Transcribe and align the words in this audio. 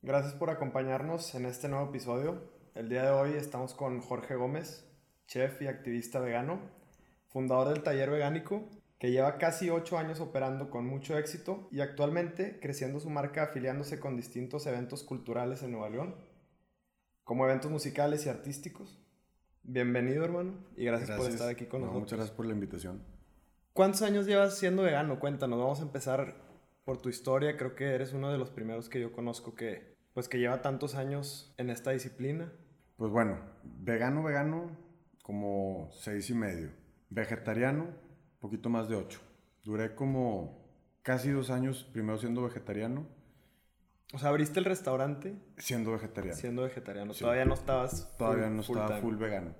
Gracias 0.00 0.34
por 0.34 0.48
acompañarnos 0.48 1.34
en 1.34 1.44
este 1.44 1.68
nuevo 1.68 1.88
episodio. 1.88 2.52
El 2.76 2.88
día 2.88 3.02
de 3.02 3.10
hoy 3.10 3.32
estamos 3.32 3.74
con 3.74 4.00
Jorge 4.00 4.36
Gómez, 4.36 4.88
chef 5.26 5.60
y 5.60 5.66
activista 5.66 6.20
vegano, 6.20 6.60
fundador 7.26 7.70
del 7.70 7.82
taller 7.82 8.08
vegánico, 8.08 8.68
que 9.00 9.10
lleva 9.10 9.38
casi 9.38 9.70
ocho 9.70 9.98
años 9.98 10.20
operando 10.20 10.70
con 10.70 10.86
mucho 10.86 11.18
éxito 11.18 11.68
y 11.72 11.80
actualmente 11.80 12.60
creciendo 12.60 13.00
su 13.00 13.10
marca 13.10 13.42
afiliándose 13.42 13.98
con 13.98 14.16
distintos 14.16 14.68
eventos 14.68 15.02
culturales 15.02 15.64
en 15.64 15.72
Nueva 15.72 15.90
León, 15.90 16.14
como 17.24 17.44
eventos 17.44 17.68
musicales 17.68 18.24
y 18.24 18.28
artísticos. 18.28 19.04
Bienvenido, 19.64 20.24
hermano, 20.24 20.64
y 20.76 20.84
gracias, 20.84 21.18
por 21.18 21.28
estar 21.28 21.48
aquí 21.48 21.66
con 21.66 21.80
nosotros. 21.80 22.02
Muchas 22.02 22.18
gracias 22.18 22.36
por 22.36 22.46
la 22.46 22.52
invitación. 22.52 23.02
¿Cuántos 23.72 24.02
años 24.02 24.26
llevas 24.26 24.56
siendo 24.56 24.82
vegano? 24.84 25.18
Cuéntanos, 25.18 25.58
vamos 25.58 25.80
a 25.80 25.82
empezar 25.82 26.47
por 26.88 27.02
tu 27.02 27.10
historia. 27.10 27.54
Creo 27.58 27.74
que 27.74 27.84
eres 27.84 28.14
uno 28.14 28.32
de 28.32 28.38
los 28.38 28.48
primeros 28.48 28.88
que 28.88 28.98
yo 28.98 29.12
conozco 29.12 29.54
que, 29.54 29.98
pues, 30.14 30.26
que 30.26 30.38
lleva 30.38 30.62
tantos 30.62 30.94
años 30.94 31.52
en 31.58 31.68
esta 31.68 31.90
disciplina. 31.90 32.50
Pues 32.96 33.12
bueno, 33.12 33.38
vegano, 33.62 34.22
vegano, 34.22 34.74
como 35.22 35.90
seis 35.92 36.30
y 36.30 36.34
medio. 36.34 36.70
Vegetariano, 37.10 37.88
poquito 38.40 38.70
más 38.70 38.88
de 38.88 38.96
ocho. 38.96 39.20
Duré 39.64 39.94
como 39.94 40.66
casi 41.02 41.28
dos 41.28 41.50
años 41.50 41.84
primero 41.92 42.16
siendo 42.16 42.42
vegetariano. 42.42 43.06
O 44.14 44.18
sea, 44.18 44.30
abriste 44.30 44.58
el 44.58 44.64
restaurante. 44.64 45.36
Siendo 45.58 45.92
vegetariano. 45.92 46.38
Siendo 46.38 46.62
vegetariano. 46.62 47.12
Todavía 47.12 47.44
no 47.44 47.52
estabas. 47.52 48.16
Todavía 48.16 48.48
no 48.48 48.62
estaba 48.62 48.96
full 49.02 49.16
vegano. 49.16 49.54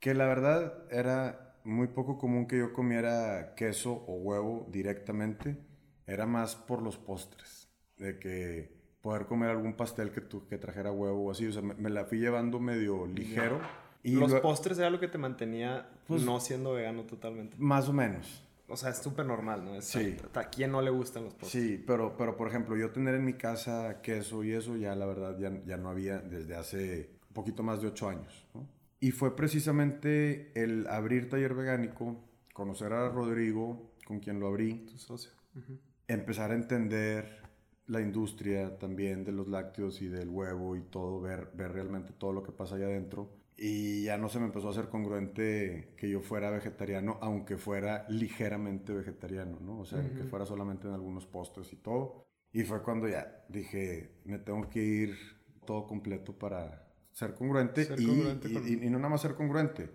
Que 0.00 0.14
la 0.14 0.26
verdad 0.26 0.82
era 0.90 1.60
muy 1.62 1.86
poco 1.86 2.18
común 2.18 2.48
que 2.48 2.58
yo 2.58 2.72
comiera 2.72 3.54
queso 3.54 3.92
o 4.08 4.16
huevo 4.16 4.66
directamente 4.68 5.64
era 6.06 6.26
más 6.26 6.54
por 6.56 6.82
los 6.82 6.96
postres, 6.96 7.68
de 7.98 8.18
que 8.18 8.76
poder 9.00 9.26
comer 9.26 9.50
algún 9.50 9.74
pastel 9.74 10.10
que, 10.10 10.20
tu, 10.20 10.46
que 10.46 10.58
trajera 10.58 10.92
huevo 10.92 11.26
o 11.26 11.30
así, 11.30 11.46
o 11.46 11.52
sea, 11.52 11.62
me, 11.62 11.90
la 11.90 12.04
fui 12.04 12.18
llevando 12.18 12.58
medio 12.60 13.06
ligero. 13.06 13.60
Y 14.02 14.14
los 14.14 14.34
postres 14.34 14.78
era 14.78 14.88
lo 14.88 15.00
que 15.00 15.08
te 15.08 15.18
mantenía 15.18 15.88
pues, 16.06 16.22
no 16.22 16.38
siendo 16.38 16.74
vegano 16.74 17.02
totalmente. 17.04 17.56
Más 17.58 17.88
o 17.88 17.92
menos. 17.92 18.44
O 18.68 18.76
sea, 18.76 18.90
es 18.90 18.98
súper 18.98 19.26
normal, 19.26 19.64
¿no? 19.64 19.80
sí. 19.80 20.16
¿A 20.34 20.44
quién 20.44 20.72
no 20.72 20.82
le 20.82 20.90
gustan 20.90 21.24
los 21.24 21.34
postres? 21.34 21.52
Sí, 21.52 21.84
pero, 21.84 22.16
pero 22.16 22.36
por 22.36 22.48
ejemplo, 22.48 22.76
yo 22.76 22.90
tener 22.90 23.14
en 23.14 23.24
mi 23.24 23.34
casa 23.34 24.00
queso 24.02 24.42
y 24.42 24.52
eso, 24.52 24.76
ya 24.76 24.94
la 24.94 25.06
verdad 25.06 25.38
ya, 25.38 25.52
ya 25.64 25.76
no 25.76 25.88
había 25.88 26.18
desde 26.18 26.56
hace 26.56 27.10
un 27.28 27.34
poquito 27.34 27.62
más 27.62 27.80
de 27.80 27.88
ocho 27.88 28.08
años, 28.08 28.46
¿no? 28.54 28.66
Y 28.98 29.10
fue 29.12 29.36
precisamente 29.36 30.50
el 30.60 30.86
abrir 30.88 31.28
taller 31.28 31.54
vegánico, 31.54 32.24
conocer 32.52 32.92
a 32.92 33.08
Rodrigo, 33.08 33.92
con 34.04 34.20
quien 34.20 34.40
lo 34.40 34.48
abrí. 34.48 34.86
Tu 34.86 34.98
socio 34.98 35.30
empezar 36.08 36.50
a 36.50 36.54
entender 36.54 37.46
la 37.86 38.00
industria 38.00 38.78
también 38.78 39.24
de 39.24 39.32
los 39.32 39.48
lácteos 39.48 40.02
y 40.02 40.08
del 40.08 40.28
huevo 40.28 40.76
y 40.76 40.82
todo, 40.82 41.20
ver, 41.20 41.50
ver 41.54 41.72
realmente 41.72 42.12
todo 42.12 42.32
lo 42.32 42.42
que 42.42 42.52
pasa 42.52 42.76
allá 42.76 42.86
adentro. 42.86 43.30
Y 43.56 44.04
ya 44.04 44.18
no 44.18 44.28
se 44.28 44.38
me 44.38 44.46
empezó 44.46 44.68
a 44.68 44.72
hacer 44.72 44.88
congruente 44.88 45.94
que 45.96 46.10
yo 46.10 46.20
fuera 46.20 46.50
vegetariano, 46.50 47.18
aunque 47.22 47.56
fuera 47.56 48.04
ligeramente 48.10 48.92
vegetariano, 48.92 49.58
¿no? 49.60 49.78
O 49.78 49.84
sea, 49.86 50.02
que 50.14 50.24
fuera 50.24 50.44
solamente 50.44 50.86
en 50.86 50.92
algunos 50.92 51.26
postres 51.26 51.72
y 51.72 51.76
todo. 51.76 52.26
Y 52.52 52.64
fue 52.64 52.82
cuando 52.82 53.08
ya 53.08 53.44
dije, 53.48 54.20
me 54.24 54.38
tengo 54.38 54.68
que 54.68 54.82
ir 54.82 55.16
todo 55.64 55.86
completo 55.86 56.38
para 56.38 56.86
ser 57.12 57.34
congruente. 57.34 57.88
y, 57.96 58.84
y, 58.84 58.90
no 58.90 58.98
nada 58.98 59.08
más 59.08 59.22
ser 59.22 59.34
congruente, 59.34 59.88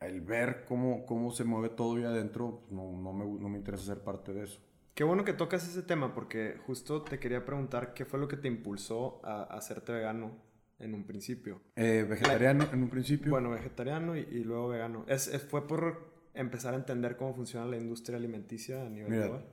el 0.00 0.20
ver 0.20 0.64
cómo, 0.66 1.06
cómo 1.06 1.30
se 1.30 1.44
mueve 1.44 1.68
todo 1.68 1.96
allá 1.96 2.08
adentro, 2.08 2.66
no, 2.70 2.90
no, 2.90 3.12
me, 3.12 3.24
no 3.24 3.48
me 3.48 3.58
interesa 3.58 3.84
ser 3.84 4.02
parte 4.02 4.32
de 4.32 4.44
eso. 4.44 4.60
Qué 4.96 5.04
bueno 5.04 5.26
que 5.26 5.34
tocas 5.34 5.68
ese 5.68 5.82
tema 5.82 6.14
porque 6.14 6.56
justo 6.66 7.02
te 7.02 7.18
quería 7.18 7.44
preguntar 7.44 7.92
qué 7.92 8.06
fue 8.06 8.18
lo 8.18 8.28
que 8.28 8.38
te 8.38 8.48
impulsó 8.48 9.20
a, 9.22 9.42
hacerte 9.42 9.92
vegano 9.92 10.38
en 10.78 10.94
un 10.94 11.04
principio. 11.04 11.60
Eh, 11.76 12.06
vegetariano 12.08 12.66
en 12.72 12.82
un 12.82 12.88
principio. 12.88 13.30
Bueno, 13.30 13.50
vegetariano 13.50 14.16
y, 14.16 14.42
luego 14.42 14.68
vegano. 14.68 15.04
Es, 15.06 15.30
fue 15.50 15.68
por 15.68 16.30
empezar 16.32 16.72
a 16.72 16.78
entender 16.78 17.18
cómo 17.18 17.34
funciona 17.34 17.66
la 17.66 17.76
industria 17.76 18.16
alimenticia 18.16 18.86
a 18.86 18.88
nivel 18.88 19.12
global. 19.12 19.44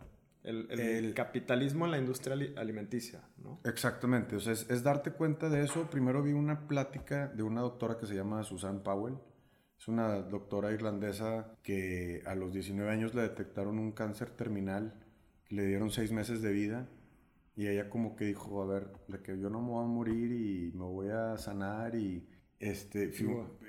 El, 0.43 1.13
capitalismo 1.13 1.83
en 1.85 1.91
la 1.91 1.97
industria 1.97 2.37
alimenticia, 2.55 3.27
¿no? 3.37 3.59
Exactamente, 3.65 4.37
o 4.37 4.39
sea, 4.39 4.53
es, 4.53 4.69
es, 4.69 4.81
darte 4.81 5.11
cuenta 5.11 5.49
de 5.49 5.65
eso. 5.65 5.89
Primero 5.89 6.23
vi 6.23 6.31
una 6.31 6.69
plática 6.69 7.27
de 7.27 7.43
una 7.43 7.59
doctora 7.59 7.97
que 7.97 8.05
se 8.05 8.15
llama 8.15 8.45
Susan 8.45 8.81
Powell. 8.81 9.17
Es 9.77 9.89
una 9.89 10.19
doctora 10.21 10.71
irlandesa 10.71 11.57
que 11.63 12.23
a 12.25 12.33
los 12.33 12.53
19 12.53 12.89
años 12.89 13.13
le 13.13 13.23
detectaron 13.23 13.77
un 13.77 13.91
cáncer 13.91 14.29
terminal 14.29 15.02
le 15.53 15.65
dieron 15.65 15.91
seis 15.91 16.11
meses 16.11 16.41
de 16.41 16.51
vida 16.51 16.87
y 17.55 17.67
ella 17.67 17.89
como 17.89 18.15
que 18.15 18.25
dijo, 18.25 18.61
a 18.63 18.65
ver, 18.65 18.87
de 19.07 19.19
que 19.19 19.39
yo 19.39 19.49
no 19.49 19.61
me 19.61 19.69
voy 19.69 19.83
a 19.83 19.87
morir 19.87 20.31
y 20.31 20.71
me 20.75 20.85
voy 20.85 21.09
a 21.09 21.37
sanar 21.37 21.95
y 21.95 22.27
este, 22.59 23.11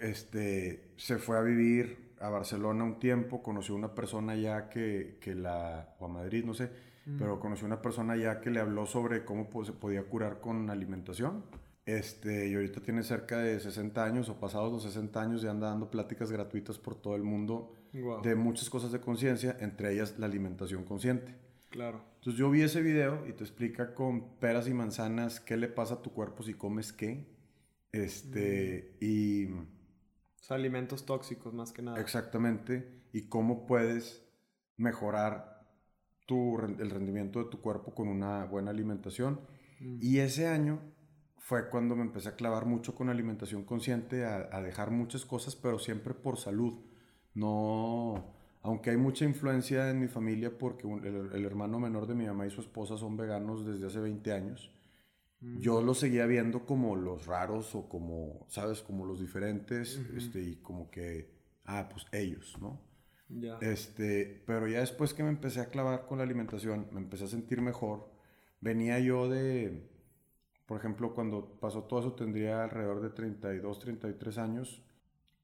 este, 0.00 0.92
se 0.96 1.18
fue 1.18 1.36
a 1.36 1.42
vivir 1.42 2.14
a 2.20 2.30
Barcelona 2.30 2.84
un 2.84 2.98
tiempo, 2.98 3.42
conoció 3.42 3.74
una 3.74 3.94
persona 3.94 4.34
ya 4.36 4.68
que, 4.70 5.18
que 5.20 5.34
la, 5.34 5.94
o 5.98 6.06
a 6.06 6.08
Madrid, 6.08 6.44
no 6.44 6.54
sé, 6.54 6.70
mm. 7.04 7.18
pero 7.18 7.38
conoció 7.38 7.66
una 7.66 7.82
persona 7.82 8.16
ya 8.16 8.40
que 8.40 8.50
le 8.50 8.60
habló 8.60 8.86
sobre 8.86 9.24
cómo 9.24 9.48
se 9.64 9.72
podía 9.72 10.04
curar 10.04 10.40
con 10.40 10.70
alimentación. 10.70 11.44
Este, 11.86 12.48
y 12.48 12.54
ahorita 12.54 12.80
tiene 12.80 13.02
cerca 13.02 13.36
de 13.38 13.60
60 13.60 14.02
años 14.02 14.30
o 14.30 14.40
pasados 14.40 14.72
los 14.72 14.84
60 14.84 15.20
años 15.20 15.44
y 15.44 15.48
anda 15.48 15.68
dando 15.68 15.90
pláticas 15.90 16.32
gratuitas 16.32 16.78
por 16.78 16.94
todo 16.94 17.14
el 17.14 17.24
mundo 17.24 17.74
de 18.22 18.34
muchas 18.36 18.70
cosas 18.70 18.90
de 18.90 19.00
conciencia, 19.00 19.58
entre 19.60 19.92
ellas 19.92 20.18
la 20.18 20.24
alimentación 20.24 20.84
consciente. 20.84 21.43
Claro. 21.74 22.04
Entonces 22.18 22.38
yo 22.38 22.50
vi 22.50 22.62
ese 22.62 22.82
video 22.82 23.26
y 23.26 23.32
te 23.32 23.42
explica 23.42 23.96
con 23.96 24.38
peras 24.38 24.68
y 24.68 24.72
manzanas 24.72 25.40
qué 25.40 25.56
le 25.56 25.66
pasa 25.66 25.94
a 25.94 26.02
tu 26.02 26.12
cuerpo 26.12 26.44
si 26.44 26.54
comes 26.54 26.92
qué. 26.92 27.26
Este, 27.90 28.96
mm. 29.00 29.04
y... 29.04 29.48
alimentos 30.50 31.04
tóxicos 31.04 31.52
más 31.52 31.72
que 31.72 31.82
nada. 31.82 32.00
Exactamente. 32.00 33.02
Y 33.12 33.22
cómo 33.22 33.66
puedes 33.66 34.24
mejorar 34.76 35.66
tu, 36.26 36.60
el 36.60 36.90
rendimiento 36.90 37.42
de 37.42 37.50
tu 37.50 37.60
cuerpo 37.60 37.92
con 37.92 38.06
una 38.06 38.44
buena 38.44 38.70
alimentación. 38.70 39.40
Mm. 39.80 39.98
Y 40.00 40.20
ese 40.20 40.46
año 40.46 40.78
fue 41.38 41.70
cuando 41.70 41.96
me 41.96 42.02
empecé 42.02 42.28
a 42.28 42.36
clavar 42.36 42.66
mucho 42.66 42.94
con 42.94 43.08
alimentación 43.08 43.64
consciente, 43.64 44.24
a, 44.24 44.48
a 44.52 44.62
dejar 44.62 44.92
muchas 44.92 45.24
cosas, 45.24 45.56
pero 45.56 45.80
siempre 45.80 46.14
por 46.14 46.38
salud. 46.38 46.84
No 47.34 48.33
aunque 48.64 48.88
hay 48.88 48.96
mucha 48.96 49.26
influencia 49.26 49.90
en 49.90 50.00
mi 50.00 50.08
familia 50.08 50.50
porque 50.56 50.88
el, 50.88 51.44
hermano 51.44 51.78
menor 51.78 52.06
de 52.06 52.14
mi 52.14 52.24
mamá 52.24 52.46
y 52.46 52.50
su 52.50 52.62
esposa 52.62 52.96
son 52.96 53.14
veganos 53.14 53.66
desde 53.66 53.86
hace 53.86 54.00
20 54.00 54.32
años, 54.32 54.72
mm. 55.40 55.60
yo 55.60 55.82
los 55.82 55.98
seguía 55.98 56.24
viendo 56.24 56.64
como 56.64 56.96
los 56.96 57.26
raros 57.26 57.74
o 57.74 57.90
como, 57.90 58.46
¿sabes? 58.48 58.80
Como 58.80 59.04
los 59.04 59.20
diferentes, 59.20 60.00
este, 60.16 60.42
y 60.42 60.56
como 60.56 60.90
que, 60.90 61.30
ah, 61.66 61.90
pues 61.90 62.06
ellos, 62.10 62.56
¿no? 62.58 62.80
Ya. 63.28 63.58
Este, 63.60 64.42
pero 64.46 64.66
ya 64.66 64.80
después 64.80 65.12
que 65.12 65.22
me 65.22 65.28
empecé 65.28 65.60
a 65.60 65.68
clavar 65.68 66.06
con 66.06 66.16
la 66.16 66.24
alimentación, 66.24 66.88
me 66.90 67.00
empecé 67.00 67.24
a 67.24 67.28
sentir 67.28 67.60
mejor. 67.60 68.08
Venía 68.62 68.98
yo 68.98 69.28
de, 69.28 69.90
por 70.64 70.78
ejemplo, 70.78 71.12
cuando 71.12 71.58
pasó 71.60 71.84
todo 71.84 72.00
eso 72.00 72.14
tendría 72.14 72.64
alrededor 72.64 73.02
de 73.02 73.10
32, 73.10 73.78
33 73.78 74.38
años 74.38 74.82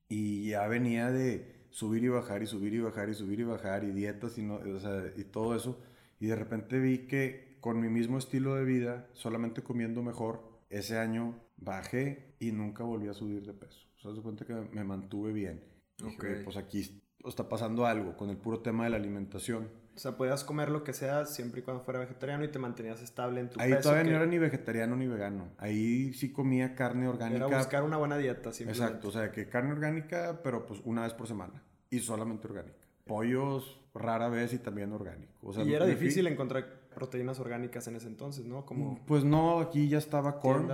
y 0.08 0.48
ya 0.48 0.66
venía 0.68 1.10
de 1.10 1.59
subir 1.70 2.04
y 2.04 2.08
bajar 2.08 2.42
y 2.42 2.46
subir 2.46 2.74
y 2.74 2.80
bajar 2.80 3.08
y 3.08 3.14
subir 3.14 3.40
y 3.40 3.44
bajar 3.44 3.84
y 3.84 3.92
dietas 3.92 4.38
y, 4.38 4.42
no, 4.42 4.56
o 4.56 4.80
sea, 4.80 5.12
y 5.16 5.24
todo 5.24 5.54
eso. 5.54 5.80
Y 6.18 6.26
de 6.26 6.36
repente 6.36 6.78
vi 6.78 7.06
que 7.06 7.56
con 7.60 7.80
mi 7.80 7.88
mismo 7.88 8.18
estilo 8.18 8.54
de 8.54 8.64
vida, 8.64 9.08
solamente 9.12 9.62
comiendo 9.62 10.02
mejor, 10.02 10.42
ese 10.68 10.98
año 10.98 11.34
bajé 11.56 12.34
y 12.38 12.52
nunca 12.52 12.84
volví 12.84 13.08
a 13.08 13.14
subir 13.14 13.44
de 13.44 13.52
peso. 13.52 13.80
O 13.98 14.00
sea, 14.00 14.14
se 14.14 14.22
cuenta 14.22 14.44
que 14.44 14.54
me 14.54 14.84
mantuve 14.84 15.32
bien. 15.32 15.62
Okay. 16.02 16.42
pues 16.44 16.56
aquí 16.56 17.02
está 17.26 17.48
pasando 17.48 17.86
algo 17.86 18.16
con 18.16 18.30
el 18.30 18.36
puro 18.36 18.60
tema 18.60 18.84
de 18.84 18.90
la 18.90 18.96
alimentación. 18.96 19.68
O 19.94 19.98
sea, 19.98 20.16
podías 20.16 20.44
comer 20.44 20.70
lo 20.70 20.82
que 20.82 20.92
sea 20.92 21.26
siempre 21.26 21.60
y 21.60 21.62
cuando 21.62 21.82
fuera 21.82 22.00
vegetariano 22.00 22.44
y 22.44 22.48
te 22.48 22.58
mantenías 22.58 23.02
estable 23.02 23.40
en 23.40 23.50
tu 23.50 23.60
Ahí 23.60 23.74
todavía 23.82 24.04
no 24.04 24.16
era 24.16 24.26
ni 24.26 24.38
vegetariano 24.38 24.96
ni 24.96 25.06
vegano. 25.06 25.48
Ahí 25.58 26.14
sí 26.14 26.32
comía 26.32 26.74
carne 26.74 27.06
orgánica. 27.06 27.46
Era 27.46 27.58
buscar 27.58 27.82
una 27.82 27.98
buena 27.98 28.16
dieta. 28.16 28.50
Exacto, 28.50 29.08
o 29.08 29.10
sea, 29.10 29.30
que 29.30 29.48
carne 29.48 29.72
orgánica, 29.72 30.40
pero 30.42 30.64
pues 30.64 30.80
una 30.84 31.02
vez 31.02 31.12
por 31.12 31.26
semana. 31.26 31.62
Y 31.90 31.98
solamente 31.98 32.46
orgánica. 32.46 32.78
Pollos 33.04 33.80
rara 33.92 34.28
vez 34.28 34.54
y 34.54 34.58
también 34.58 34.92
orgánico. 34.92 35.34
O 35.42 35.52
sea, 35.52 35.64
y 35.64 35.74
era 35.74 35.84
difícil 35.84 36.26
encontrar 36.28 36.88
proteínas 36.94 37.40
orgánicas 37.40 37.86
en 37.88 37.96
ese 37.96 38.06
entonces, 38.06 38.46
¿no? 38.46 38.64
Como 38.64 39.04
pues 39.06 39.24
no, 39.24 39.60
aquí 39.60 39.88
ya 39.88 39.98
estaba 39.98 40.40
corn. 40.40 40.70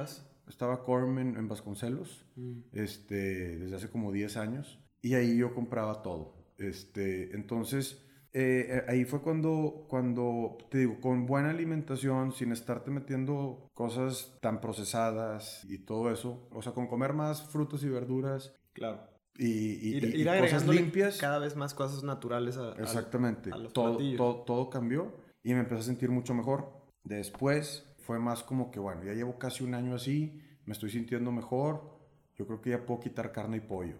Estaba 0.49 0.84
corn 0.84 1.19
en, 1.19 1.49
Vasconcelos, 1.49 2.25
mm. 2.37 2.58
este, 2.72 3.58
desde 3.58 3.75
hace 3.75 3.90
como 3.90 4.12
10 4.12 4.37
años. 4.37 4.78
Y 5.02 5.14
ahí 5.14 5.37
yo 5.37 5.52
compraba 5.52 6.02
todo. 6.02 6.35
Este, 6.58 7.34
entonces 7.34 8.06
eh, 8.38 8.84
ahí 8.86 9.06
fue 9.06 9.22
cuando, 9.22 9.86
cuando, 9.88 10.58
te 10.70 10.78
digo, 10.78 11.00
con 11.00 11.24
buena 11.24 11.48
alimentación, 11.48 12.32
sin 12.32 12.52
estarte 12.52 12.90
metiendo 12.90 13.70
cosas 13.72 14.36
tan 14.42 14.60
procesadas 14.60 15.64
y 15.64 15.78
todo 15.78 16.10
eso, 16.10 16.46
o 16.52 16.60
sea, 16.60 16.72
con 16.72 16.86
comer 16.86 17.14
más 17.14 17.48
frutos 17.48 17.82
y 17.82 17.88
verduras. 17.88 18.54
Claro. 18.74 19.00
Y, 19.38 19.96
ir, 19.96 20.26
cosas 20.40 20.66
limpias. 20.66 21.16
Cada 21.16 21.38
vez 21.38 21.56
más 21.56 21.72
cosas 21.72 22.02
naturales 22.02 22.58
a, 22.58 22.72
Exactamente. 22.72 23.50
A, 23.52 23.56
los 23.56 23.72
todo, 23.72 23.98
todo, 24.18 24.42
todo, 24.44 24.68
cambió 24.68 25.16
y 25.42 25.54
me 25.54 25.60
empecé 25.60 25.80
a 25.80 25.84
sentir 25.84 26.10
mucho 26.10 26.34
mejor. 26.34 26.70
Después 27.04 27.86
fue 28.00 28.18
más 28.18 28.42
como 28.42 28.70
que, 28.70 28.80
bueno, 28.80 29.02
ya 29.02 29.14
llevo 29.14 29.38
casi 29.38 29.64
un 29.64 29.72
año 29.72 29.94
así, 29.94 30.42
me 30.66 30.74
estoy 30.74 30.90
sintiendo 30.90 31.32
mejor, 31.32 31.98
yo 32.34 32.46
creo 32.46 32.60
que 32.60 32.68
ya 32.68 32.84
puedo 32.84 33.00
quitar 33.00 33.32
carne 33.32 33.56
y 33.56 33.60
pollo, 33.60 33.96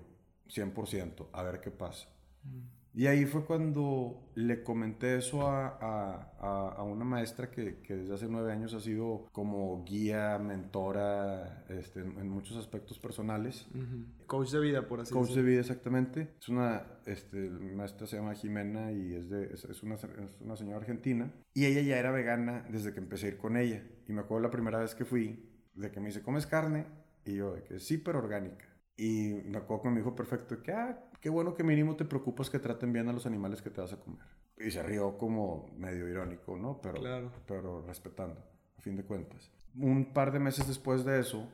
100%, 0.48 1.28
a 1.32 1.42
ver 1.42 1.62
qué 1.62 1.70
pasa. 1.70 2.06
Y 2.96 3.08
ahí 3.08 3.26
fue 3.26 3.44
cuando 3.44 4.31
le 4.37 4.62
comenté 4.62 5.19
eso 5.19 5.46
a, 5.46 5.76
a, 6.40 6.69
a 6.78 6.82
una 6.82 7.04
maestra 7.04 7.50
que, 7.50 7.82
que, 7.82 7.94
desde 7.94 8.14
hace 8.14 8.26
nueve 8.26 8.50
años 8.50 8.72
ha 8.72 8.81
sido 8.81 9.26
como 9.32 9.84
guía, 9.84 10.38
mentora 10.38 11.66
este, 11.69 12.00
en, 12.00 12.26
muchos 12.31 12.56
aspectos 12.56 12.98
personales. 12.98 13.66
Coach 14.26 14.52
de 14.52 14.60
vida, 14.60 14.88
por 14.88 15.00
así 15.00 15.10
decirlo. 15.10 15.26
Coach 15.26 15.37
de 15.37 15.43
vida, 15.43 15.60
exactamente. 15.60 16.37
Es 16.40 16.48
una 16.48 16.87
este, 17.04 17.50
maestra 17.50 18.06
se 18.06 18.16
llama 18.16 18.32
Jimena 18.32 18.90
y 18.92 19.14
es, 19.14 19.28
de, 19.28 19.52
es, 19.52 19.66
es, 19.66 19.82
una, 19.82 19.96
es 19.96 20.40
una 20.40 20.56
señora 20.56 20.78
argentina. 20.78 21.31
Y 21.52 21.66
ella 21.66 21.82
ya 21.82 21.99
era 21.99 22.10
vegana 22.10 22.64
desde 22.70 22.94
que 22.94 23.00
empecé 23.00 23.26
a 23.26 23.28
ir 23.28 23.37
con 23.37 23.58
ella. 23.58 23.84
Y 24.08 24.14
me 24.14 24.22
acuerdo 24.22 24.44
la 24.44 24.50
primera 24.50 24.78
vez 24.78 24.94
que 24.94 25.04
fui, 25.04 25.50
de 25.75 25.90
que 25.90 26.00
me 26.00 26.06
dice, 26.06 26.22
¿comes 26.22 26.46
carne? 26.46 26.87
Y 27.26 27.34
yo, 27.34 27.56
de 27.56 27.62
que 27.62 27.78
sí, 27.78 27.99
pero 27.99 28.20
orgánica. 28.20 28.64
Y 28.96 29.34
me 29.44 29.58
acuerdo 29.58 29.84
que 29.84 29.90
me 29.90 29.98
dijo 29.98 30.14
perfecto, 30.14 30.62
que, 30.62 30.72
ah, 30.72 30.98
qué 31.20 31.28
bueno 31.28 31.54
que 31.54 31.62
mínimo 31.62 31.96
te 31.96 32.04
preocupas 32.04 32.48
que 32.48 32.58
traten 32.58 32.93
bien 32.93 33.08
a 33.08 33.12
los 33.12 33.26
animales 33.26 33.60
que 33.60 33.70
te 33.70 33.81
vas 33.81 33.93
a 33.93 34.00
comer. 34.00 34.25
Y 34.58 34.70
se 34.70 34.82
rió 34.82 35.19
como 35.19 35.69
medio 35.76 36.08
irónico, 36.08 36.56
¿no? 36.56 36.81
Pero, 36.81 37.31
pero 37.46 37.82
respetando, 37.82 38.40
a 38.78 38.81
fin 38.81 38.96
de 38.96 39.04
cuentas. 39.04 39.50
Un 39.78 40.14
par 40.14 40.32
de 40.32 40.38
meses 40.38 40.66
después 40.66 41.04
de 41.04 41.20
eso, 41.20 41.46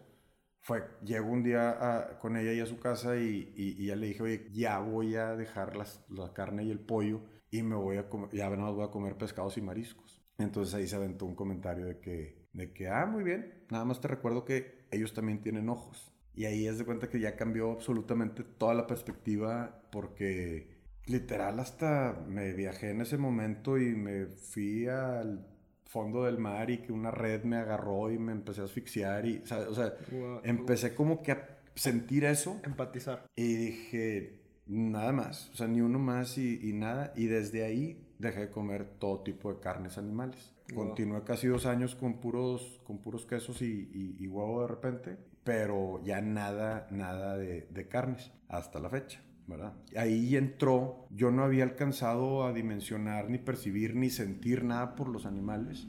fue, 0.63 0.85
llego 1.05 1.29
un 1.29 1.43
día 1.43 2.17
con 2.21 2.37
ella 2.37 2.53
y 2.53 2.61
a 2.61 2.67
su 2.67 2.79
casa 2.79 3.17
y, 3.17 3.53
y, 3.57 3.87
ya 3.87 3.97
le 3.97 4.07
dije, 4.07 4.23
oye, 4.23 4.49
ya 4.53 4.79
voy 4.79 5.17
a 5.17 5.35
dejar 5.35 5.77
las, 5.77 6.05
la 6.09 6.33
carne 6.33 6.63
y 6.63 6.71
el 6.71 6.79
pollo 6.79 7.21
y 7.51 7.63
me 7.63 7.75
voy 7.75 7.97
a 7.97 8.09
comer, 8.09 8.31
ya 8.31 8.49
no 8.51 8.73
voy 8.73 8.85
a 8.85 8.91
comer 8.91 9.17
pescados 9.17 9.59
y 9.59 9.61
mariscos. 9.61 10.23
Entonces 10.39 10.75
ahí 10.75 10.87
se 10.87 10.97
aventó 10.97 11.27
un 11.27 11.35
comentario 11.35 11.85
de 11.85 11.99
que, 11.99 12.49
de 12.53 12.73
que, 12.73 12.89
ah, 12.89 13.07
muy 13.07 13.25
bien, 13.25 13.65
nada 13.71 13.85
más 13.85 14.01
te 14.01 14.07
recuerdo 14.07 14.45
que 14.45 14.87
ellos 14.93 15.13
también 15.13 15.41
tienen 15.43 15.69
ojos. 15.69 16.12
Y 16.35 16.47
ahí 16.47 16.67
es 16.67 16.79
de 16.79 16.85
cuenta 16.85 17.09
que 17.09 17.21
ya 17.21 17.37
cambió 17.37 17.73
absolutamente 17.73 18.43
toda 18.43 18.75
la 18.75 18.87
perspectiva 18.87 19.83
porque 19.91 20.73
literal 21.07 21.59
hasta 21.61 22.25
me 22.27 22.53
viajé 22.53 22.91
en 22.91 23.01
ese 23.01 23.19
momento 23.19 23.79
y 23.79 23.95
me 23.95 24.27
fui 24.27 24.87
al 24.87 25.47
fondo 25.87 26.25
del 26.25 26.39
mar 26.39 26.71
y 26.71 26.79
que 26.79 26.93
una 26.93 27.11
red 27.11 27.45
me 27.45 27.57
agarró 27.57 28.11
y 28.11 28.19
me 28.19 28.33
empecé 28.33 28.63
a 28.63 28.65
asfixiar 28.65 29.27
y, 29.27 29.43
o 29.69 29.75
sea, 29.75 29.95
empecé 30.43 30.95
como 30.95 31.23
que 31.23 31.33
a 31.33 31.59
sentir 31.75 32.25
eso. 32.25 32.59
Empatizar. 32.65 33.27
Y 33.37 33.55
dije, 33.55 34.41
nada 34.67 35.13
más, 35.13 35.51
o 35.51 35.57
sea, 35.57 35.69
ni 35.69 35.83
uno 35.83 35.99
más 35.99 36.39
y, 36.39 36.73
nada. 36.73 37.13
Y 37.15 37.27
desde 37.27 37.65
ahí 37.65 38.09
dejé 38.19 38.41
de 38.41 38.51
comer 38.51 38.87
todo 38.99 39.23
tipo 39.23 39.53
de 39.53 39.61
carnes 39.61 39.99
animales. 39.99 40.55
Continué 40.75 41.23
casi 41.25 41.49
dos 41.49 41.67
años 41.67 41.95
con 41.95 42.21
puros, 42.21 42.81
con 42.85 43.03
puros 43.03 43.27
quesos 43.27 43.61
y, 43.61 44.17
y 44.19 44.27
huevo 44.27 44.63
de 44.63 44.69
repente 44.69 45.32
pero 45.45 46.03
ya 46.05 46.21
nada, 46.21 46.87
nada 46.91 47.37
de, 47.37 47.67
de 47.71 47.89
carnes 47.89 48.33
hasta 48.49 48.79
la 48.81 48.91
fecha. 48.91 49.21
¿verdad? 49.47 49.73
Ahí 49.97 50.37
entró, 50.37 51.07
yo 51.11 51.31
no 51.31 51.43
había 51.43 51.65
alcanzado 51.65 52.45
a 52.45 52.53
dimensionar, 52.53 53.29
ni 53.29 53.39
percibir, 53.39 53.95
ni 53.95 54.11
sentir 54.11 54.65
nada 54.65 54.95
por 54.95 55.09
los 55.09 55.27
animales. 55.27 55.89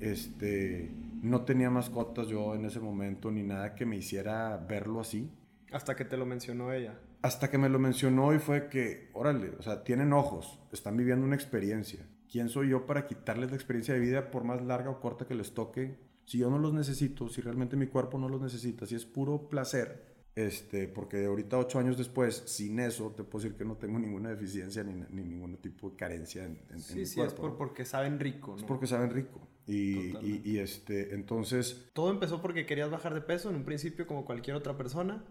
Este, 0.00 0.90
no 1.22 1.42
tenía 1.42 1.70
mascotas 1.70 2.28
yo 2.28 2.54
en 2.54 2.64
ese 2.64 2.80
momento, 2.80 3.30
ni 3.30 3.42
nada 3.42 3.74
que 3.74 3.86
me 3.86 3.96
hiciera 3.96 4.56
verlo 4.56 5.00
así. 5.00 5.30
Hasta 5.72 5.94
que 5.94 6.04
te 6.04 6.16
lo 6.16 6.26
mencionó 6.26 6.72
ella. 6.72 6.98
Hasta 7.22 7.50
que 7.50 7.58
me 7.58 7.68
lo 7.68 7.78
mencionó 7.78 8.34
y 8.34 8.38
fue 8.38 8.68
que, 8.68 9.10
órale, 9.12 9.50
o 9.58 9.62
sea, 9.62 9.84
tienen 9.84 10.12
ojos, 10.12 10.60
están 10.72 10.96
viviendo 10.96 11.24
una 11.24 11.36
experiencia. 11.36 12.06
¿Quién 12.30 12.48
soy 12.48 12.70
yo 12.70 12.86
para 12.86 13.06
quitarles 13.06 13.50
la 13.50 13.56
experiencia 13.56 13.94
de 13.94 14.00
vida 14.00 14.30
por 14.30 14.44
más 14.44 14.62
larga 14.62 14.90
o 14.90 15.00
corta 15.00 15.26
que 15.26 15.34
les 15.34 15.52
toque? 15.52 15.98
Si 16.30 16.38
yo 16.38 16.48
no 16.48 16.60
los 16.60 16.72
necesito, 16.72 17.28
si 17.28 17.40
realmente 17.40 17.74
mi 17.74 17.88
cuerpo 17.88 18.16
no 18.16 18.28
los 18.28 18.40
necesita, 18.40 18.86
si 18.86 18.94
es 18.94 19.04
puro 19.04 19.48
placer, 19.48 20.00
este, 20.36 20.86
porque 20.86 21.24
ahorita 21.24 21.58
ocho 21.58 21.80
años 21.80 21.98
después, 21.98 22.44
sin 22.46 22.78
eso, 22.78 23.10
te 23.16 23.24
puedo 23.24 23.42
decir 23.42 23.58
que 23.58 23.64
no 23.64 23.74
tengo 23.74 23.98
ninguna 23.98 24.28
deficiencia 24.28 24.84
ni, 24.84 24.92
ni 25.10 25.24
ningún 25.24 25.56
tipo 25.56 25.90
de 25.90 25.96
carencia 25.96 26.44
en, 26.44 26.62
en, 26.70 26.80
sí, 26.80 27.04
sí, 27.04 27.20
es 27.20 27.34
por, 27.34 27.56
porque 27.56 27.84
saben 27.84 28.20
rico, 28.20 28.52
¿no? 28.52 28.58
Es 28.58 28.62
porque 28.62 28.86
saben 28.86 29.10
rico. 29.10 29.40
Y, 29.66 30.16
y, 30.24 30.42
y, 30.44 30.58
este, 30.58 31.16
entonces... 31.16 31.88
Todo 31.94 32.12
empezó 32.12 32.40
porque 32.40 32.64
querías 32.64 32.92
bajar 32.92 33.12
de 33.12 33.22
peso 33.22 33.50
en 33.50 33.56
un 33.56 33.64
principio 33.64 34.06
como 34.06 34.24
cualquier 34.24 34.54
otra 34.54 34.76
persona. 34.76 35.24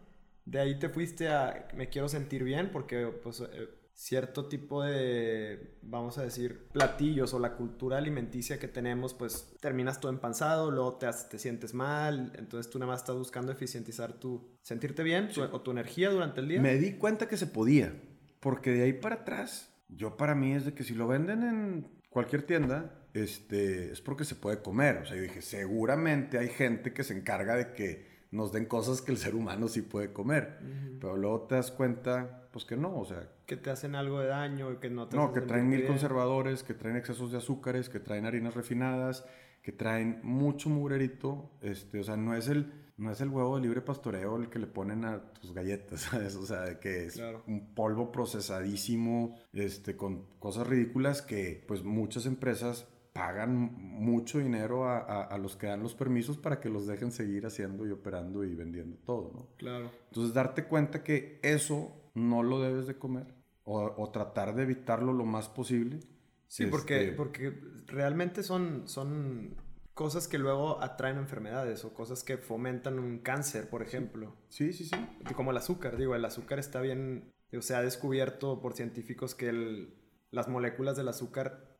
De 0.43 0.59
ahí 0.59 0.79
te 0.79 0.89
fuiste 0.89 1.29
a 1.29 1.69
me 1.77 1.87
quiero 1.87 2.09
sentir 2.09 2.43
bien 2.43 2.71
porque 2.73 3.07
pues, 3.23 3.39
eh, 3.39 3.69
cierto 3.99 4.45
tipo 4.45 4.81
de, 4.81 5.75
vamos 5.81 6.17
a 6.17 6.23
decir, 6.23 6.69
platillos 6.71 7.33
o 7.33 7.39
la 7.39 7.57
cultura 7.57 7.97
alimenticia 7.97 8.57
que 8.57 8.69
tenemos, 8.69 9.13
pues 9.13 9.57
terminas 9.59 9.99
todo 9.99 10.09
empanzado, 10.09 10.71
luego 10.71 10.93
te, 10.93 11.07
te 11.29 11.37
sientes 11.37 11.73
mal, 11.73 12.31
entonces 12.37 12.71
tú 12.71 12.79
nada 12.79 12.93
más 12.93 13.01
estás 13.01 13.17
buscando 13.17 13.51
eficientizar 13.51 14.13
tu, 14.13 14.57
sentirte 14.61 15.03
bien 15.03 15.27
o 15.51 15.59
tu 15.59 15.71
energía 15.71 16.11
durante 16.11 16.39
el 16.39 16.47
día. 16.47 16.61
Me 16.61 16.77
di 16.77 16.93
cuenta 16.93 17.27
que 17.27 17.35
se 17.35 17.45
podía, 17.45 17.93
porque 18.39 18.71
de 18.71 18.83
ahí 18.83 18.93
para 18.93 19.15
atrás, 19.15 19.69
yo 19.89 20.15
para 20.15 20.33
mí 20.33 20.53
es 20.53 20.63
de 20.63 20.73
que 20.73 20.85
si 20.85 20.93
lo 20.95 21.05
venden 21.05 21.43
en 21.43 21.87
cualquier 22.09 22.43
tienda, 22.43 23.05
este, 23.13 23.91
es 23.91 23.99
porque 23.99 24.23
se 24.23 24.35
puede 24.35 24.61
comer. 24.61 24.99
O 24.99 25.05
sea, 25.05 25.17
yo 25.17 25.23
dije, 25.23 25.41
seguramente 25.41 26.37
hay 26.37 26.47
gente 26.47 26.93
que 26.93 27.03
se 27.03 27.17
encarga 27.17 27.57
de 27.57 27.73
que 27.73 28.07
nos 28.31 28.53
den 28.53 28.65
cosas 28.65 29.01
que 29.01 29.11
el 29.11 29.17
ser 29.17 29.35
humano 29.35 29.67
sí 29.67 29.81
puede 29.81 30.13
comer. 30.13 30.59
Pero 31.01 31.17
luego 31.17 31.47
te 31.47 31.55
das 31.55 31.71
cuenta, 31.71 32.38
pues 32.51 32.65
que 32.65 32.75
no, 32.75 32.97
o 32.97 33.05
sea... 33.05 33.29
Que 33.45 33.57
te 33.57 33.69
hacen 33.69 33.95
algo 33.95 34.19
de 34.19 34.27
daño, 34.27 34.79
que 34.79 34.89
no 34.89 35.07
te 35.07 35.17
No, 35.17 35.31
que 35.33 35.41
traen 35.41 35.69
mil 35.69 35.85
conservadores, 35.85 36.63
que 36.63 36.73
traen 36.73 36.97
excesos 36.97 37.31
de 37.31 37.37
azúcares, 37.37 37.89
que 37.89 37.99
traen 37.99 38.25
harinas 38.25 38.55
refinadas, 38.55 39.25
que 39.61 39.71
traen 39.71 40.19
mucho 40.23 40.69
mugrerito, 40.69 41.51
este, 41.61 41.99
o 41.99 42.03
sea, 42.03 42.17
no 42.17 42.35
es 42.35 42.47
el... 42.47 42.73
No 42.99 43.13
es 43.13 43.21
el 43.21 43.29
huevo 43.29 43.55
de 43.55 43.61
libre 43.61 43.79
pastoreo 43.79 44.35
el 44.35 44.49
que 44.49 44.59
le 44.59 44.67
ponen 44.67 45.05
a 45.05 45.31
tus 45.31 45.53
galletas, 45.53 46.01
¿sabes? 46.11 46.35
O 46.35 46.45
sea, 46.45 46.81
que 46.81 47.05
es 47.05 47.17
un 47.47 47.73
polvo 47.73 48.11
procesadísimo, 48.11 49.37
este, 49.53 49.95
con 49.95 50.25
cosas 50.37 50.67
ridículas 50.67 51.21
que, 51.21 51.63
pues, 51.65 51.81
muchas 51.81 52.25
empresas 52.25 52.89
pagan 53.13 53.73
mucho 53.77 54.39
dinero 54.39 54.85
a, 54.85 55.23
a, 55.23 55.37
los 55.37 55.55
que 55.55 55.67
dan 55.67 55.81
los 55.81 55.95
permisos 55.95 56.37
para 56.37 56.59
que 56.59 56.69
los 56.69 56.87
dejen 56.87 57.11
seguir 57.11 57.45
haciendo 57.45 57.87
y 57.87 57.91
operando 57.91 58.43
y 58.43 58.53
vendiendo 58.55 58.97
todo, 59.05 59.31
¿no? 59.33 59.47
Claro. 59.57 59.91
Entonces, 60.09 60.33
darte 60.33 60.65
cuenta 60.65 61.03
que 61.03 61.39
eso 61.41 61.98
no 62.13 62.43
lo 62.43 62.59
debes 62.59 62.87
de 62.87 62.97
comer 62.97 63.33
o, 63.63 63.93
o 63.97 64.11
tratar 64.11 64.55
de 64.55 64.63
evitarlo 64.63 65.13
lo 65.13 65.25
más 65.25 65.47
posible. 65.49 65.99
Sí, 66.47 66.65
porque, 66.65 67.03
este, 67.03 67.15
porque 67.15 67.59
realmente 67.85 68.43
son, 68.43 68.87
son 68.87 69.55
cosas 69.93 70.27
que 70.27 70.39
luego 70.39 70.81
atraen 70.81 71.17
enfermedades 71.17 71.85
o 71.85 71.93
cosas 71.93 72.23
que 72.23 72.37
fomentan 72.37 72.97
un 72.97 73.19
cáncer, 73.19 73.69
por 73.69 73.83
ejemplo. 73.83 74.35
Sí, 74.49 74.73
sí, 74.73 74.85
sí. 74.85 74.95
Como 75.35 75.51
el 75.51 75.57
azúcar, 75.57 75.97
digo, 75.97 76.15
el 76.15 76.25
azúcar 76.25 76.57
está 76.57 76.81
bien, 76.81 77.31
o 77.55 77.61
se 77.61 77.75
ha 77.75 77.81
descubierto 77.81 78.61
por 78.61 78.73
científicos 78.73 79.35
que 79.35 79.49
el, 79.49 79.93
las 80.31 80.47
moléculas 80.47 80.97
del 80.97 81.07
azúcar 81.07 81.77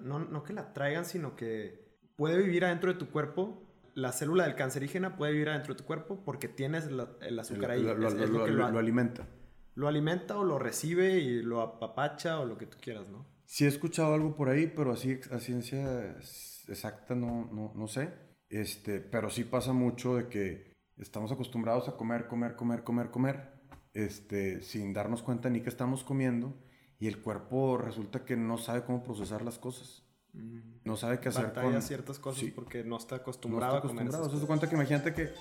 no, 0.00 0.18
no 0.18 0.42
que 0.42 0.54
la 0.54 0.72
traigan, 0.72 1.04
sino 1.04 1.36
que 1.36 1.98
puede 2.16 2.38
vivir 2.38 2.64
adentro 2.64 2.92
de 2.92 2.98
tu 2.98 3.10
cuerpo 3.10 3.68
la 3.94 4.12
célula 4.12 4.44
del 4.44 4.54
cancerígena 4.54 5.16
puede 5.16 5.32
vivir 5.32 5.48
adentro 5.48 5.74
de 5.74 5.78
tu 5.78 5.84
cuerpo 5.84 6.22
porque 6.24 6.48
tienes 6.48 6.88
el 7.20 7.38
azúcar 7.38 7.72
ahí. 7.72 7.82
Lo, 7.82 7.94
lo, 7.94 8.78
alimenta. 8.78 9.26
Lo 9.74 9.88
alimenta 9.88 10.36
o 10.36 10.44
lo 10.44 10.58
recibe 10.58 11.18
y 11.18 11.42
lo 11.42 11.60
apapacha 11.60 12.40
o 12.40 12.44
lo 12.44 12.58
que 12.58 12.66
tú 12.66 12.78
quieras, 12.80 13.08
¿no? 13.08 13.26
Sí 13.44 13.64
he 13.64 13.68
escuchado 13.68 14.14
algo 14.14 14.34
por 14.34 14.48
ahí, 14.48 14.66
pero 14.66 14.92
así 14.92 15.18
a 15.30 15.38
ciencia 15.38 16.16
exacta 16.68 17.14
no, 17.14 17.48
no, 17.52 17.72
no 17.74 17.88
sé. 17.88 18.12
Este, 18.48 19.00
pero 19.00 19.30
sí 19.30 19.44
pasa 19.44 19.72
mucho 19.72 20.16
de 20.16 20.28
que 20.28 20.74
estamos 20.98 21.32
acostumbrados 21.32 21.88
a 21.88 21.96
comer, 21.96 22.26
comer, 22.28 22.54
comer, 22.54 22.84
comer, 22.84 23.10
comer, 23.10 23.52
este, 23.94 24.62
sin 24.62 24.92
darnos 24.92 25.22
cuenta 25.22 25.48
ni 25.50 25.60
que 25.60 25.68
estamos 25.68 26.04
comiendo 26.04 26.54
y 26.98 27.08
el 27.08 27.20
cuerpo 27.20 27.78
resulta 27.78 28.24
que 28.24 28.36
no 28.36 28.58
sabe 28.58 28.84
cómo 28.84 29.02
procesar 29.02 29.42
las 29.42 29.58
cosas. 29.58 30.04
Mm. 30.34 30.80
No 30.84 30.96
sabe 30.96 31.18
qué 31.20 31.30
hacer 31.30 31.46
Batalla 31.46 31.72
con... 31.72 31.82
ciertas 31.82 32.18
cosas 32.18 32.44
porque 32.54 32.84
no 32.84 32.96
está 32.96 33.16
acostumbrado, 33.16 33.72
no 33.72 33.76
está 33.78 33.88
acostumbrado. 33.88 34.24
a 34.24 34.26
comer 34.28 34.36
esas 34.36 34.46
cuenta 34.46 34.68
que 34.68 34.74
imagínate 34.76 35.14
que, 35.14 35.32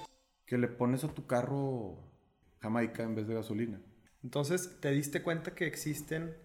que 0.45 0.57
le 0.57 0.67
pones 0.67 1.03
a 1.03 1.13
tu 1.13 1.27
carro 1.27 1.97
jamaica 2.59 3.03
en 3.03 3.15
vez 3.15 3.27
de 3.27 3.35
gasolina. 3.35 3.81
Entonces, 4.23 4.77
¿te 4.79 4.91
diste 4.91 5.21
cuenta 5.23 5.55
que 5.55 5.65
existen 5.67 6.35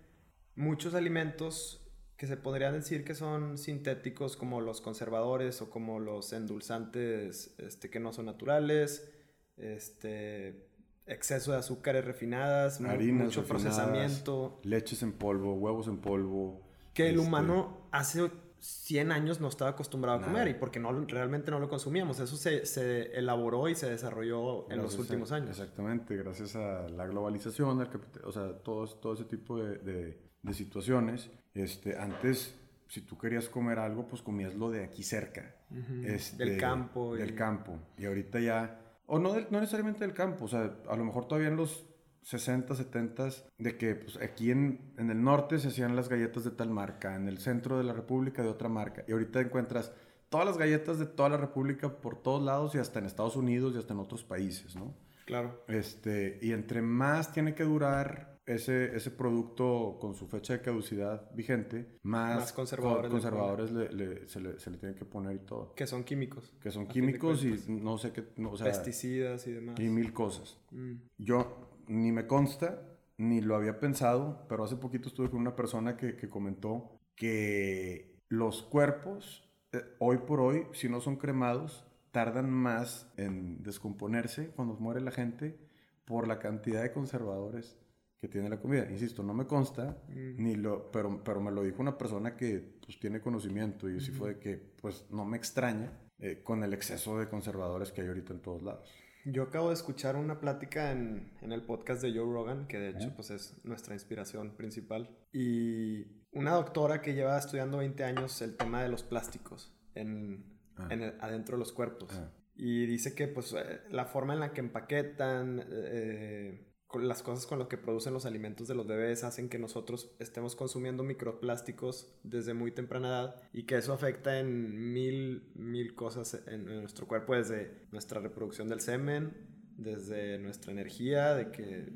muchos 0.54 0.94
alimentos 0.94 1.82
que 2.16 2.26
se 2.26 2.36
podrían 2.36 2.72
decir 2.72 3.04
que 3.04 3.14
son 3.14 3.58
sintéticos 3.58 4.36
como 4.36 4.60
los 4.60 4.80
conservadores 4.80 5.60
o 5.60 5.68
como 5.68 5.98
los 6.00 6.32
endulzantes 6.32 7.54
este, 7.58 7.90
que 7.90 8.00
no 8.00 8.12
son 8.12 8.26
naturales? 8.26 9.12
Este, 9.56 10.66
exceso 11.06 11.52
de 11.52 11.58
azúcares 11.58 12.04
refinadas, 12.04 12.80
mucho 12.80 13.44
procesamiento. 13.44 14.60
Leches 14.62 15.02
en 15.02 15.12
polvo, 15.12 15.54
huevos 15.54 15.86
en 15.88 15.98
polvo. 15.98 16.62
Que 16.94 17.08
el 17.08 17.16
este, 17.16 17.26
humano 17.26 17.88
hace 17.92 18.30
100 18.60 19.12
años 19.12 19.40
no 19.40 19.48
estaba 19.48 19.70
acostumbrado 19.70 20.18
a 20.18 20.22
comer 20.22 20.48
y 20.48 20.54
porque 20.54 20.80
no, 20.80 20.92
realmente 21.06 21.50
no 21.50 21.58
lo 21.58 21.68
consumíamos. 21.68 22.20
Eso 22.20 22.36
se, 22.36 22.66
se 22.66 23.16
elaboró 23.16 23.68
y 23.68 23.74
se 23.74 23.88
desarrolló 23.88 24.70
en 24.70 24.82
los 24.82 24.98
últimos 24.98 25.32
años. 25.32 25.50
Exactamente, 25.50 26.16
gracias 26.16 26.56
a 26.56 26.88
la 26.88 27.06
globalización, 27.06 27.86
o 28.24 28.32
sea, 28.32 28.58
todo, 28.58 28.86
todo 28.86 29.14
ese 29.14 29.24
tipo 29.24 29.58
de, 29.58 29.78
de, 29.78 30.20
de 30.42 30.54
situaciones. 30.54 31.30
Este, 31.54 31.96
antes 31.96 32.54
si 32.88 33.00
tú 33.00 33.18
querías 33.18 33.48
comer 33.48 33.78
algo, 33.78 34.06
pues 34.06 34.22
comías 34.22 34.54
lo 34.54 34.70
de 34.70 34.84
aquí 34.84 35.02
cerca. 35.02 35.56
Este, 36.04 36.44
del 36.44 36.58
campo. 36.58 37.16
Del 37.16 37.34
campo. 37.34 37.78
Y 37.98 38.04
ahorita 38.06 38.38
ya, 38.40 38.80
o 39.06 39.18
no, 39.18 39.34
no 39.50 39.60
necesariamente 39.60 40.00
del 40.00 40.14
campo, 40.14 40.44
o 40.44 40.48
sea, 40.48 40.76
a 40.88 40.96
lo 40.96 41.04
mejor 41.04 41.26
todavía 41.26 41.48
en 41.48 41.56
los 41.56 41.84
60, 42.26 42.74
70, 42.74 43.28
de 43.56 43.78
que 43.78 43.94
pues, 43.94 44.16
aquí 44.16 44.50
en, 44.50 44.92
en 44.98 45.10
el 45.10 45.22
norte 45.22 45.60
se 45.60 45.68
hacían 45.68 45.94
las 45.94 46.08
galletas 46.08 46.42
de 46.42 46.50
tal 46.50 46.70
marca, 46.70 47.14
en 47.14 47.28
el 47.28 47.38
centro 47.38 47.78
de 47.78 47.84
la 47.84 47.92
República 47.92 48.42
de 48.42 48.48
otra 48.48 48.68
marca. 48.68 49.04
Y 49.06 49.12
ahorita 49.12 49.40
encuentras 49.40 49.92
todas 50.28 50.44
las 50.44 50.58
galletas 50.58 50.98
de 50.98 51.06
toda 51.06 51.28
la 51.28 51.36
República 51.36 51.88
por 51.88 52.20
todos 52.20 52.42
lados 52.42 52.74
y 52.74 52.78
hasta 52.78 52.98
en 52.98 53.06
Estados 53.06 53.36
Unidos 53.36 53.74
y 53.76 53.78
hasta 53.78 53.94
en 53.94 54.00
otros 54.00 54.24
países, 54.24 54.74
¿no? 54.74 54.92
Claro. 55.24 55.62
Este, 55.68 56.40
y 56.42 56.50
entre 56.50 56.82
más 56.82 57.32
tiene 57.32 57.54
que 57.54 57.62
durar 57.62 58.40
ese, 58.44 58.96
ese 58.96 59.12
producto 59.12 59.96
con 60.00 60.16
su 60.16 60.26
fecha 60.26 60.54
de 60.54 60.62
caducidad 60.62 61.30
vigente, 61.32 61.98
más, 62.02 62.52
conservadores, 62.52 63.08
conservadores 63.08 63.70
le, 63.70 64.26
se, 64.26 64.40
le, 64.40 64.58
se, 64.58 64.70
le, 64.72 64.78
tienen 64.78 64.98
que 64.98 65.04
poner 65.04 65.36
y 65.36 65.46
todo. 65.46 65.74
Que 65.74 65.86
son 65.86 66.02
químicos. 66.02 66.52
Que 66.60 66.72
son 66.72 66.88
químicos 66.88 67.44
y 67.44 67.56
no 67.68 67.98
sé 67.98 68.12
qué. 68.12 68.24
No, 68.36 68.50
o 68.50 68.56
sea, 68.56 68.66
Pesticidas 68.66 69.46
y 69.46 69.52
demás. 69.52 69.78
Y 69.78 69.88
mil 69.88 70.12
cosas. 70.12 70.58
Mm. 70.72 70.94
Yo 71.18 71.65
ni 71.88 72.12
me 72.12 72.26
consta, 72.26 72.82
ni 73.18 73.40
lo 73.40 73.56
había 73.56 73.80
pensado, 73.80 74.46
pero 74.48 74.64
hace 74.64 74.76
poquito 74.76 75.08
estuve 75.08 75.30
con 75.30 75.40
una 75.40 75.56
persona 75.56 75.96
que, 75.96 76.16
que 76.16 76.28
comentó 76.28 77.00
que 77.14 78.20
los 78.28 78.62
cuerpos 78.62 79.48
eh, 79.72 79.82
hoy 79.98 80.18
por 80.18 80.40
hoy, 80.40 80.66
si 80.72 80.88
no 80.88 81.00
son 81.00 81.16
cremados, 81.16 81.86
tardan 82.10 82.50
más 82.50 83.12
en 83.16 83.62
descomponerse 83.62 84.48
cuando 84.50 84.74
muere 84.74 85.00
la 85.00 85.10
gente 85.10 85.58
por 86.04 86.28
la 86.28 86.38
cantidad 86.38 86.82
de 86.82 86.92
conservadores 86.92 87.76
que 88.18 88.28
tiene 88.28 88.48
la 88.48 88.60
comida. 88.60 88.90
Insisto, 88.90 89.22
no 89.22 89.34
me 89.34 89.46
consta, 89.46 90.02
mm. 90.08 90.42
ni 90.42 90.54
lo, 90.54 90.90
pero, 90.90 91.22
pero 91.22 91.40
me 91.40 91.50
lo 91.50 91.62
dijo 91.62 91.82
una 91.82 91.98
persona 91.98 92.36
que 92.36 92.78
pues, 92.84 92.98
tiene 92.98 93.20
conocimiento 93.20 93.90
y 93.90 93.98
así 93.98 94.12
fue 94.12 94.34
de 94.34 94.38
que 94.38 94.56
pues 94.80 95.04
no 95.10 95.24
me 95.24 95.36
extraña 95.36 95.92
eh, 96.18 96.40
con 96.42 96.62
el 96.64 96.72
exceso 96.72 97.18
de 97.18 97.28
conservadores 97.28 97.92
que 97.92 98.00
hay 98.00 98.08
ahorita 98.08 98.32
en 98.32 98.40
todos 98.40 98.62
lados. 98.62 98.90
Yo 99.28 99.42
acabo 99.42 99.68
de 99.68 99.74
escuchar 99.74 100.14
una 100.14 100.38
plática 100.38 100.92
en, 100.92 101.32
en 101.42 101.50
el 101.50 101.62
podcast 101.62 102.00
de 102.00 102.12
Joe 102.12 102.32
Rogan, 102.32 102.68
que 102.68 102.78
de 102.78 102.90
hecho 102.90 103.12
pues 103.16 103.30
es 103.30 103.56
nuestra 103.64 103.94
inspiración 103.94 104.56
principal, 104.56 105.18
y 105.32 106.22
una 106.30 106.52
doctora 106.52 107.02
que 107.02 107.14
lleva 107.14 107.36
estudiando 107.36 107.78
20 107.78 108.04
años 108.04 108.40
el 108.40 108.56
tema 108.56 108.84
de 108.84 108.88
los 108.88 109.02
plásticos 109.02 109.76
en, 109.96 110.60
ah. 110.76 110.86
en 110.90 111.02
adentro 111.20 111.56
de 111.56 111.58
los 111.58 111.72
cuerpos. 111.72 112.10
Ah. 112.14 112.30
Y 112.54 112.86
dice 112.86 113.16
que 113.16 113.26
pues 113.26 113.52
eh, 113.52 113.80
la 113.90 114.04
forma 114.04 114.32
en 114.34 114.40
la 114.40 114.52
que 114.52 114.60
empaquetan 114.60 115.60
eh, 115.72 116.75
las 116.94 117.22
cosas 117.22 117.46
con 117.46 117.58
lo 117.58 117.68
que 117.68 117.76
producen 117.76 118.14
los 118.14 118.26
alimentos 118.26 118.68
de 118.68 118.74
los 118.74 118.86
bebés 118.86 119.24
hacen 119.24 119.48
que 119.48 119.58
nosotros 119.58 120.14
estemos 120.18 120.54
consumiendo 120.56 121.02
microplásticos 121.02 122.14
desde 122.22 122.54
muy 122.54 122.70
temprana 122.70 123.08
edad 123.08 123.42
y 123.52 123.64
que 123.64 123.76
eso 123.76 123.92
afecta 123.92 124.38
en 124.38 124.92
mil, 124.92 125.50
mil 125.54 125.94
cosas 125.94 126.42
en, 126.46 126.64
nuestro 126.64 127.06
cuerpo, 127.06 127.34
desde 127.34 127.86
nuestra 127.92 128.20
reproducción 128.20 128.68
del 128.68 128.80
semen, 128.80 129.34
desde 129.76 130.38
nuestra 130.38 130.72
energía, 130.72 131.34
de 131.34 131.50
que 131.50 131.92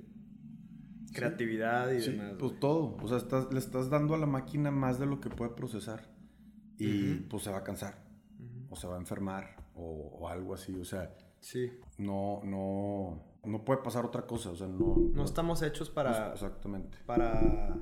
creatividad 1.14 1.90
y 1.92 2.00
demás. 2.00 2.34
Pues 2.38 2.58
todo, 2.58 2.96
o 3.00 3.08
sea, 3.08 3.48
le 3.50 3.58
estás 3.58 3.90
dando 3.90 4.14
a 4.14 4.18
la 4.18 4.26
máquina 4.26 4.70
más 4.70 4.98
de 4.98 5.06
lo 5.06 5.20
que 5.20 5.30
puede 5.30 5.52
procesar 5.52 6.10
y 6.78 7.14
pues 7.14 7.44
se 7.44 7.50
va 7.50 7.58
a 7.58 7.64
cansar 7.64 8.02
o 8.70 8.76
se 8.76 8.86
va 8.86 8.96
a 8.96 8.98
enfermar 8.98 9.56
o, 9.74 10.18
o, 10.20 10.28
algo 10.28 10.54
así, 10.54 10.74
o 10.78 10.84
sea, 10.84 11.14
sí. 11.40 11.70
no, 11.98 12.40
no, 12.44 13.29
no 13.44 13.64
puede 13.64 13.82
pasar 13.82 14.04
otra 14.04 14.26
cosa, 14.26 14.50
o 14.50 14.56
sea, 14.56 14.66
no... 14.66 14.96
No, 15.12 15.24
estamos 15.24 15.62
hechos 15.62 15.90
para... 15.90 16.32
Exactamente. 16.32 16.98
Para 17.06 17.78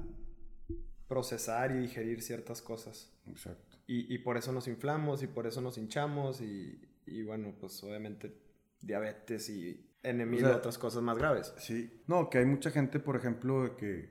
procesar 1.06 1.72
y 1.72 1.78
digerir 1.78 2.22
ciertas 2.22 2.62
cosas. 2.62 3.12
Exacto. 3.26 3.76
Y, 3.86 4.14
y 4.14 4.18
por 4.18 4.36
eso 4.36 4.52
nos 4.52 4.68
inflamos 4.68 5.22
y 5.22 5.26
por 5.26 5.46
eso 5.46 5.60
nos 5.60 5.78
hinchamos 5.78 6.40
y, 6.40 6.80
y 7.06 7.22
bueno, 7.22 7.54
pues 7.58 7.82
obviamente 7.82 8.36
diabetes 8.80 9.48
y 9.48 9.88
N 10.02 10.44
otras 10.46 10.78
cosas 10.78 11.02
más 11.02 11.18
graves. 11.18 11.54
Sí. 11.58 12.02
No, 12.06 12.28
que 12.28 12.38
hay 12.38 12.46
mucha 12.46 12.70
gente, 12.70 13.00
por 13.00 13.16
ejemplo, 13.16 13.76
que 13.76 14.10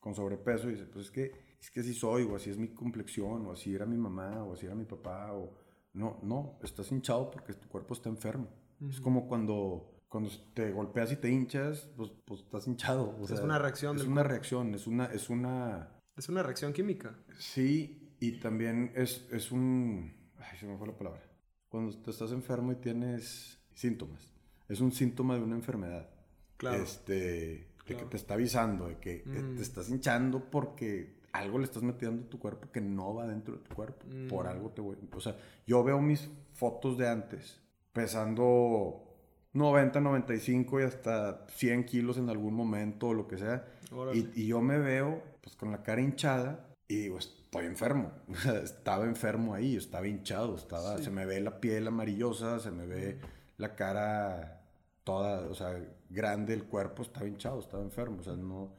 con 0.00 0.14
sobrepeso 0.14 0.68
y 0.68 0.72
dice, 0.72 0.86
pues 0.86 1.06
es 1.06 1.10
que, 1.10 1.32
es 1.60 1.70
que 1.70 1.80
así 1.80 1.94
soy, 1.94 2.24
o 2.24 2.36
así 2.36 2.50
es 2.50 2.58
mi 2.58 2.68
complexión, 2.68 3.46
o 3.46 3.52
así 3.52 3.74
era 3.74 3.86
mi 3.86 3.96
mamá, 3.96 4.44
o 4.44 4.54
así 4.54 4.66
era 4.66 4.74
mi 4.74 4.84
papá, 4.84 5.32
o... 5.32 5.62
No, 5.94 6.18
no, 6.22 6.58
estás 6.62 6.90
hinchado 6.90 7.30
porque 7.30 7.52
tu 7.52 7.68
cuerpo 7.68 7.92
está 7.92 8.08
enfermo. 8.08 8.48
Es 8.88 8.98
como 8.98 9.28
cuando, 9.28 9.91
cuando 10.12 10.30
te 10.52 10.70
golpeas 10.72 11.10
y 11.10 11.16
te 11.16 11.30
hinchas, 11.30 11.88
pues, 11.96 12.10
pues 12.26 12.42
estás 12.42 12.66
hinchado. 12.66 13.16
es 13.24 13.40
una 13.40 13.58
reacción. 13.58 13.96
Es 13.96 14.04
una 14.04 14.22
reacción, 14.22 14.74
es 14.74 14.86
una, 14.86 15.06
es 15.06 15.30
una... 15.30 15.88
Es 16.14 16.28
una 16.28 16.42
reacción 16.42 16.74
química. 16.74 17.16
Sí, 17.38 18.14
y 18.20 18.32
también 18.32 18.92
es, 18.94 19.26
es 19.32 19.50
un... 19.50 20.14
Ay, 20.36 20.58
se 20.58 20.66
me 20.66 20.76
fue 20.76 20.86
la 20.86 20.96
palabra. 20.98 21.22
Cuando 21.70 21.96
te 21.96 22.10
estás 22.10 22.30
enfermo 22.30 22.72
y 22.72 22.76
tienes 22.76 23.58
síntomas 23.72 24.32
es 24.68 24.80
un 24.80 24.92
síntoma 24.92 25.36
de 25.36 25.42
una 25.42 25.56
enfermedad. 25.56 26.10
Claro. 26.58 26.82
Este, 26.82 27.68
que 27.86 27.94
te 27.94 28.16
está 28.16 28.34
avisando, 28.34 28.88
de 28.88 28.98
que 28.98 29.22
mm. 29.24 29.56
te 29.56 29.62
estás 29.62 29.88
hinchando 29.88 30.50
porque 30.50 31.20
algo 31.32 31.58
le 31.58 31.64
estás 31.64 31.82
metiendo 31.82 32.24
a 32.24 32.28
tu 32.28 32.38
cuerpo 32.38 32.70
que 32.70 32.82
no 32.82 33.14
va 33.14 33.26
dentro 33.26 33.56
de 33.56 33.62
tu 33.62 33.74
cuerpo. 33.74 34.06
Por 34.28 34.44
mm. 34.44 34.48
algo 34.48 34.70
te 34.70 34.80
voy. 34.80 34.96
O 35.14 35.20
sea, 35.20 35.36
yo 35.66 35.82
veo 35.82 36.00
mis 36.00 36.28
fotos 36.52 36.98
de 36.98 37.08
antes 37.08 37.60
pesando 37.92 39.11
90, 39.52 40.00
95 40.00 40.80
y 40.80 40.82
hasta 40.84 41.46
100 41.48 41.84
kilos 41.84 42.16
en 42.16 42.28
algún 42.30 42.54
momento 42.54 43.08
o 43.08 43.14
lo 43.14 43.28
que 43.28 43.38
sea. 43.38 43.66
Y, 44.14 44.46
yo 44.46 44.60
me 44.60 44.78
veo 44.78 45.22
pues 45.42 45.56
con 45.56 45.70
la 45.70 45.82
cara 45.82 46.00
hinchada 46.00 46.74
y 46.88 46.96
digo, 46.96 47.18
estoy 47.18 47.66
enfermo. 47.66 48.12
estaba 48.64 49.04
enfermo 49.04 49.54
ahí, 49.54 49.76
estaba 49.76 50.06
hinchado, 50.06 50.56
estaba, 50.56 50.98
se 50.98 51.10
me 51.10 51.26
ve 51.26 51.40
la 51.40 51.60
piel 51.60 51.86
amarillosa, 51.86 52.60
se 52.60 52.70
me 52.70 52.86
ve 52.86 53.18
la 53.58 53.74
cara 53.74 54.64
toda, 55.04 55.48
o 55.48 55.54
sea, 55.54 55.78
grande 56.08 56.54
el 56.54 56.64
cuerpo, 56.64 57.02
estaba 57.02 57.26
hinchado, 57.26 57.60
estaba 57.60 57.82
enfermo, 57.82 58.20
o 58.20 58.24
sea, 58.24 58.36
no... 58.36 58.74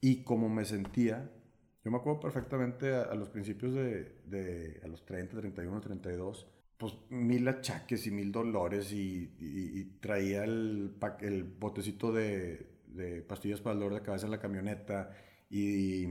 Y 0.00 0.22
como 0.22 0.48
me 0.48 0.64
sentía, 0.64 1.30
yo 1.84 1.90
me 1.90 1.96
acuerdo 1.96 2.20
perfectamente 2.20 2.94
a, 2.94 3.14
los 3.14 3.30
principios 3.30 3.74
de, 3.74 4.20
de, 4.26 4.80
a 4.84 4.86
los 4.86 5.04
30, 5.04 5.38
31, 5.38 5.80
32, 5.80 6.46
pues 6.78 6.94
mil 7.10 7.46
achaques 7.48 8.06
y 8.06 8.10
mil 8.10 8.32
dolores 8.32 8.92
y, 8.92 9.98
traía 10.00 10.44
el, 10.44 10.94
el 11.20 11.44
botecito 11.44 12.12
de, 12.12 12.70
de, 12.86 13.20
pastillas 13.22 13.60
para 13.60 13.74
el 13.74 13.80
dolor 13.80 13.94
de 13.94 14.02
cabeza 14.02 14.26
en 14.26 14.30
la 14.30 14.40
camioneta 14.40 15.10
y 15.50 16.08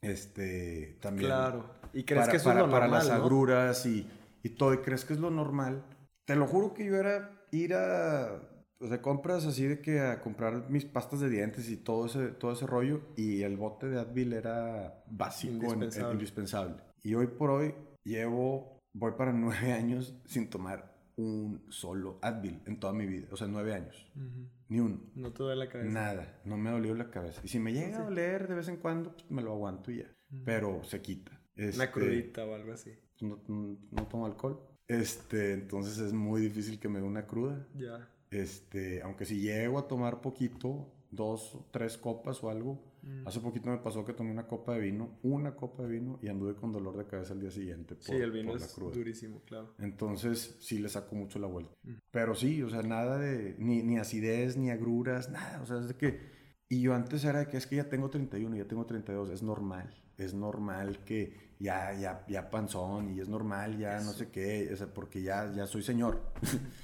este 0.00 0.98
también 1.00 1.28
claro 1.28 1.64
y 1.92 2.04
crees 2.04 2.28
que 2.28 2.36
eso 2.36 2.50
para, 2.50 2.60
es 2.60 2.66
lo 2.66 2.72
para 2.72 2.88
las 2.88 3.08
agruras 3.08 3.86
y, 3.86 4.06
y 4.42 4.50
todo 4.50 4.74
y 4.74 4.78
crees 4.78 5.04
que 5.04 5.14
es 5.14 5.20
lo 5.20 5.30
normal 5.30 5.84
te 6.24 6.36
lo 6.36 6.46
juro 6.46 6.74
que 6.74 6.84
yo 6.84 6.96
era 6.96 7.46
ir 7.50 7.74
a 7.74 8.40
o 8.82 8.88
sea, 8.88 9.00
compras 9.00 9.46
así 9.46 9.64
de 9.64 9.80
que 9.80 10.00
a 10.00 10.20
comprar 10.20 10.68
mis 10.68 10.84
pastas 10.84 11.20
de 11.20 11.30
dientes 11.30 11.70
y 11.70 11.76
todo 11.76 12.06
ese, 12.06 12.28
todo 12.28 12.52
ese 12.52 12.66
rollo. 12.66 13.00
Y 13.16 13.42
el 13.42 13.56
bote 13.56 13.88
de 13.88 14.00
Advil 14.00 14.32
era 14.32 15.04
básico, 15.06 15.72
indispensable. 15.72 16.12
indispensable. 16.12 16.76
Y 17.00 17.14
hoy 17.14 17.28
por 17.28 17.50
hoy 17.50 17.74
llevo, 18.02 18.71
voy 18.92 19.12
para 19.12 19.32
nueve 19.32 19.72
años 19.72 20.14
sin 20.26 20.48
tomar 20.48 20.92
un 21.16 21.64
solo 21.68 22.18
Advil 22.22 22.60
en 22.66 22.78
toda 22.80 22.92
mi 22.92 23.06
vida. 23.06 23.28
O 23.30 23.36
sea, 23.36 23.46
nueve 23.46 23.74
años. 23.74 24.10
Ni 24.68 24.80
uno. 24.80 25.00
No 25.14 25.32
te 25.32 25.42
duele 25.42 25.64
la 25.64 25.68
cabeza. 25.68 25.90
Nada, 25.90 26.40
no 26.44 26.56
me 26.56 26.70
dolió 26.70 26.94
la 26.94 27.10
cabeza. 27.10 27.40
Y 27.44 27.48
si 27.48 27.58
me 27.58 27.72
llega 27.72 27.98
a 27.98 28.04
doler 28.04 28.48
de 28.48 28.54
vez 28.54 28.68
en 28.68 28.78
cuando, 28.78 29.12
pues 29.12 29.30
me 29.30 29.42
lo 29.42 29.52
aguanto 29.52 29.90
y 29.90 29.98
ya. 29.98 30.06
Pero 30.44 30.82
se 30.84 31.02
quita. 31.02 31.32
Una 31.56 31.66
este, 31.66 31.90
crudita 31.90 32.44
o 32.46 32.54
algo 32.54 32.72
así. 32.72 32.92
No, 33.20 33.42
no, 33.46 34.06
tomo 34.08 34.26
alcohol. 34.26 34.60
Este, 34.88 35.52
entonces 35.52 35.98
es 35.98 36.12
muy 36.12 36.40
difícil 36.40 36.80
que 36.80 36.88
me 36.88 37.00
dé 37.00 37.06
una 37.06 37.26
cruda. 37.26 37.68
Ya. 37.74 38.08
Este, 38.30 39.02
aunque 39.02 39.26
si 39.26 39.40
llego 39.40 39.78
a 39.78 39.86
tomar 39.86 40.22
poquito, 40.22 40.90
dos, 41.10 41.58
tres 41.70 41.98
copas 41.98 42.42
o 42.42 42.50
algo, 42.50 42.82
mm. 43.02 43.26
hace 43.26 43.40
poquito 43.40 43.70
me 43.70 43.78
pasó 43.78 44.04
que 44.04 44.12
tomé 44.12 44.30
una 44.30 44.46
copa 44.46 44.74
de 44.74 44.80
vino, 44.80 45.18
una 45.22 45.54
copa 45.54 45.82
de 45.82 45.88
vino 45.90 46.18
y 46.22 46.28
anduve 46.28 46.54
con 46.54 46.72
dolor 46.72 46.96
de 46.96 47.06
cabeza 47.06 47.34
el 47.34 47.40
día 47.40 47.50
siguiente. 47.50 47.94
Por, 47.94 48.04
sí, 48.04 48.12
el 48.14 48.30
vino 48.30 48.54
es 48.56 48.74
durísimo, 48.76 49.42
claro. 49.44 49.74
Entonces 49.78 50.56
sí 50.60 50.78
le 50.78 50.88
saco 50.88 51.14
mucho 51.14 51.38
la 51.38 51.46
vuelta. 51.46 51.74
Mm. 51.82 51.92
Pero 52.10 52.34
sí, 52.34 52.62
o 52.62 52.70
sea, 52.70 52.82
nada 52.82 53.18
de, 53.18 53.56
ni, 53.58 53.82
ni 53.82 53.98
acidez, 53.98 54.56
ni 54.56 54.70
agruras, 54.70 55.30
nada, 55.30 55.60
o 55.62 55.66
sea, 55.66 55.78
es 55.78 55.88
de 55.88 55.94
que... 55.94 56.42
Y 56.68 56.80
yo 56.80 56.94
antes 56.94 57.22
era 57.24 57.40
de 57.40 57.48
que 57.48 57.58
es 57.58 57.66
que 57.66 57.76
ya 57.76 57.90
tengo 57.90 58.08
31, 58.08 58.56
ya 58.56 58.64
tengo 58.66 58.86
32, 58.86 59.28
es 59.28 59.42
normal, 59.42 59.94
es 60.16 60.32
normal 60.32 61.04
que 61.04 61.52
ya, 61.58 61.92
ya, 61.94 62.24
ya 62.28 62.50
panzón 62.50 63.14
y 63.14 63.20
es 63.20 63.28
normal, 63.28 63.78
ya 63.78 64.00
no 64.00 64.12
sé 64.12 64.30
qué, 64.30 64.74
o 64.74 64.94
porque 64.94 65.22
ya, 65.22 65.52
ya 65.52 65.66
soy 65.66 65.82
señor. 65.82 66.32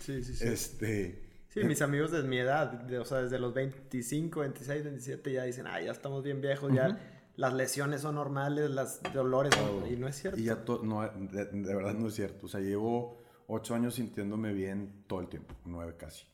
Sí, 0.00 0.22
sí, 0.22 0.34
sí. 0.34 0.44
Este, 0.46 1.27
Sí, 1.60 1.66
mis 1.66 1.82
amigos 1.82 2.10
de 2.10 2.22
mi 2.22 2.38
edad, 2.38 2.90
o 2.92 3.04
sea, 3.04 3.22
desde 3.22 3.38
los 3.38 3.54
25, 3.54 4.40
26, 4.40 4.84
27 4.84 5.32
ya 5.32 5.44
dicen, 5.44 5.66
ah, 5.66 5.80
ya 5.80 5.92
estamos 5.92 6.22
bien 6.22 6.40
viejos, 6.40 6.72
ya 6.72 6.98
las 7.36 7.52
lesiones 7.54 8.02
son 8.02 8.16
normales, 8.16 8.70
las 8.70 9.00
dolores, 9.12 9.54
y 9.90 9.96
no 9.96 10.08
es 10.08 10.16
cierto. 10.16 10.38
Y 10.38 10.44
ya 10.44 10.62
no, 10.82 11.08
de, 11.08 11.74
verdad 11.74 11.94
no 11.94 12.08
es 12.08 12.14
cierto, 12.14 12.46
o 12.46 12.48
sea, 12.48 12.60
llevo 12.60 13.22
8 13.46 13.74
años 13.74 13.94
sintiéndome 13.94 14.52
bien 14.52 15.04
todo 15.06 15.20
el 15.20 15.28
tiempo, 15.28 15.54
9 15.64 15.94
casi. 15.96 16.26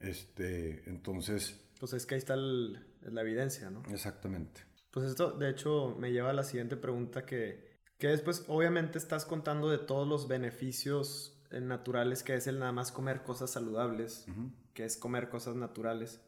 Este, 0.00 0.88
entonces... 0.88 1.58
Pues 1.78 1.92
es 1.92 2.06
que 2.06 2.14
ahí 2.14 2.18
está 2.18 2.36
la 2.36 3.20
evidencia, 3.20 3.70
¿no? 3.70 3.82
Exactamente. 3.90 4.62
Pues 4.90 5.06
esto, 5.06 5.32
de 5.32 5.50
hecho, 5.50 5.96
me 5.98 6.12
lleva 6.12 6.30
a 6.30 6.34
la 6.34 6.44
siguiente 6.44 6.76
pregunta 6.76 7.24
que, 7.24 7.72
Que 7.98 8.08
después, 8.08 8.44
obviamente, 8.48 8.98
estás 8.98 9.24
contando 9.24 9.70
de 9.70 9.78
todos 9.78 10.06
los 10.06 10.28
beneficios 10.28 11.31
naturales 11.60 12.22
que 12.22 12.34
es 12.34 12.46
el 12.46 12.58
nada 12.58 12.72
más 12.72 12.92
comer 12.92 13.22
cosas 13.22 13.50
saludables, 13.50 14.26
que 14.74 14.84
es 14.84 14.96
comer 14.96 15.28
cosas 15.28 15.56
naturales. 15.56 16.20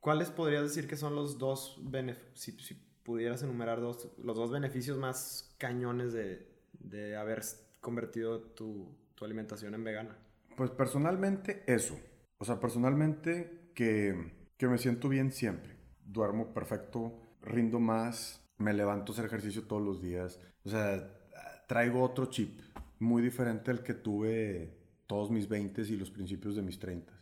¿Cuáles 0.00 0.30
podrías 0.30 0.64
decir 0.64 0.88
que 0.88 0.96
son 0.96 1.14
los 1.14 1.38
dos 1.38 1.78
beneficios, 1.80 2.66
si, 2.66 2.74
pudieras 3.04 3.42
enumerar 3.42 3.80
dos, 3.80 4.08
los 4.18 4.36
dos 4.36 4.50
beneficios 4.50 4.98
más 4.98 5.54
cañones 5.58 6.12
de, 6.12 6.48
de 6.72 7.16
haber 7.16 7.42
convertido 7.80 8.40
tu, 8.40 8.96
tu, 9.14 9.24
alimentación 9.24 9.74
en 9.74 9.84
vegana? 9.84 10.18
Pues 10.56 10.70
personalmente 10.70 11.62
eso. 11.66 11.98
O 12.38 12.44
sea, 12.44 12.58
personalmente 12.58 13.70
que, 13.74 14.50
que 14.56 14.68
me 14.68 14.78
siento 14.78 15.08
bien 15.08 15.30
siempre. 15.30 15.76
Duermo 16.04 16.52
perfecto, 16.52 17.20
rindo 17.40 17.78
más, 17.78 18.44
me 18.58 18.72
levanto 18.72 19.12
a 19.12 19.14
hacer 19.14 19.26
ejercicio 19.26 19.64
todos 19.64 19.82
los 19.82 20.02
días. 20.02 20.40
O 20.64 20.70
sea, 20.70 21.08
traigo 21.68 22.02
otro 22.02 22.26
chip 22.26 22.60
muy 23.02 23.22
diferente 23.22 23.70
al 23.70 23.82
que 23.82 23.94
tuve 23.94 24.78
todos 25.06 25.30
mis 25.30 25.48
20 25.48 25.82
y 25.82 25.96
los 25.96 26.10
principios 26.10 26.56
de 26.56 26.62
mis 26.62 26.78
30. 26.78 27.12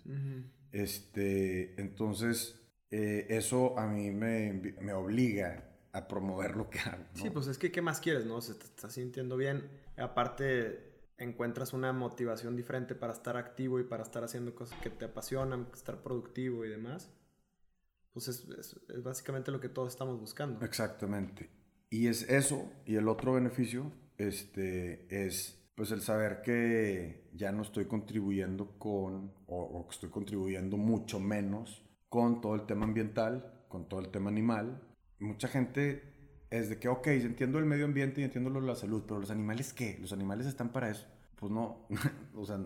este, 0.70 1.80
entonces, 1.80 2.60
eh, 2.90 3.26
eso 3.30 3.78
a 3.78 3.86
mí 3.86 4.10
me, 4.10 4.52
me, 4.80 4.92
obliga 4.92 5.64
a 5.92 6.06
promover 6.06 6.56
lo 6.56 6.70
que 6.70 6.78
hago. 6.80 7.04
Sí, 7.14 7.30
pues 7.30 7.48
es 7.48 7.58
que, 7.58 7.72
¿qué 7.72 7.82
más 7.82 8.00
quieres, 8.00 8.26
no? 8.26 8.40
Se 8.40 8.54
te 8.54 8.64
está 8.64 8.90
sintiendo 8.90 9.36
bien. 9.36 9.68
Aparte, 9.96 10.90
encuentras 11.18 11.72
una 11.72 11.92
motivación 11.92 12.56
diferente 12.56 12.94
para 12.94 13.12
estar 13.12 13.36
activo 13.36 13.80
y 13.80 13.84
para 13.84 14.02
estar 14.02 14.22
haciendo 14.22 14.54
cosas 14.54 14.78
que 14.80 14.90
te 14.90 15.06
apasionan, 15.06 15.66
estar 15.74 16.02
productivo 16.02 16.64
y 16.64 16.68
demás. 16.68 17.10
Pues 18.12 18.28
es, 18.28 18.46
es 18.88 19.02
básicamente 19.02 19.50
lo 19.50 19.60
que 19.60 19.68
todos 19.68 19.92
estamos 19.92 20.20
buscando. 20.20 20.64
Exactamente. 20.64 21.48
Y 21.90 22.06
es 22.06 22.22
eso, 22.28 22.70
y 22.86 22.94
el 22.96 23.08
otro 23.08 23.32
beneficio 23.32 23.90
este, 24.16 25.06
es 25.10 25.59
pues 25.74 25.90
el 25.92 26.02
saber 26.02 26.42
que 26.42 27.30
ya 27.32 27.52
no 27.52 27.62
estoy 27.62 27.86
contribuyendo 27.86 28.78
con, 28.78 29.32
o, 29.46 29.86
que 29.88 29.94
estoy 29.94 30.10
contribuyendo 30.10 30.76
mucho 30.76 31.20
menos 31.20 31.84
con 32.08 32.40
todo 32.40 32.54
el 32.54 32.66
tema 32.66 32.84
ambiental, 32.84 33.64
con 33.68 33.88
todo 33.88 34.00
el 34.00 34.08
tema 34.08 34.30
animal. 34.30 34.82
Mucha 35.18 35.48
gente 35.48 36.02
es 36.50 36.68
de 36.68 36.78
que, 36.78 36.88
ok, 36.88 37.06
entiendo 37.08 37.58
el 37.58 37.64
medio 37.64 37.84
ambiente 37.84 38.20
y 38.20 38.24
entiendo 38.24 38.50
la 38.60 38.74
salud, 38.74 39.04
pero 39.06 39.20
los 39.20 39.30
animales, 39.30 39.72
¿qué? 39.72 39.98
¿Los 40.00 40.12
animales 40.12 40.46
están 40.46 40.70
para 40.70 40.90
eso? 40.90 41.06
Pues 41.36 41.52
no, 41.52 41.86
o 42.34 42.44
sea, 42.44 42.58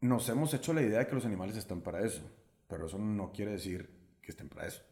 nos 0.00 0.28
hemos 0.28 0.52
hecho 0.54 0.72
la 0.72 0.82
idea 0.82 0.98
de 0.98 1.06
que 1.06 1.14
los 1.14 1.24
animales 1.26 1.56
están 1.56 1.80
para 1.80 2.04
eso, 2.04 2.22
pero 2.68 2.86
eso 2.86 2.98
no 2.98 3.32
quiere 3.32 3.52
decir 3.52 3.88
que 4.20 4.30
estén 4.30 4.48
para 4.48 4.66
eso. 4.66 4.82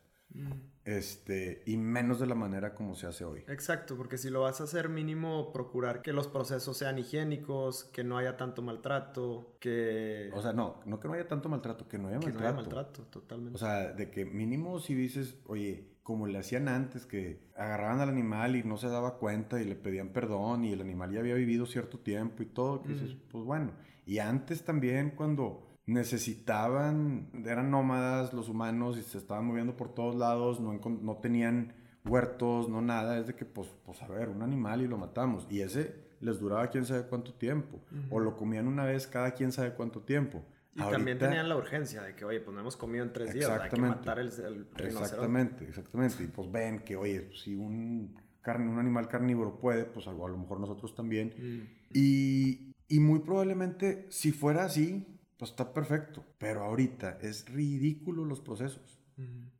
Este, 0.84 1.62
y 1.66 1.76
menos 1.76 2.20
de 2.20 2.26
la 2.26 2.36
manera 2.36 2.74
como 2.74 2.94
se 2.94 3.06
hace 3.06 3.24
hoy. 3.24 3.42
Exacto, 3.48 3.96
porque 3.96 4.18
si 4.18 4.30
lo 4.30 4.42
vas 4.42 4.60
a 4.60 4.64
hacer 4.64 4.88
mínimo, 4.88 5.52
procurar 5.52 6.00
que 6.00 6.12
los 6.12 6.28
procesos 6.28 6.76
sean 6.76 6.98
higiénicos, 6.98 7.84
que 7.84 8.04
no 8.04 8.18
haya 8.18 8.36
tanto 8.36 8.62
maltrato, 8.62 9.56
que... 9.58 10.30
O 10.32 10.42
sea, 10.42 10.52
no, 10.52 10.80
no 10.84 11.00
que 11.00 11.08
no 11.08 11.14
haya 11.14 11.26
tanto 11.26 11.48
maltrato, 11.48 11.88
que 11.88 11.98
no 11.98 12.08
haya 12.08 12.18
maltrato. 12.18 12.36
Que 12.36 12.42
no 12.42 12.48
haya 12.48 12.56
maltrato, 12.56 13.02
totalmente. 13.04 13.56
O 13.56 13.58
sea, 13.58 13.92
de 13.92 14.10
que 14.10 14.24
mínimo 14.24 14.78
si 14.78 14.94
dices, 14.94 15.36
oye, 15.46 15.96
como 16.04 16.28
le 16.28 16.38
hacían 16.38 16.68
antes, 16.68 17.04
que 17.04 17.40
agarraban 17.56 17.98
al 17.98 18.08
animal 18.08 18.54
y 18.54 18.62
no 18.62 18.76
se 18.76 18.88
daba 18.88 19.18
cuenta 19.18 19.60
y 19.60 19.64
le 19.64 19.74
pedían 19.74 20.10
perdón 20.10 20.64
y 20.64 20.72
el 20.72 20.80
animal 20.80 21.10
ya 21.10 21.18
había 21.18 21.34
vivido 21.34 21.66
cierto 21.66 21.98
tiempo 21.98 22.44
y 22.44 22.46
todo, 22.46 22.82
que 22.82 22.90
dices, 22.90 23.16
pues 23.28 23.42
bueno. 23.42 23.72
Y 24.06 24.20
antes 24.20 24.62
también 24.62 25.10
cuando 25.10 25.65
necesitaban, 25.86 27.30
eran 27.44 27.70
nómadas 27.70 28.32
los 28.32 28.48
humanos 28.48 28.98
y 28.98 29.02
se 29.02 29.18
estaban 29.18 29.46
moviendo 29.46 29.76
por 29.76 29.94
todos 29.94 30.16
lados, 30.16 30.60
no, 30.60 30.78
no 30.84 31.16
tenían 31.16 31.74
huertos, 32.04 32.68
no 32.68 32.82
nada, 32.82 33.18
es 33.18 33.28
de 33.28 33.34
que 33.34 33.44
pues, 33.44 33.68
pues 33.84 34.02
a 34.02 34.08
ver, 34.08 34.28
un 34.28 34.42
animal 34.42 34.82
y 34.82 34.88
lo 34.88 34.98
matamos. 34.98 35.46
Y 35.48 35.60
ese 35.60 36.06
les 36.20 36.38
duraba 36.38 36.68
quién 36.68 36.84
sabe 36.84 37.04
cuánto 37.04 37.34
tiempo, 37.34 37.80
o 38.10 38.18
lo 38.20 38.36
comían 38.36 38.66
una 38.66 38.84
vez 38.84 39.06
cada 39.06 39.32
quién 39.32 39.52
sabe 39.52 39.74
cuánto 39.74 40.02
tiempo. 40.02 40.44
Y 40.74 40.80
también 40.80 41.18
tenían 41.18 41.48
la 41.48 41.56
urgencia 41.56 42.02
de 42.02 42.14
que, 42.14 42.24
oye, 42.24 42.40
pues 42.40 42.54
no 42.54 42.60
hemos 42.60 42.76
comido 42.76 43.02
en 43.02 43.12
tres 43.12 43.32
días, 43.32 43.48
hay 43.48 43.70
que 43.70 43.80
matar 43.80 44.18
el, 44.18 44.28
el 44.28 44.66
Exactamente, 44.86 45.64
exactamente. 45.64 46.22
Y 46.22 46.26
pues 46.26 46.50
ven 46.52 46.80
que, 46.80 46.96
oye, 46.96 47.30
si 47.32 47.54
un, 47.54 48.14
carne, 48.42 48.68
un 48.68 48.78
animal 48.78 49.08
carnívoro 49.08 49.58
puede, 49.58 49.84
pues 49.84 50.06
a 50.06 50.12
lo 50.12 50.36
mejor 50.36 50.60
nosotros 50.60 50.94
también. 50.94 51.70
Y, 51.94 52.74
y 52.88 53.00
muy 53.00 53.20
probablemente, 53.20 54.06
si 54.10 54.32
fuera 54.32 54.64
así, 54.64 55.15
pues 55.38 55.50
está 55.50 55.72
perfecto. 55.72 56.24
Pero 56.38 56.64
ahorita 56.64 57.18
es 57.20 57.48
ridículo 57.48 58.24
los 58.24 58.40
procesos. 58.40 59.00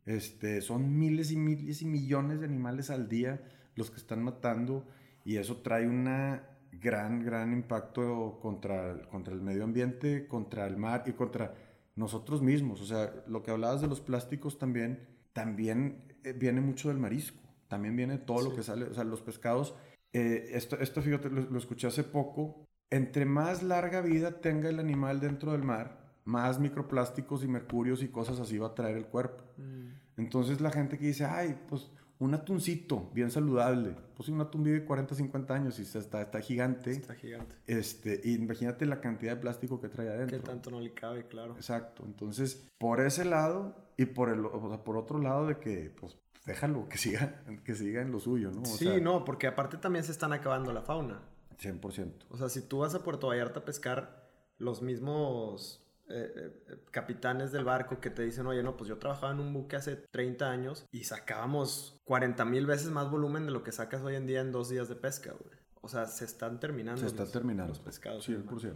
este, 0.04 0.60
son 0.60 0.98
miles 0.98 1.30
y 1.32 1.36
miles 1.36 1.82
y 1.82 1.86
millones 1.86 2.40
de 2.40 2.46
animales 2.46 2.90
al 2.90 3.08
día 3.08 3.40
los 3.74 3.90
que 3.90 3.96
están 3.96 4.22
matando 4.22 4.86
y 5.24 5.36
eso 5.36 5.58
trae 5.58 5.86
una 5.86 6.42
gran, 6.72 7.24
gran 7.24 7.52
impacto 7.52 8.38
contra, 8.40 9.08
contra 9.08 9.34
el 9.34 9.40
medio 9.40 9.64
ambiente, 9.64 10.26
contra 10.28 10.66
el 10.66 10.76
mar 10.76 11.04
y 11.06 11.12
contra 11.12 11.54
nosotros 11.94 12.42
mismos. 12.42 12.80
O 12.80 12.86
sea, 12.86 13.12
lo 13.26 13.42
que 13.42 13.50
hablabas 13.50 13.80
de 13.80 13.88
los 13.88 14.00
plásticos 14.00 14.58
también, 14.58 15.06
también 15.32 16.04
eh, 16.24 16.32
viene 16.32 16.60
mucho 16.60 16.88
del 16.88 16.98
marisco. 16.98 17.42
También 17.68 17.96
viene 17.96 18.18
todo 18.18 18.42
lo 18.42 18.54
que 18.54 18.62
sale, 18.62 18.84
o 18.84 18.94
sea, 18.94 19.04
los 19.04 19.22
pescados. 19.22 19.74
Eh, 20.12 20.50
esto, 20.52 20.78
esto, 20.78 21.02
fíjate, 21.02 21.30
lo, 21.30 21.58
escuché 21.58 21.88
hace 21.88 22.04
poco 22.04 22.68
entre 22.90 23.25
más 23.25 23.62
larga 23.62 24.01
vida 24.01 24.40
tenga 24.40 24.68
el 24.68 24.79
animal 24.79 25.20
dentro 25.20 25.53
del 25.53 25.62
mar, 25.62 25.99
más 26.25 26.59
microplásticos 26.59 27.44
y 27.44 27.49
mercurios 27.49 28.03
y 28.03 28.09
cosas 28.09 28.40
así 28.40 28.59
va 28.59 28.68
a 28.68 28.75
traer 28.75 28.96
el 28.96 29.07
cuerpo. 29.07 29.44
Mm. 29.57 30.20
Entonces 30.20 30.61
la 30.61 30.70
gente 30.70 30.99
que 30.99 31.07
dice, 31.07 31.25
ay, 31.25 31.59
pues 31.68 31.90
un 32.18 32.35
atuncito 32.35 33.11
bien 33.12 33.31
saludable, 33.31 33.94
pues 34.16 34.29
un 34.29 34.40
atún 34.40 34.64
vive 34.64 34.85
40, 34.85 35.14
50 35.14 35.55
años 35.55 35.79
y 35.79 35.83
está, 35.83 36.22
está 36.22 36.40
gigante. 36.40 36.92
Está 36.92 37.14
gigante. 37.14 37.55
Este, 37.66 38.20
imagínate 38.25 38.87
la 38.87 39.01
cantidad 39.01 39.35
de 39.35 39.40
plástico 39.40 39.81
que 39.81 39.88
trae 39.88 40.09
adentro. 40.09 40.38
Que 40.38 40.46
tanto 40.46 40.70
no 40.70 40.81
le 40.81 40.94
cabe, 40.94 41.27
claro. 41.27 41.55
Exacto. 41.57 42.05
Entonces, 42.07 42.66
por 42.79 43.01
ese 43.01 43.25
lado 43.25 43.77
y 43.96 44.07
por, 44.07 44.31
el, 44.31 44.42
por 44.81 44.96
otro 44.96 45.18
lado 45.18 45.46
de 45.46 45.59
que, 45.59 45.92
pues, 46.01 46.16
déjalo, 46.46 46.88
que 46.88 46.96
siga, 46.96 47.42
que 47.64 47.75
siga 47.75 48.01
en 48.01 48.12
lo 48.12 48.20
suyo, 48.20 48.51
¿no? 48.51 48.64
sí, 48.64 49.01
no, 49.03 49.25
porque 49.25 49.46
aparte 49.46 49.77
también 49.77 50.05
se 50.05 50.12
están 50.12 50.33
acabando 50.33 50.72
la 50.72 50.83
fauna. 50.83 51.20
100%. 51.60 52.26
O 52.30 52.36
sea, 52.36 52.48
si 52.48 52.62
tú 52.62 52.78
vas 52.78 52.94
a 52.94 53.02
Puerto 53.02 53.28
Vallarta 53.28 53.60
a 53.60 53.64
pescar, 53.64 54.30
los 54.58 54.82
mismos 54.82 55.86
eh, 56.08 56.62
eh, 56.68 56.76
capitanes 56.90 57.52
del 57.52 57.64
barco 57.64 58.00
que 58.00 58.10
te 58.10 58.22
dicen, 58.22 58.46
oye, 58.46 58.62
no, 58.62 58.76
pues 58.76 58.88
yo 58.88 58.98
trabajaba 58.98 59.32
en 59.32 59.40
un 59.40 59.52
buque 59.52 59.76
hace 59.76 59.96
30 59.96 60.50
años 60.50 60.86
y 60.92 61.04
sacábamos 61.04 62.00
40 62.04 62.44
mil 62.44 62.66
veces 62.66 62.90
más 62.90 63.10
volumen 63.10 63.46
de 63.46 63.52
lo 63.52 63.62
que 63.62 63.72
sacas 63.72 64.02
hoy 64.02 64.14
en 64.14 64.26
día 64.26 64.40
en 64.40 64.52
dos 64.52 64.68
días 64.68 64.88
de 64.88 64.96
pesca, 64.96 65.32
güey. 65.32 65.56
O 65.80 65.88
sea, 65.88 66.06
se 66.06 66.24
están 66.24 66.58
terminando. 66.60 67.00
Se 67.00 67.06
está 67.06 67.26
terminando. 67.26 67.70
Los 67.70 67.80
pescados. 67.80 68.28
100%. 68.28 68.74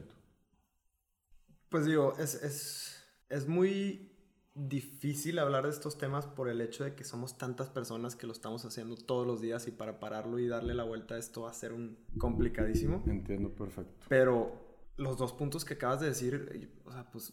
Pues 1.68 1.86
digo, 1.86 2.14
es, 2.18 2.34
es, 2.34 3.04
es 3.28 3.46
muy 3.48 4.09
difícil 4.54 5.38
hablar 5.38 5.64
de 5.64 5.70
estos 5.70 5.96
temas 5.96 6.26
por 6.26 6.48
el 6.48 6.60
hecho 6.60 6.84
de 6.84 6.94
que 6.94 7.04
somos 7.04 7.38
tantas 7.38 7.68
personas 7.68 8.16
que 8.16 8.26
lo 8.26 8.32
estamos 8.32 8.64
haciendo 8.64 8.96
todos 8.96 9.26
los 9.26 9.40
días 9.40 9.66
y 9.68 9.70
para 9.70 10.00
pararlo 10.00 10.38
y 10.38 10.48
darle 10.48 10.74
la 10.74 10.84
vuelta 10.84 11.14
a 11.14 11.18
esto 11.18 11.42
va 11.42 11.50
a 11.50 11.54
ser 11.54 11.72
un 11.72 11.98
complicadísimo. 12.18 13.02
Entiendo 13.06 13.54
perfecto. 13.54 14.06
Pero 14.08 14.52
los 14.96 15.16
dos 15.16 15.32
puntos 15.32 15.64
que 15.64 15.74
acabas 15.74 16.00
de 16.00 16.08
decir, 16.08 16.72
o 16.84 16.92
sea, 16.92 17.10
pues 17.10 17.32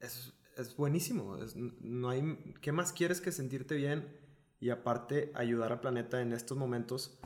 es, 0.00 0.32
es 0.56 0.76
buenísimo. 0.76 1.36
no 1.80 2.08
hay, 2.08 2.54
¿Qué 2.60 2.72
más 2.72 2.92
quieres 2.92 3.20
que 3.20 3.32
sentirte 3.32 3.74
bien 3.74 4.20
y 4.60 4.70
aparte 4.70 5.32
ayudar 5.34 5.72
al 5.72 5.80
planeta 5.80 6.22
en 6.22 6.32
estos 6.32 6.56
momentos 6.56 7.18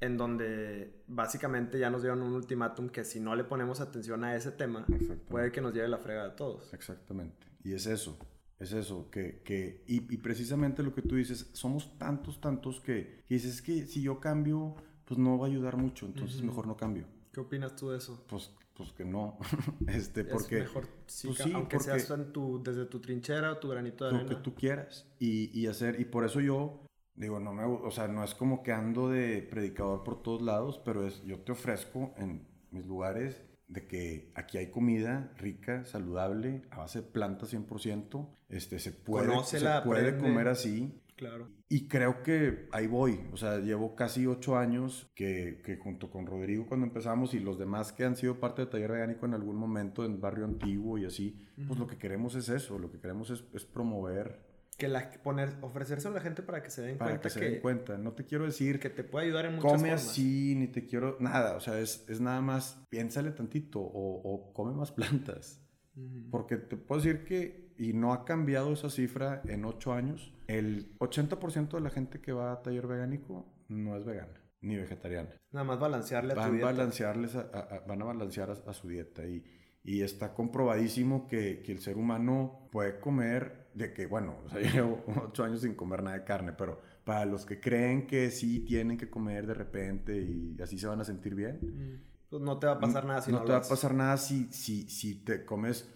en 0.00 0.16
donde 0.16 1.02
básicamente 1.06 1.78
ya 1.78 1.90
nos 1.90 2.02
dieron 2.02 2.22
un 2.22 2.32
ultimátum 2.32 2.88
que 2.88 3.04
si 3.04 3.18
no 3.18 3.34
le 3.34 3.44
ponemos 3.44 3.80
atención 3.80 4.24
a 4.24 4.36
ese 4.36 4.52
tema, 4.52 4.86
puede 5.28 5.50
que 5.52 5.60
nos 5.60 5.74
lleve 5.74 5.88
la 5.88 5.98
frega 5.98 6.24
a 6.24 6.36
todos. 6.36 6.72
Exactamente. 6.72 7.46
Y 7.64 7.72
es 7.72 7.86
eso. 7.86 8.16
Es 8.58 8.72
eso, 8.72 9.10
que, 9.10 9.42
que 9.42 9.84
y, 9.86 10.00
precisamente 10.16 10.82
lo 10.82 10.94
que 10.94 11.02
tú 11.02 11.16
dices, 11.16 11.50
somos 11.52 11.98
tantos, 11.98 12.40
tantos 12.40 12.80
que, 12.80 13.22
dices 13.28 13.60
que 13.60 13.86
si 13.86 14.00
yo 14.00 14.18
cambio, 14.18 14.74
pues 15.04 15.18
no 15.18 15.38
va 15.38 15.46
a 15.46 15.50
ayudar 15.50 15.76
mucho, 15.76 16.06
entonces 16.06 16.42
mejor 16.42 16.66
no 16.66 16.76
cambio. 16.76 17.06
¿Qué 17.32 17.40
opinas 17.40 17.76
tú 17.76 17.90
de 17.90 17.98
eso? 17.98 18.24
Pues, 18.26 18.50
pues 18.74 18.92
que 18.92 19.04
no, 19.04 19.38
este, 19.88 20.24
porque... 20.24 20.58
Es 20.58 20.62
mejor, 20.64 20.88
sí, 21.06 21.28
pues 21.28 21.54
aunque 21.54 21.80
seas 21.80 22.10
tu, 22.32 22.62
desde 22.62 22.86
tu 22.86 23.00
trinchera 23.00 23.52
o 23.52 23.58
tu 23.58 23.68
granito 23.68 24.04
de 24.04 24.10
arena. 24.10 24.22
Lo 24.22 24.36
que 24.36 24.42
tú 24.42 24.54
quieras 24.54 25.06
y, 25.18 25.50
y, 25.58 25.66
hacer, 25.66 26.00
y 26.00 26.06
por 26.06 26.24
eso 26.24 26.40
yo, 26.40 26.86
digo, 27.14 27.38
no 27.40 27.52
me, 27.52 27.64
o 27.64 27.90
sea, 27.90 28.08
no 28.08 28.24
es 28.24 28.34
como 28.34 28.62
que 28.62 28.72
ando 28.72 29.10
de 29.10 29.42
predicador 29.42 30.02
por 30.02 30.22
todos 30.22 30.40
lados, 30.40 30.80
pero 30.82 31.06
es, 31.06 31.22
yo 31.24 31.40
te 31.40 31.52
ofrezco 31.52 32.14
en 32.16 32.48
mis 32.70 32.86
lugares 32.86 33.42
de 33.68 33.86
que 33.86 34.32
aquí 34.34 34.58
hay 34.58 34.70
comida 34.70 35.32
rica, 35.38 35.84
saludable, 35.84 36.62
a 36.70 36.78
base 36.78 37.02
de 37.02 37.08
plantas 37.08 37.52
100%, 37.52 38.28
este, 38.48 38.78
se 38.78 38.92
puede, 38.92 39.44
se 39.44 39.60
puede 39.84 40.16
comer 40.18 40.48
así. 40.48 41.02
Claro. 41.16 41.48
Y 41.68 41.88
creo 41.88 42.22
que 42.22 42.68
ahí 42.72 42.86
voy, 42.86 43.18
o 43.32 43.38
sea, 43.38 43.58
llevo 43.58 43.96
casi 43.96 44.26
ocho 44.26 44.58
años 44.58 45.10
que, 45.14 45.62
que, 45.64 45.78
junto 45.78 46.10
con 46.10 46.26
Rodrigo 46.26 46.66
cuando 46.66 46.86
empezamos 46.86 47.32
y 47.32 47.40
los 47.40 47.58
demás 47.58 47.92
que 47.92 48.04
han 48.04 48.16
sido 48.16 48.38
parte 48.38 48.62
de 48.62 48.68
Taller 48.68 48.90
Orgánico 48.90 49.24
en 49.24 49.32
algún 49.32 49.56
momento 49.56 50.04
en 50.04 50.20
Barrio 50.20 50.44
Antiguo 50.44 50.98
y 50.98 51.06
así, 51.06 51.42
pues 51.66 51.78
lo 51.78 51.86
que 51.86 51.96
queremos 51.96 52.34
es 52.34 52.50
eso, 52.50 52.78
lo 52.78 52.92
que 52.92 53.00
queremos 53.00 53.30
es, 53.30 53.42
es 53.54 53.64
promover 53.64 54.45
que 54.76 54.88
la, 54.88 55.10
poner, 55.22 55.54
ofrecerse 55.62 56.08
a 56.08 56.10
la 56.10 56.20
gente 56.20 56.42
para 56.42 56.62
que 56.62 56.70
se 56.70 56.82
den 56.82 56.98
para 56.98 57.10
cuenta 57.12 57.22
que 57.22 57.30
se 57.30 57.40
den 57.40 57.60
cuenta. 57.60 57.96
No 57.98 58.12
te 58.12 58.24
quiero 58.24 58.44
decir 58.44 58.78
que 58.78 58.90
te 58.90 59.04
puede 59.04 59.26
ayudar 59.26 59.46
en 59.46 59.56
muchas 59.56 59.70
come 59.72 59.88
formas. 59.88 60.08
así, 60.10 60.54
ni 60.54 60.68
te 60.68 60.84
quiero 60.86 61.16
nada. 61.20 61.56
O 61.56 61.60
sea, 61.60 61.78
es, 61.80 62.04
es 62.08 62.20
nada 62.20 62.40
más 62.42 62.82
piénsale 62.90 63.30
tantito 63.30 63.80
o, 63.80 64.20
o 64.22 64.52
come 64.52 64.72
más 64.72 64.92
plantas. 64.92 65.62
Ujú. 65.96 66.30
Porque 66.30 66.56
te 66.58 66.76
puedo 66.76 67.00
decir 67.00 67.24
que, 67.24 67.72
y 67.78 67.92
no 67.94 68.12
ha 68.12 68.24
cambiado 68.26 68.72
esa 68.74 68.90
cifra 68.90 69.40
en 69.46 69.64
ocho 69.64 69.92
años, 69.94 70.34
el 70.46 70.96
80% 70.98 71.70
de 71.70 71.80
la 71.80 71.90
gente 71.90 72.20
que 72.20 72.32
va 72.32 72.52
a 72.52 72.62
taller 72.62 72.86
vegánico 72.86 73.46
no 73.68 73.96
es 73.96 74.04
vegana 74.04 74.40
ni 74.60 74.76
vegetariana. 74.76 75.30
Nada 75.52 75.64
más 75.64 75.78
balancearle 75.78 76.32
a 76.32 76.34
tu 76.34 76.40
Van, 76.40 76.52
dieta. 76.52 76.66
balancearles 76.66 77.34
a, 77.36 77.40
a- 77.52 77.76
a- 77.76 77.80
van 77.86 78.02
a 78.02 78.04
balancear 78.04 78.50
a, 78.50 78.70
a 78.70 78.72
su 78.72 78.88
dieta 78.88 79.24
y, 79.24 79.44
y 79.86 80.02
está 80.02 80.34
comprobadísimo 80.34 81.26
que, 81.28 81.62
que 81.64 81.72
el 81.72 81.78
ser 81.80 81.96
humano 81.96 82.68
puede 82.72 82.98
comer, 83.00 83.68
de 83.72 83.92
que, 83.94 84.06
bueno, 84.06 84.36
o 84.44 84.48
sea, 84.50 84.60
llevo 84.72 85.02
ocho 85.28 85.44
años 85.44 85.60
sin 85.62 85.74
comer 85.74 86.02
nada 86.02 86.18
de 86.18 86.24
carne, 86.24 86.52
pero 86.52 86.80
para 87.04 87.24
los 87.24 87.46
que 87.46 87.60
creen 87.60 88.06
que 88.06 88.30
sí 88.30 88.60
tienen 88.60 88.98
que 88.98 89.08
comer 89.08 89.46
de 89.46 89.54
repente 89.54 90.18
y 90.20 90.56
así 90.60 90.76
se 90.78 90.86
van 90.88 91.00
a 91.00 91.04
sentir 91.04 91.34
bien, 91.34 91.58
Mm. 91.62 92.16
Pues 92.28 92.42
no 92.42 92.58
te 92.58 92.66
va 92.66 92.72
a 92.72 92.80
pasar 92.80 93.06
nada 93.06 93.22
si 93.22 93.30
no, 93.30 93.38
no 93.38 93.44
te 93.44 93.52
lo 93.52 93.60
va 93.60 93.64
a 93.64 93.68
pasar 93.68 93.94
nada 93.94 94.16
si, 94.16 94.52
si, 94.52 94.90
si 94.90 95.14
te 95.24 95.44
comes 95.44 95.88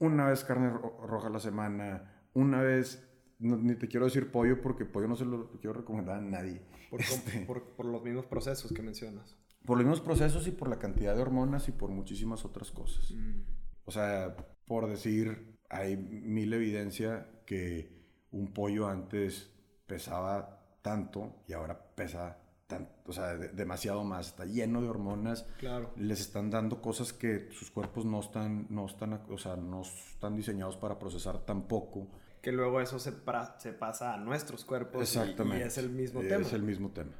una 0.00 0.26
vez 0.28 0.42
carne 0.42 0.68
ro- 0.68 0.98
roja 1.06 1.28
a 1.28 1.30
la 1.30 1.38
semana, 1.38 2.26
una 2.34 2.60
vez, 2.60 3.08
no- 3.38 3.56
ni 3.56 3.76
te 3.76 3.86
quiero 3.86 4.06
decir 4.06 4.32
pollo 4.32 4.60
porque 4.60 4.84
pollo 4.84 5.06
no 5.06 5.14
se 5.14 5.24
lo 5.24 5.48
quiero 5.60 5.74
recomendar 5.74 6.16
a 6.16 6.20
nadie. 6.20 6.60
Por, 6.90 7.00
Este, 7.00 7.40
por, 7.46 7.62
por 7.76 7.86
los 7.86 8.02
mismos 8.02 8.26
procesos 8.26 8.72
que 8.72 8.82
mencionas. 8.82 9.36
Por 9.66 9.76
los 9.78 9.86
mismos 9.86 10.00
procesos 10.00 10.46
y 10.46 10.52
por 10.52 10.68
la 10.68 10.78
cantidad 10.78 11.14
de 11.14 11.20
hormonas 11.22 11.68
y 11.68 11.72
por 11.72 11.90
muchísimas 11.90 12.44
otras 12.44 12.70
cosas. 12.70 13.10
Mm. 13.12 13.40
O 13.84 13.90
sea, 13.90 14.36
por 14.66 14.88
decir, 14.88 15.58
hay 15.68 15.96
mil 15.96 16.52
evidencia 16.52 17.28
que 17.44 17.94
un 18.30 18.52
pollo 18.52 18.88
antes 18.88 19.50
pesaba 19.86 20.62
tanto 20.82 21.42
y 21.48 21.52
ahora 21.52 21.78
pesa 21.94 22.38
tanto, 22.66 22.92
o 23.06 23.12
sea, 23.12 23.36
de- 23.36 23.48
demasiado 23.50 24.02
más, 24.02 24.28
está 24.28 24.44
lleno 24.44 24.82
de 24.82 24.88
hormonas 24.88 25.44
Claro. 25.60 25.92
les 25.96 26.20
están 26.20 26.50
dando 26.50 26.82
cosas 26.82 27.12
que 27.12 27.48
sus 27.52 27.70
cuerpos 27.70 28.04
no 28.04 28.18
están, 28.20 28.66
no 28.70 28.86
están, 28.86 29.20
o 29.28 29.38
sea, 29.38 29.54
no 29.56 29.82
están 29.82 30.34
diseñados 30.34 30.76
para 30.76 30.98
procesar 30.98 31.38
tampoco. 31.46 32.08
Que 32.42 32.50
luego 32.50 32.80
eso 32.80 32.98
se, 32.98 33.12
pra- 33.24 33.56
se 33.58 33.72
pasa 33.72 34.14
a 34.14 34.16
nuestros 34.16 34.64
cuerpos. 34.64 35.00
Exactamente. 35.02 35.64
Y, 35.64 35.68
es 35.68 35.78
el 35.78 35.90
mismo 35.90 36.20
Es 36.22 36.28
tema. 36.28 36.48
el 36.52 36.62
mismo 36.62 36.90
tema. 36.90 37.12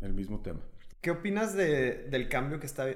El 0.00 0.14
mismo 0.14 0.40
tema. 0.40 0.60
¿Qué 1.00 1.10
opinas 1.10 1.54
de, 1.54 2.04
del 2.10 2.28
cambio 2.28 2.58
que 2.60 2.66
está, 2.66 2.86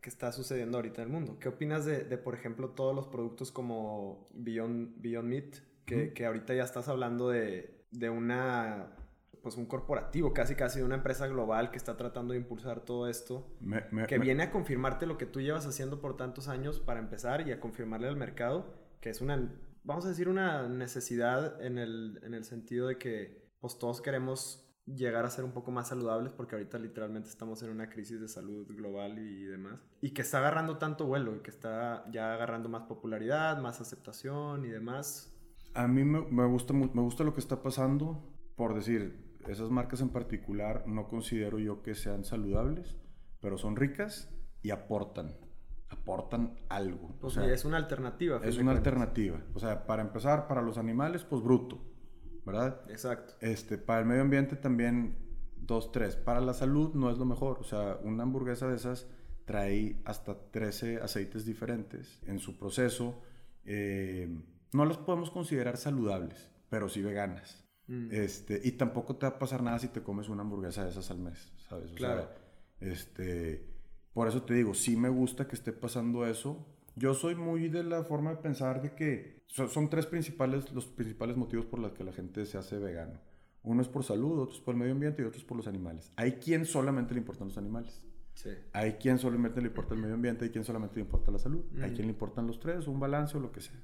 que 0.00 0.08
está 0.08 0.32
sucediendo 0.32 0.78
ahorita 0.78 1.02
en 1.02 1.08
el 1.08 1.12
mundo? 1.12 1.38
¿Qué 1.38 1.48
opinas 1.48 1.84
de, 1.84 2.04
de, 2.04 2.18
por 2.18 2.34
ejemplo, 2.34 2.70
todos 2.70 2.94
los 2.94 3.06
productos 3.06 3.52
como 3.52 4.28
Beyond, 4.34 5.00
Beyond 5.00 5.28
Meat? 5.28 5.56
Que, 5.84 6.12
que 6.12 6.26
ahorita 6.26 6.54
ya 6.54 6.62
estás 6.64 6.88
hablando 6.88 7.28
de, 7.28 7.84
de 7.90 8.08
una 8.10 8.96
pues 9.42 9.56
un 9.56 9.66
corporativo, 9.66 10.32
casi 10.32 10.54
casi 10.54 10.78
de 10.78 10.84
una 10.84 10.94
empresa 10.94 11.26
global 11.26 11.72
que 11.72 11.76
está 11.76 11.96
tratando 11.96 12.32
de 12.32 12.38
impulsar 12.38 12.84
todo 12.84 13.08
esto, 13.08 13.52
Me- 13.60 13.82
me- 13.90 14.06
que 14.06 14.16
me- 14.16 14.24
viene 14.24 14.44
a 14.44 14.50
confirmarte 14.52 15.04
lo 15.04 15.18
que 15.18 15.26
tú 15.26 15.40
llevas 15.40 15.66
haciendo 15.66 16.00
por 16.00 16.16
tantos 16.16 16.46
años 16.46 16.78
para 16.78 17.00
empezar 17.00 17.46
y 17.48 17.50
a 17.50 17.58
confirmarle 17.58 18.06
al 18.06 18.14
mercado 18.16 18.72
que 19.00 19.10
es 19.10 19.20
una, 19.20 19.52
vamos 19.82 20.04
a 20.04 20.10
decir, 20.10 20.28
una 20.28 20.68
necesidad 20.68 21.60
en 21.60 21.78
el, 21.78 22.20
en 22.22 22.34
el 22.34 22.44
sentido 22.44 22.86
de 22.86 22.98
que 22.98 23.42
pues 23.58 23.76
todos 23.80 24.00
queremos 24.00 24.61
llegar 24.86 25.24
a 25.24 25.30
ser 25.30 25.44
un 25.44 25.52
poco 25.52 25.70
más 25.70 25.88
saludables 25.88 26.32
porque 26.32 26.56
ahorita 26.56 26.78
literalmente 26.78 27.28
estamos 27.28 27.62
en 27.62 27.70
una 27.70 27.88
crisis 27.88 28.20
de 28.20 28.28
salud 28.28 28.66
global 28.68 29.18
y 29.18 29.44
demás 29.44 29.78
y 30.00 30.10
que 30.10 30.22
está 30.22 30.38
agarrando 30.38 30.76
tanto 30.78 31.06
vuelo 31.06 31.36
y 31.36 31.40
que 31.40 31.50
está 31.50 32.04
ya 32.10 32.34
agarrando 32.34 32.68
más 32.68 32.82
popularidad, 32.82 33.60
más 33.62 33.80
aceptación 33.80 34.64
y 34.64 34.68
demás. 34.68 35.32
A 35.74 35.86
mí 35.88 36.04
me, 36.04 36.20
me 36.22 36.46
gusta, 36.46 36.74
me 36.74 36.86
gusta 37.02 37.24
lo 37.24 37.32
que 37.32 37.40
está 37.40 37.62
pasando. 37.62 38.28
Por 38.56 38.74
decir, 38.74 39.38
esas 39.48 39.70
marcas 39.70 40.00
en 40.00 40.10
particular 40.10 40.84
no 40.86 41.08
considero 41.08 41.58
yo 41.58 41.82
que 41.82 41.94
sean 41.94 42.24
saludables, 42.24 42.96
pero 43.40 43.56
son 43.58 43.76
ricas 43.76 44.28
y 44.62 44.70
aportan. 44.70 45.34
Aportan 45.88 46.54
algo. 46.68 47.06
O 47.08 47.20
Pues 47.20 47.34
sea, 47.34 47.52
es 47.52 47.64
una 47.64 47.76
alternativa. 47.76 48.36
es 48.38 48.56
una 48.56 48.72
cuentas. 48.72 48.76
alternativa. 48.76 49.40
O 49.54 49.58
sea, 49.60 49.86
para 49.86 50.02
empezar, 50.02 50.48
para 50.48 50.60
los 50.62 50.76
animales, 50.78 51.24
pues 51.24 51.42
bruto. 51.42 51.80
¿Verdad? 52.44 52.80
Exacto. 52.90 53.34
Este, 53.40 53.78
para 53.78 54.00
el 54.00 54.06
medio 54.06 54.22
ambiente 54.22 54.56
también 54.56 55.16
dos, 55.56 55.92
tres. 55.92 56.16
Para 56.16 56.40
la 56.40 56.54
salud 56.54 56.94
no 56.94 57.10
es 57.10 57.18
lo 57.18 57.24
mejor. 57.24 57.58
O 57.60 57.64
sea, 57.64 57.98
una 58.02 58.24
hamburguesa 58.24 58.68
de 58.68 58.76
esas 58.76 59.06
trae 59.44 60.00
hasta 60.04 60.50
13 60.50 60.98
aceites 61.02 61.44
diferentes 61.46 62.20
en 62.26 62.38
su 62.40 62.58
proceso. 62.58 63.20
Eh, 63.64 64.40
no 64.72 64.84
las 64.84 64.96
podemos 64.98 65.30
considerar 65.30 65.76
saludables, 65.76 66.50
pero 66.68 66.88
sí 66.88 67.02
veganas. 67.02 67.64
Mm. 67.86 68.08
Este, 68.12 68.60
y 68.64 68.72
tampoco 68.72 69.16
te 69.16 69.26
va 69.26 69.32
a 69.34 69.38
pasar 69.38 69.62
nada 69.62 69.78
si 69.78 69.88
te 69.88 70.02
comes 70.02 70.28
una 70.28 70.42
hamburguesa 70.42 70.84
de 70.84 70.90
esas 70.90 71.10
al 71.10 71.18
mes, 71.18 71.52
¿sabes? 71.68 71.92
O 71.92 71.94
Claro. 71.94 72.22
sea, 72.80 72.90
este, 72.92 73.68
por 74.12 74.28
eso 74.28 74.42
te 74.42 74.54
digo, 74.54 74.74
sí 74.74 74.96
me 74.96 75.08
gusta 75.08 75.46
que 75.46 75.54
esté 75.56 75.72
pasando 75.72 76.26
eso. 76.26 76.66
Yo 76.96 77.14
soy 77.14 77.34
muy 77.34 77.68
de 77.68 77.84
la 77.84 78.04
forma 78.04 78.30
de 78.30 78.36
pensar 78.36 78.82
de 78.82 78.94
que 78.94 79.42
son, 79.46 79.68
son 79.68 79.88
tres 79.88 80.06
principales, 80.06 80.72
los 80.72 80.86
principales 80.86 81.36
motivos 81.36 81.66
por 81.66 81.78
los 81.78 81.92
que 81.92 82.04
la 82.04 82.12
gente 82.12 82.44
se 82.46 82.58
hace 82.58 82.78
vegano. 82.78 83.20
Uno 83.64 83.80
es 83.80 83.88
por 83.88 84.04
salud, 84.04 84.40
otro 84.40 84.56
es 84.56 84.60
por 84.60 84.74
el 84.74 84.80
medio 84.80 84.92
ambiente 84.92 85.22
y 85.22 85.24
otro 85.24 85.38
es 85.38 85.44
por 85.44 85.56
los 85.56 85.68
animales. 85.68 86.12
Hay 86.16 86.32
quien 86.32 86.66
solamente 86.66 87.14
le 87.14 87.20
importan 87.20 87.48
los 87.48 87.58
animales. 87.58 88.04
Sí. 88.34 88.50
Hay 88.72 88.94
quien 88.94 89.18
solamente 89.18 89.60
le 89.60 89.68
importa 89.68 89.94
el 89.94 90.00
medio 90.00 90.14
ambiente, 90.14 90.44
hay 90.44 90.50
quien 90.50 90.64
solamente 90.64 90.96
le 90.96 91.02
importa 91.02 91.30
la 91.30 91.38
salud. 91.38 91.64
Hay 91.80 91.92
quien 91.92 92.06
le 92.06 92.12
importan 92.12 92.46
los 92.46 92.58
tres, 92.58 92.88
un 92.88 92.98
balance 92.98 93.36
o 93.36 93.40
lo 93.40 93.52
que 93.52 93.60
sea. 93.60 93.80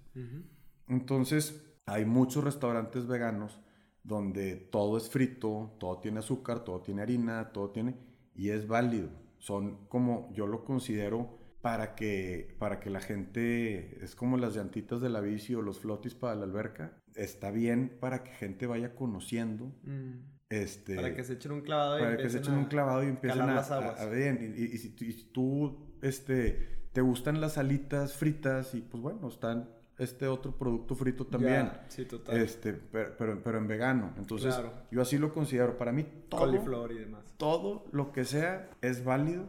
Entonces, 0.89 1.63
hay 1.87 2.05
muchos 2.05 2.43
restaurantes 2.43 3.07
veganos 3.07 3.61
donde 4.03 4.57
todo 4.57 4.97
es 4.97 5.11
frito, 5.11 5.77
todo 5.79 5.99
tiene 6.01 6.21
azúcar, 6.21 6.65
todo 6.65 6.81
tiene 6.81 7.03
harina, 7.03 7.53
todo 7.53 7.71
tiene... 7.71 7.95
Y 8.35 8.51
es 8.51 8.67
válido. 8.67 9.11
Son 9.39 9.87
como, 9.89 10.33
yo 10.33 10.47
lo 10.47 10.65
considero 10.65 11.39
para 11.69 11.95
que, 11.95 12.57
para 12.59 12.81
que 12.81 12.89
la 12.89 13.01
gente, 13.01 14.03
es 14.03 14.15
como 14.15 14.39
las 14.39 14.55
llantitas 14.57 15.03
de 15.03 15.11
la 15.11 15.21
bici 15.21 15.55
o 15.55 15.61
los 15.61 15.81
flotis 15.81 16.15
para 16.15 16.35
la 16.35 16.45
alberca. 16.45 16.93
Está 17.15 17.51
bien 17.51 17.99
para 18.01 18.25
que 18.25 18.31
gente 18.31 18.67
vaya 18.67 18.95
conociendo. 18.95 19.67
Mm. 19.83 20.13
Este, 20.49 20.97
Para 20.97 21.15
que 21.15 21.25
se 21.25 21.35
echen 21.35 21.53
un 21.53 21.61
clavado 21.61 21.99
y 21.99 22.03
para 22.03 22.17
que 22.17 22.31
se 22.31 22.39
echen 22.39 22.55
un 22.55 22.65
clavado 22.65 23.05
y 23.05 23.09
empiecen 23.09 23.43
a, 23.43 23.55
las 23.55 23.71
aguas. 23.71 24.01
a- 24.01 24.05
a 24.05 24.07
ver, 24.07 24.41
y, 24.43 24.63
y- 24.63 24.65
y 24.75 24.79
si, 24.79 24.95
y 24.99 25.13
tú 25.31 25.93
este, 26.01 26.87
te 26.95 27.03
gustan 27.03 27.39
las 27.39 27.59
alitas 27.59 28.15
fritas 28.15 28.75
y 28.75 28.81
pues 28.81 29.03
bueno, 29.03 29.29
están 29.29 29.69
este 29.99 30.27
otro 30.27 30.57
producto 30.57 30.95
frito 30.95 31.27
también. 31.27 31.67
Ya, 31.67 31.85
sí, 31.89 32.07
total. 32.07 32.39
Este, 32.39 32.73
pero, 32.73 33.15
pero, 33.19 33.43
pero 33.45 33.59
en 33.59 33.69
vegano. 33.69 34.15
Entonces, 34.17 34.55
Claro. 34.55 34.73
yo 34.91 35.03
así 35.03 35.19
lo 35.19 35.35
considero. 35.35 35.77
Para 35.77 35.93
mí, 35.93 36.07
todo, 36.31 36.41
Coliflor 36.41 36.93
y 36.93 36.99
demás. 37.01 37.25
todo 37.37 37.85
lo 37.93 38.11
que 38.13 38.25
sea 38.25 38.71
es 38.81 39.05
válido. 39.05 39.45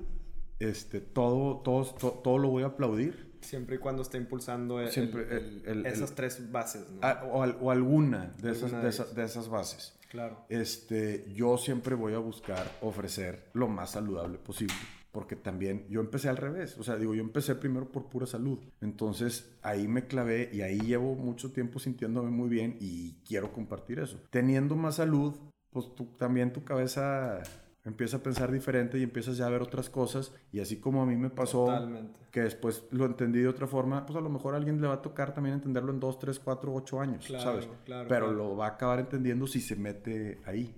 Este, 0.60 1.00
todo, 1.02 1.58
todo, 1.62 1.86
to- 1.96 2.20
todo, 2.24 2.38
lo 2.38 2.50
voy 2.50 2.64
a 2.64 2.68
aplaudir. 2.68 3.30
Siempre 3.42 3.78
y 3.78 3.80
cuando 3.80 4.02
esté 4.02 4.18
impulsando 4.18 4.82
el- 4.82 4.90
Siempre 4.92 5.24
el- 5.24 5.62
el- 5.66 5.68
el- 5.80 5.86
esas 5.86 6.14
tres 6.14 6.52
bases, 6.52 6.90
¿no? 6.90 7.00
Ah, 7.02 7.24
o, 7.32 7.42
al- 7.42 7.58
o 7.62 7.72
alguna 7.72 8.34
de 8.42 8.52
esas, 8.52 8.74
Alguna 8.74 9.14
de 9.16 9.24
esas 9.24 9.48
bases. 9.50 9.96
Claro. 10.10 10.46
Este, 10.50 11.32
yo 11.34 11.58
siempre 11.58 11.96
voy 11.96 12.14
a 12.14 12.18
buscar 12.18 12.70
ofrecer 12.82 13.50
lo 13.54 13.68
más 13.68 13.92
saludable 13.92 14.38
posible. 14.40 14.74
Porque 15.12 15.36
también 15.36 15.88
yo 15.90 16.02
empecé 16.02 16.30
al 16.30 16.38
revés. 16.38 16.78
O 16.78 16.84
sea, 16.84 16.96
digo, 16.98 17.16
yo 17.16 17.22
empecé 17.22 17.56
primero 17.56 17.90
por 17.92 18.10
pura 18.10 18.28
salud. 18.28 18.60
Entonces 18.82 19.50
ahí 19.64 19.88
me 19.88 20.06
clavé 20.06 20.50
y 20.54 20.62
ahí 20.62 20.80
llevo 20.80 21.16
mucho 21.16 21.52
tiempo 21.52 21.80
sintiéndome 21.80 22.30
muy 22.30 22.50
bien 22.50 22.78
y 22.80 23.14
quiero 23.28 23.52
compartir 23.54 24.00
eso. 24.00 24.20
Teniendo 24.30 24.76
más 24.76 24.96
salud, 24.98 25.36
pues 25.72 25.96
tú, 25.96 26.06
también 26.18 26.54
tu 26.54 26.64
cabeza 26.64 27.42
empieza 27.90 28.18
a 28.18 28.24
pensar 28.24 28.52
diferente 28.52 28.98
y 28.98 29.04
empiezas 29.04 29.36
ya 29.38 29.46
a 29.48 29.50
ver 29.50 29.62
otras 29.62 29.90
cosas. 29.90 30.32
Y 30.54 30.60
así 30.62 30.78
como 30.78 31.02
a 31.02 31.06
mí 31.06 31.18
me 31.18 31.30
pasó 31.30 31.66
Totalmente. 31.66 32.20
que 32.32 32.42
después 32.42 32.86
lo 32.92 33.06
entendí 33.06 33.40
de 33.42 33.48
otra 33.50 33.68
forma, 33.68 34.06
pues 34.06 34.18
a 34.18 34.22
lo 34.22 34.30
mejor 34.30 34.54
a 34.54 34.58
alguien 34.58 34.80
le 34.80 34.88
va 34.88 34.96
a 34.96 35.02
tocar 35.02 35.34
también 35.34 35.56
entenderlo 35.56 35.92
en 35.92 36.00
2, 36.00 36.20
3, 36.20 36.40
4, 36.40 36.74
8 36.74 37.02
años, 37.02 37.26
Claro, 37.26 37.44
¿sabes? 37.44 37.70
claro, 37.86 38.08
Pero 38.08 38.26
claro. 38.28 38.32
lo 38.38 38.56
va 38.56 38.68
a 38.68 38.70
acabar 38.70 39.00
entendiendo 39.00 39.46
si 39.48 39.60
se 39.60 39.76
mete 39.76 40.40
ahí, 40.46 40.74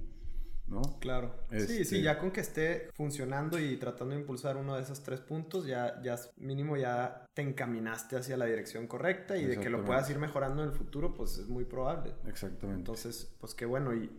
¿no? 0.68 0.82
Claro. 1.00 1.36
Sí, 1.50 1.56
Este- 1.58 1.86
sí, 1.86 2.02
ya 2.02 2.18
con 2.18 2.32
que 2.32 2.40
esté 2.40 2.90
funcionando 2.94 3.60
y 3.60 3.76
tratando 3.78 4.16
de 4.16 4.22
impulsar 4.22 4.56
uno 4.58 4.76
de 4.76 4.84
esos 4.84 5.02
tres 5.04 5.20
puntos, 5.20 5.66
ya, 5.68 6.02
ya 6.02 6.16
mínimo 6.38 6.78
ya 6.78 7.26
te 7.34 7.42
encaminaste 7.42 8.16
hacia 8.16 8.38
la 8.38 8.46
dirección 8.46 8.88
correcta 8.88 9.36
y 9.38 9.46
de 9.46 9.60
que 9.60 9.70
lo 9.70 9.84
puedas 9.84 10.10
ir 10.10 10.18
mejorando 10.18 10.64
en 10.64 10.70
el 10.70 10.76
futuro, 10.76 11.14
pues 11.14 11.38
es 11.40 11.48
muy 11.50 11.66
probable. 11.66 12.14
Exactamente. 12.26 12.80
Entonces, 12.80 13.36
pues 13.40 13.54
qué 13.54 13.66
bueno. 13.66 13.94
Y, 13.94 14.10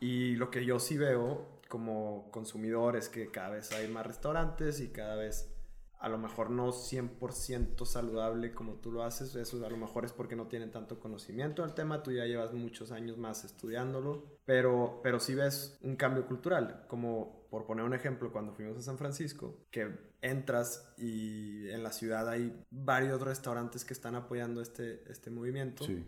y 0.00 0.34
lo 0.34 0.50
que 0.50 0.64
yo 0.64 0.80
sí 0.80 0.98
veo 0.98 1.60
como 1.72 2.30
consumidor 2.30 2.96
es 2.96 3.08
que 3.08 3.30
cada 3.30 3.48
vez 3.48 3.72
hay 3.72 3.88
más 3.88 4.06
restaurantes 4.06 4.78
y 4.80 4.88
cada 4.88 5.16
vez 5.16 5.56
a 5.98 6.10
lo 6.10 6.18
mejor 6.18 6.50
no 6.50 6.68
100% 6.68 7.86
saludable 7.86 8.52
como 8.52 8.74
tú 8.74 8.92
lo 8.92 9.04
haces. 9.04 9.34
Eso 9.36 9.64
a 9.64 9.70
lo 9.70 9.78
mejor 9.78 10.04
es 10.04 10.12
porque 10.12 10.36
no 10.36 10.48
tienen 10.48 10.70
tanto 10.70 11.00
conocimiento 11.00 11.62
del 11.62 11.72
tema. 11.72 12.02
Tú 12.02 12.12
ya 12.12 12.26
llevas 12.26 12.52
muchos 12.52 12.92
años 12.92 13.16
más 13.16 13.44
estudiándolo. 13.44 14.22
Pero, 14.44 15.00
pero 15.02 15.18
sí 15.18 15.34
ves 15.34 15.78
un 15.80 15.96
cambio 15.96 16.26
cultural. 16.26 16.84
Como 16.88 17.46
por 17.48 17.64
poner 17.64 17.86
un 17.86 17.94
ejemplo, 17.94 18.30
cuando 18.32 18.52
fuimos 18.52 18.76
a 18.76 18.82
San 18.82 18.98
Francisco, 18.98 19.64
que 19.70 20.12
entras 20.20 20.92
y 20.98 21.70
en 21.70 21.82
la 21.82 21.92
ciudad 21.92 22.28
hay 22.28 22.54
varios 22.70 23.22
restaurantes 23.22 23.86
que 23.86 23.94
están 23.94 24.14
apoyando 24.14 24.60
este, 24.60 25.10
este 25.10 25.30
movimiento. 25.30 25.84
sí. 25.86 26.04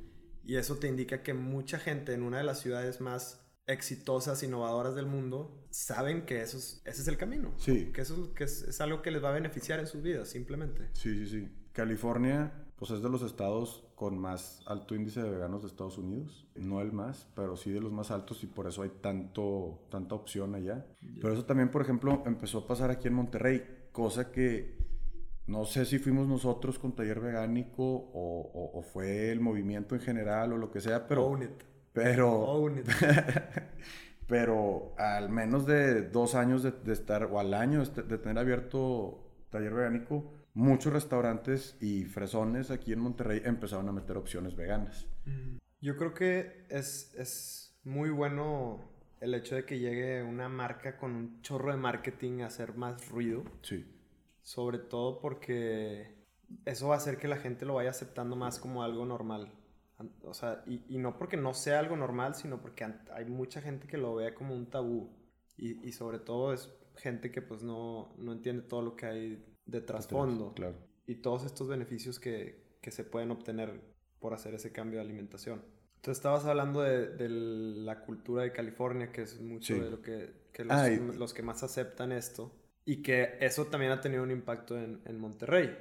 Y 0.46 0.57
eso 0.57 0.77
te 0.77 0.88
indica 0.88 1.22
que 1.22 1.33
mucha 1.33 1.79
gente 1.79 2.12
en 2.12 2.22
una 2.22 2.37
de 2.37 2.44
las 2.44 2.61
ciudades 2.61 3.00
más 3.00 3.44
exitosas, 3.66 4.42
innovadoras 4.42 4.94
del 4.94 5.07
mundo, 5.07 5.66
saben 5.70 6.27
que 6.27 6.42
eso 6.42 6.59
es, 6.59 6.83
ese 6.85 7.03
es 7.03 7.09
el 7.09 7.16
camino. 7.16 7.53
Sí. 7.57 7.90
Que 7.92 8.03
eso 8.03 8.35
que 8.35 8.44
es, 8.44 8.62
es, 8.62 8.81
algo 8.81 9.03
que 9.03 9.11
les 9.11 9.22
va 9.22 9.31
a 9.31 9.33
beneficiar 9.33 9.81
en 9.81 9.87
sus 9.87 10.03
vidas, 10.03 10.29
simplemente. 10.29 10.88
Sí, 10.92 11.16
sí, 11.16 11.27
sí. 11.27 11.48
California, 11.72 12.53
pues 12.77 12.90
es 12.92 13.03
de 13.03 13.09
los 13.09 13.22
estados 13.22 13.85
con 13.94 14.18
más 14.18 14.62
alto 14.66 14.94
índice 14.94 15.22
de 15.22 15.31
veganos 15.31 15.62
de 15.62 15.68
Estados 15.68 15.98
Unidos. 15.98 16.46
No 16.55 16.81
el 16.81 16.92
más, 16.92 17.27
pero 17.35 17.57
sí 17.57 17.70
de 17.70 17.81
los 17.81 17.92
más 17.92 18.11
altos 18.11 18.42
y 18.44 18.46
por 18.46 18.66
eso 18.66 18.83
hay 18.83 18.90
tanto, 19.00 19.87
tanta 19.90 20.14
opción 20.14 20.55
allá. 20.55 20.87
Pero 21.20 21.33
eso 21.33 21.44
también, 21.44 21.70
por 21.70 21.83
ejemplo, 21.83 22.22
empezó 22.27 22.59
a 22.59 22.66
pasar 22.66 22.90
aquí 22.90 23.09
en 23.09 23.14
Monterrey, 23.14 23.88
cosa 23.92 24.31
que 24.31 24.77
no 25.46 25.64
sé 25.64 25.85
si 25.85 25.98
fuimos 25.98 26.27
nosotros 26.27 26.79
con 26.79 26.94
taller 26.94 27.20
vegánico 27.20 27.83
o, 27.85 28.70
o, 28.74 28.83
fue 28.83 29.31
el 29.31 29.40
movimiento 29.40 29.94
en 29.94 30.00
general 30.00 30.53
o 30.53 30.59
lo 30.59 30.70
que 30.70 30.81
sea, 30.81 31.07
pero... 31.07 31.27
Own 31.27 31.42
it. 31.42 31.74
Pero... 31.95 32.71
It. 32.77 32.87
pero 34.27 34.95
al 34.99 35.31
menos 35.31 35.65
de 35.67 36.03
dos 36.03 36.35
años 36.35 36.63
de, 36.63 36.73
de 36.73 36.93
estar, 36.93 37.25
o 37.25 37.41
al 37.41 37.55
año 37.55 37.83
de, 37.85 38.03
de 38.03 38.19
tener 38.19 38.39
abierto 38.39 39.25
taller 39.49 39.73
vegánico, 39.73 40.33
muchos 40.55 40.93
restaurantes 40.93 41.77
y 41.81 42.05
fresones 42.05 42.71
aquí 42.71 42.93
en 42.93 43.01
Monterrey 43.01 43.43
empezaron 43.45 43.89
a 43.89 43.93
meter 43.93 44.17
opciones 44.17 44.57
veganas. 44.57 45.07
Yo 45.81 45.97
creo 45.97 46.15
que 46.15 46.67
es, 46.71 47.15
es 47.17 47.79
muy 47.85 48.11
bueno 48.11 48.81
el 49.21 49.35
hecho 49.35 49.55
de 49.55 49.65
que 49.65 49.79
llegue 49.79 50.23
una 50.23 50.49
marca 50.49 50.97
con 50.97 51.13
un 51.13 51.43
chorro 51.43 51.71
de 51.71 51.77
marketing 51.77 52.41
a 52.41 52.47
hacer 52.47 52.75
más 52.75 53.09
ruido. 53.09 53.45
Sí. 53.63 53.85
Sobre 54.43 54.79
todo 54.79 55.21
porque 55.21 56.27
eso 56.65 56.89
va 56.89 56.95
a 56.95 56.99
hacer 56.99 57.19
que 57.19 57.29
la 57.29 57.37
gente 57.37 57.65
lo 57.65 57.75
vaya 57.75 57.91
aceptando 57.91 58.37
más 58.37 58.59
como 58.59 58.83
algo 58.83 59.05
normal. 59.05 59.53
O 60.25 60.35
sea, 60.35 60.63
y, 60.67 60.83
y 60.89 60.99
no 60.99 61.17
porque 61.19 61.37
no 61.37 61.55
sea 61.55 61.79
algo 61.79 61.97
normal, 61.97 62.35
sino 62.35 62.61
porque 62.61 62.85
hay 63.13 63.25
mucha 63.27 63.61
gente 63.63 63.87
que 63.87 63.97
lo 63.97 64.15
ve 64.17 64.35
como 64.35 64.55
un 64.55 64.67
tabú. 64.71 65.11
Y, 65.57 65.87
y 65.87 65.93
sobre 65.93 66.19
todo 66.19 66.53
es 66.53 66.69
gente 66.97 67.31
que 67.31 67.43
pues 67.43 67.63
no, 67.63 68.15
no 68.19 68.33
entiende 68.33 68.63
todo 68.63 68.83
lo 68.83 68.97
que 68.97 69.07
hay 69.07 69.45
de 69.67 69.81
trasfondo. 69.81 70.53
Claro. 70.55 70.77
Y 71.07 71.17
todos 71.17 71.45
estos 71.45 71.69
beneficios 71.69 72.19
que, 72.19 72.79
que, 72.81 72.91
se 72.91 73.05
pueden 73.05 73.31
obtener 73.31 73.81
por 74.19 74.35
hacer 74.35 74.55
ese 74.55 74.73
cambio 74.73 74.99
de 74.99 75.05
alimentación. 75.05 75.63
Entonces 75.97 76.19
estabas 76.19 76.45
hablando 76.45 76.81
de, 76.83 77.09
de 77.09 77.29
la 77.29 78.01
cultura 78.01 78.43
de 78.43 78.53
California, 78.53 79.13
que 79.13 79.23
es 79.23 79.41
mucho 79.41 79.75
Sí. 79.75 79.81
de 79.81 79.91
lo 79.91 80.03
que, 80.03 80.49
que 80.53 80.65
los, 80.65 80.77
Ah, 80.77 80.91
y- 80.91 80.99
los 80.99 81.33
que 81.35 81.43
más 81.43 81.63
aceptan 81.63 82.13
esto. 82.13 82.53
Y 82.85 83.03
que 83.03 83.37
eso 83.41 83.67
también 83.67 83.93
ha 83.93 84.01
tenido 84.01 84.23
un 84.23 84.31
impacto 84.31 84.77
en, 84.79 85.01
en 85.07 85.19
Monterrey. 85.19 85.75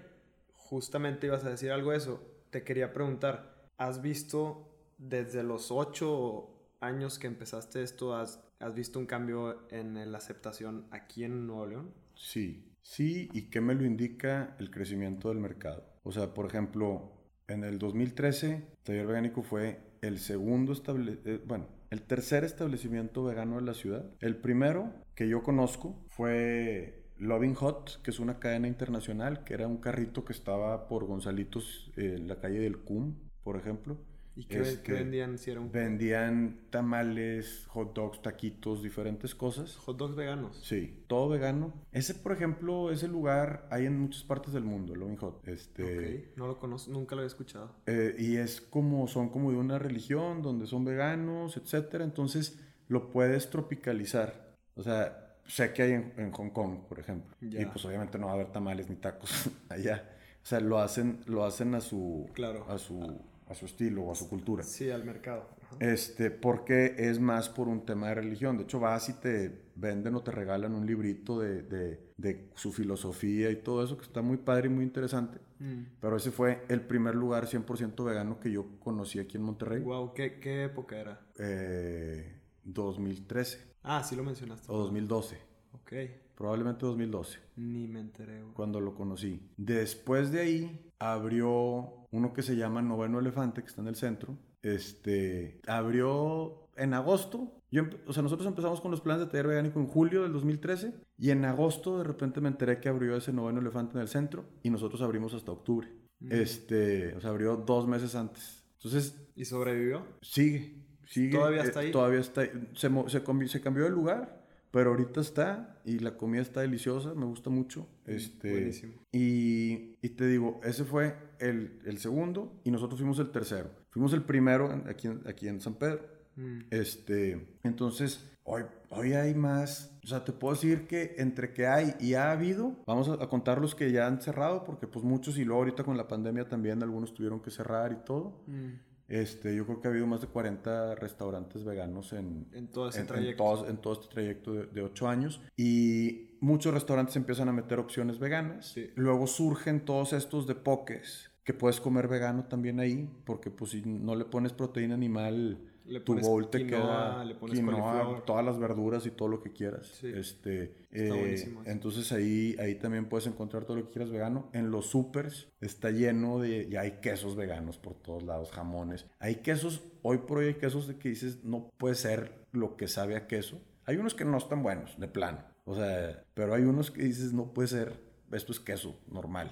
Justamente 0.54 1.28
ibas 1.28 1.44
a 1.46 1.50
decir 1.50 1.72
algo 1.72 1.92
de 1.92 1.98
eso. 1.98 2.22
Te 2.50 2.64
quería 2.64 2.94
preguntar, 2.94 3.53
¿has 3.78 4.02
visto 4.02 4.70
desde 4.98 5.44
los 5.44 5.72
ocho 5.72 6.50
años 6.80 7.20
que 7.20 7.28
empezaste 7.28 7.84
esto, 7.84 8.16
has, 8.16 8.44
has 8.60 8.74
visto 8.74 9.00
un 9.00 9.06
cambio 9.06 9.68
en 9.72 10.12
la 10.12 10.18
aceptación 10.18 10.88
aquí 10.92 11.24
en 11.24 11.48
Nuevo 11.48 11.66
León? 11.66 11.94
Sí, 12.16 12.74
sí, 12.82 13.30
¿y 13.34 13.50
qué 13.50 13.62
me 13.62 13.76
lo 13.76 13.86
indica 13.86 14.56
el 14.60 14.70
crecimiento 14.70 15.30
del 15.30 15.40
mercado? 15.40 15.86
O 16.04 16.12
sea, 16.12 16.34
por 16.34 16.46
ejemplo, 16.46 17.12
en 17.48 17.64
el 17.64 17.80
2013, 17.80 18.68
Taller 18.84 19.08
Vegánico 19.08 19.42
fue 19.42 19.80
el 20.02 20.20
segundo 20.20 20.74
estable 20.74 21.20
eh, 21.24 21.42
bueno, 21.46 21.68
el 21.90 22.02
tercer 22.02 22.44
establecimiento 22.44 23.24
vegano 23.24 23.58
de 23.58 23.62
la 23.62 23.74
ciudad. 23.74 24.06
El 24.20 24.38
primero 24.38 24.92
que 25.16 25.28
yo 25.28 25.44
conozco 25.44 26.04
fue 26.10 27.04
Loving 27.18 27.54
Hot, 27.56 28.02
que 28.02 28.12
es 28.12 28.20
una 28.20 28.40
cadena 28.40 28.68
internacional, 28.68 29.44
que 29.44 29.54
era 29.54 29.68
un 29.68 29.78
carrito 29.78 30.26
que 30.26 30.34
estaba 30.34 30.88
por 30.88 31.06
Gonzalitos, 31.06 31.92
eh, 31.96 32.16
en 32.18 32.28
la 32.28 32.40
calle 32.40 32.60
del 32.60 32.80
CUM, 32.80 33.16
por 33.44 33.58
ejemplo. 33.58 33.98
¿Y 34.36 34.46
qué, 34.46 34.62
Este, 34.62 34.82
qué 34.82 34.94
vendían 34.94 35.38
si 35.38 35.52
era 35.52 35.60
un 35.62 35.72
Vendían 35.72 36.62
tamales, 36.72 37.66
hot 37.68 37.94
dogs, 37.94 38.20
taquitos, 38.24 38.82
diferentes 38.82 39.36
cosas. 39.36 39.76
hot 39.76 39.96
dogs 39.96 40.16
veganos? 40.16 40.58
Sí, 40.64 41.04
todo 41.06 41.30
vegano. 41.30 41.72
Ese, 41.92 42.16
por 42.16 42.32
ejemplo, 42.32 42.90
ese 42.92 43.08
lugar 43.08 43.68
hay 43.70 43.86
en 43.86 44.00
muchas 44.00 44.24
partes 44.24 44.52
del 44.54 44.64
mundo, 44.64 44.94
el 44.94 45.02
Loving 45.02 45.18
Hot. 45.18 45.48
Este, 45.48 45.84
Ok, 46.32 46.38
no 46.38 46.48
lo 46.48 46.58
conozco, 46.58 46.92
nunca 46.92 47.14
lo 47.16 47.22
había 47.22 47.28
escuchado. 47.28 47.76
eh, 47.86 48.16
y 48.18 48.38
es 48.38 48.60
como, 48.60 49.08
son 49.08 49.30
como 49.30 49.52
de 49.52 49.58
una 49.58 49.78
religión 49.78 50.42
donde 50.42 50.66
son 50.66 50.84
veganos, 50.84 51.56
etcétera. 51.56 52.04
Entonces 52.04 52.60
lo 52.88 53.12
puedes 53.12 53.52
tropicalizar. 53.52 54.56
O 54.76 54.82
sea, 54.82 55.36
sé 55.46 55.74
que 55.74 55.84
hay 55.84 55.92
en, 55.92 56.14
en 56.18 56.32
Hong 56.32 56.50
Kong, 56.50 56.80
por 56.90 57.00
ejemplo. 57.00 57.36
Ya. 57.40 57.62
Y 57.62 57.66
pues 57.68 57.86
obviamente 57.86 58.18
no 58.18 58.26
va 58.26 58.32
a 58.32 58.36
haber 58.36 58.52
tamales 58.52 58.90
ni 58.90 58.96
tacos 58.96 59.48
allá. 59.70 60.10
O 60.42 60.46
sea, 60.46 60.60
lo 60.60 60.80
hacen, 60.80 61.20
lo 61.28 61.46
hacen 61.46 61.76
a 61.76 61.82
su, 61.82 62.28
Claro. 62.34 62.66
a 62.70 62.78
su, 62.80 63.22
a 63.54 63.56
su 63.56 63.66
estilo 63.66 64.04
o 64.04 64.12
a 64.12 64.16
su 64.16 64.28
cultura. 64.30 64.64
Sí, 64.64 64.90
al 64.90 65.04
mercado. 65.06 65.48
Ajá. 65.64 65.78
Este, 65.80 66.30
porque 66.30 66.96
es 66.98 67.20
más 67.20 67.50
por 67.50 67.68
un 67.68 67.86
tema 67.86 68.10
de 68.10 68.16
religión. 68.16 68.58
De 68.58 68.64
hecho, 68.64 68.80
vas 68.80 69.10
y 69.10 69.14
te 69.14 69.64
venden 69.76 70.14
o 70.16 70.22
te 70.22 70.32
regalan 70.32 70.76
un 70.76 70.86
librito 70.86 71.40
de, 71.40 71.64
de, 71.64 72.12
de 72.18 72.50
su 72.56 72.72
filosofía 72.72 73.50
y 73.50 73.56
todo 73.58 73.84
eso, 73.84 73.98
que 73.98 74.04
está 74.04 74.22
muy 74.22 74.38
padre 74.38 74.68
y 74.68 74.72
muy 74.72 74.84
interesante. 74.84 75.40
Mm. 75.60 75.84
Pero 76.02 76.18
ese 76.18 76.32
fue 76.32 76.64
el 76.70 76.82
primer 76.82 77.16
lugar 77.16 77.46
100% 77.48 78.04
vegano 78.04 78.40
que 78.40 78.52
yo 78.52 78.66
conocí 78.80 79.20
aquí 79.20 79.38
en 79.38 79.44
Monterrey. 79.44 79.82
Wow, 79.82 80.14
¿qué, 80.14 80.40
¿qué 80.40 80.66
época 80.66 80.98
era? 81.00 81.22
Eh, 81.40 82.40
2013 82.66 83.74
Ah, 83.84 84.04
sí 84.04 84.16
lo 84.16 84.24
mencionaste. 84.24 84.72
o 84.72 84.78
2012. 84.78 85.38
Ok, 85.74 85.94
Probablemente 86.36 86.86
2012, 86.86 87.40
ni 87.58 87.88
me 87.88 88.00
enteré. 88.00 88.42
güey. 88.42 88.54
cuando 88.54 88.80
lo 88.80 88.96
conocí. 88.96 89.42
Después 89.58 90.32
de 90.32 90.42
ahí 90.42 90.92
abrió 91.00 92.08
uno 92.12 92.34
que 92.34 92.42
se 92.42 92.56
llama 92.56 92.82
Noveno 92.82 93.20
Elefante, 93.20 93.62
que 93.62 93.68
está 93.68 93.82
en 93.82 93.88
el 93.88 93.96
centro. 93.96 94.38
Este, 94.62 95.60
abrió 95.68 96.70
en 96.76 96.94
agosto. 96.94 97.60
Yo, 97.72 97.84
o 98.08 98.14
sea, 98.14 98.24
nosotros 98.24 98.48
empezamos 98.48 98.82
con 98.82 98.92
los 98.92 99.02
planes 99.02 99.26
de 99.26 99.32
taller 99.32 99.48
vegánico 99.48 99.80
en 99.80 99.88
julio 99.88 100.24
del 100.24 100.32
2013 100.34 100.94
y 101.18 101.32
en 101.32 101.44
agosto 101.46 101.98
de 101.98 102.04
repente 102.04 102.40
me 102.40 102.48
enteré 102.50 102.80
que 102.80 102.90
abrió 102.90 103.16
ese 103.16 103.34
Noveno 103.34 103.60
Elefante 103.60 103.96
en 103.96 104.02
el 104.02 104.08
centro 104.08 104.46
y 104.62 104.70
nosotros 104.70 105.02
abrimos 105.02 105.34
hasta 105.34 105.52
octubre. 105.52 105.88
Mm. 106.20 106.32
Este, 106.32 107.16
o 107.16 107.22
sea, 107.22 107.32
abrió 107.32 107.58
dos 107.58 107.88
meses 107.88 108.16
antes. 108.16 108.64
Entonces, 108.78 109.24
¿Y 109.36 109.46
sobrevivió? 109.46 110.06
Sigue, 110.22 110.76
sigue. 111.06 111.38
¿Todavía 111.38 111.64
está 111.64 111.82
eh, 111.82 111.86
ahí? 111.86 111.92
Todavía 111.92 112.20
está 112.20 112.42
ahí. 112.42 112.52
Se, 112.74 112.90
se, 113.08 113.48
se 113.48 113.62
cambió 113.62 113.84
de 113.86 113.90
lugar, 113.90 114.43
pero 114.74 114.90
ahorita 114.90 115.22
está 115.22 115.80
y 115.86 116.00
la 116.00 116.18
comida 116.18 116.42
está 116.42 116.62
deliciosa, 116.62 117.14
me 117.14 117.26
gusta 117.26 117.52
mucho. 117.52 117.88
Este, 118.08 118.50
Buenísimo. 118.52 118.94
Y, 119.12 119.96
y 120.02 120.10
te 120.10 120.28
digo, 120.28 120.60
ese 120.64 120.84
fue 120.84 121.16
el, 121.40 121.80
el 121.86 122.00
segundo 122.00 122.60
y 122.64 122.72
nosotros 122.72 123.00
fuimos 123.00 123.20
el 123.20 123.30
tercero. 123.32 123.70
Fuimos 123.92 124.12
el 124.14 124.24
primero 124.24 124.72
aquí, 124.90 125.08
en- 125.08 125.22
aquí 125.28 125.48
en 125.48 125.62
San 125.62 125.76
Pedro. 125.76 126.02
Mm. 126.36 126.62
Este, 126.72 127.48
entonces, 127.64 128.28
hoy, 128.44 128.64
hoy 128.90 129.14
hay 129.14 129.36
más. 129.36 129.96
O 130.04 130.08
sea, 130.08 130.26
te 130.26 130.32
puedo 130.32 130.56
decir 130.56 130.88
que 130.88 131.14
entre 131.20 131.54
que 131.54 131.68
hay 131.68 131.94
y 132.00 132.16
ha 132.16 132.32
habido, 132.32 132.76
vamos 132.88 133.08
a, 133.10 133.24
a 133.24 133.30
contar 133.30 133.62
los 133.62 133.76
que 133.76 133.92
ya 133.92 134.08
han 134.08 134.22
cerrado, 134.24 134.64
porque 134.64 134.88
pues 134.88 135.06
muchos 135.06 135.38
y 135.38 135.46
luego 135.46 135.62
ahorita 135.62 135.84
con 135.84 135.98
la 135.98 136.08
pandemia 136.08 136.50
también 136.50 136.82
algunos 136.82 137.14
tuvieron 137.14 137.40
que 137.42 137.52
cerrar 137.52 137.92
y 137.92 138.04
todo. 138.04 138.42
Mm. 138.48 138.70
Este, 139.08 139.56
yo 139.56 139.66
creo 139.66 139.82
que 139.82 139.88
ha 139.88 139.92
habido 139.92 140.08
más 140.08 140.22
de 140.22 140.28
40 140.28 140.96
restaurantes 140.96 141.64
veganos 141.64 142.14
en, 142.14 142.48
En 142.54 142.68
todo 142.70 142.90
ese 142.90 143.00
en, 143.00 143.04
en 143.04 143.08
trayecto. 143.08 143.44
todos- 143.44 143.70
en 143.70 143.78
todo 143.78 143.94
este 143.94 144.08
trayecto 144.08 144.54
de, 144.54 144.66
de 144.68 144.82
8 144.82 145.08
años. 145.08 145.42
Y 145.58 146.38
muchos 146.40 146.74
restaurantes 146.74 147.16
empiezan 147.16 147.50
a 147.50 147.54
meter 147.54 147.80
opciones 147.80 148.18
veganas. 148.20 148.68
Sí. 148.74 148.90
Luego 148.96 149.28
surgen 149.28 149.86
todos 149.86 150.14
estos 150.14 150.48
de 150.48 150.56
pokés 150.56 151.30
que 151.44 151.54
puedes 151.54 151.82
comer 151.82 152.08
vegano 152.08 152.46
también 152.46 152.80
ahí, 152.80 153.10
porque 153.26 153.52
pues 153.52 153.72
si 153.72 153.82
no 153.86 154.16
le 154.16 154.24
pones 154.26 154.54
proteína 154.54 154.96
animal, 154.96 155.73
Le 155.86 156.00
tu 156.00 156.18
bowl 156.18 156.50
te 156.50 156.60
quinoa, 156.60 156.80
queda 156.80 157.26
le 157.26 157.36
pones 157.36 157.60
quinoa, 157.60 158.24
todas 158.26 158.46
las 158.46 158.58
verduras 158.58 159.06
y 159.06 159.12
todo 159.12 159.28
lo 159.28 159.42
que 159.42 159.52
quieras. 159.52 159.88
Sí. 160.00 160.12
Este, 160.16 160.76
Está 160.92 161.16
eh, 161.16 161.20
buenísimo 161.20 161.62
entonces 161.66 162.12
ahí, 162.12 162.56
ahí 162.60 162.76
también 162.76 163.06
puedes 163.06 163.28
encontrar 163.28 163.66
todo 163.66 163.78
lo 163.78 163.86
que 163.86 163.92
quieras 163.92 164.12
vegano. 164.12 164.50
En 164.54 164.72
los 164.72 164.88
supers 164.88 165.50
está 165.60 165.92
lleno 165.92 166.40
de, 166.40 166.70
ya 166.70 166.82
hay 166.82 167.00
quesos 167.02 167.36
veganos 167.36 167.78
por 167.78 167.96
todos 167.96 168.24
lados, 168.24 168.52
jamones. 168.52 169.06
Hay 169.20 169.38
quesos, 169.38 169.84
hoy 170.02 170.20
por 170.20 170.40
hoy 170.40 170.48
hay 170.48 170.54
quesos 170.56 170.88
de 170.88 170.98
que 170.98 171.10
dices, 171.10 171.44
no 171.44 171.70
puede 171.78 171.96
ser 171.96 172.46
lo 172.52 172.78
que 172.78 172.88
sabe 172.88 173.16
a 173.16 173.28
queso. 173.28 173.60
Hay 173.86 173.98
unos 173.98 174.14
que 174.14 174.26
no 174.26 174.38
están 174.38 174.64
buenos, 174.64 174.98
de 175.00 175.08
plano. 175.08 175.40
O 175.66 175.76
sea, 175.76 176.24
pero 176.34 176.54
hay 176.54 176.64
unos 176.64 176.92
que 176.92 177.04
dices, 177.04 177.34
no 177.34 177.54
puede 177.54 177.68
ser, 177.68 178.00
esto 178.32 178.52
es 178.52 178.60
queso 178.60 179.00
normal. 179.08 179.52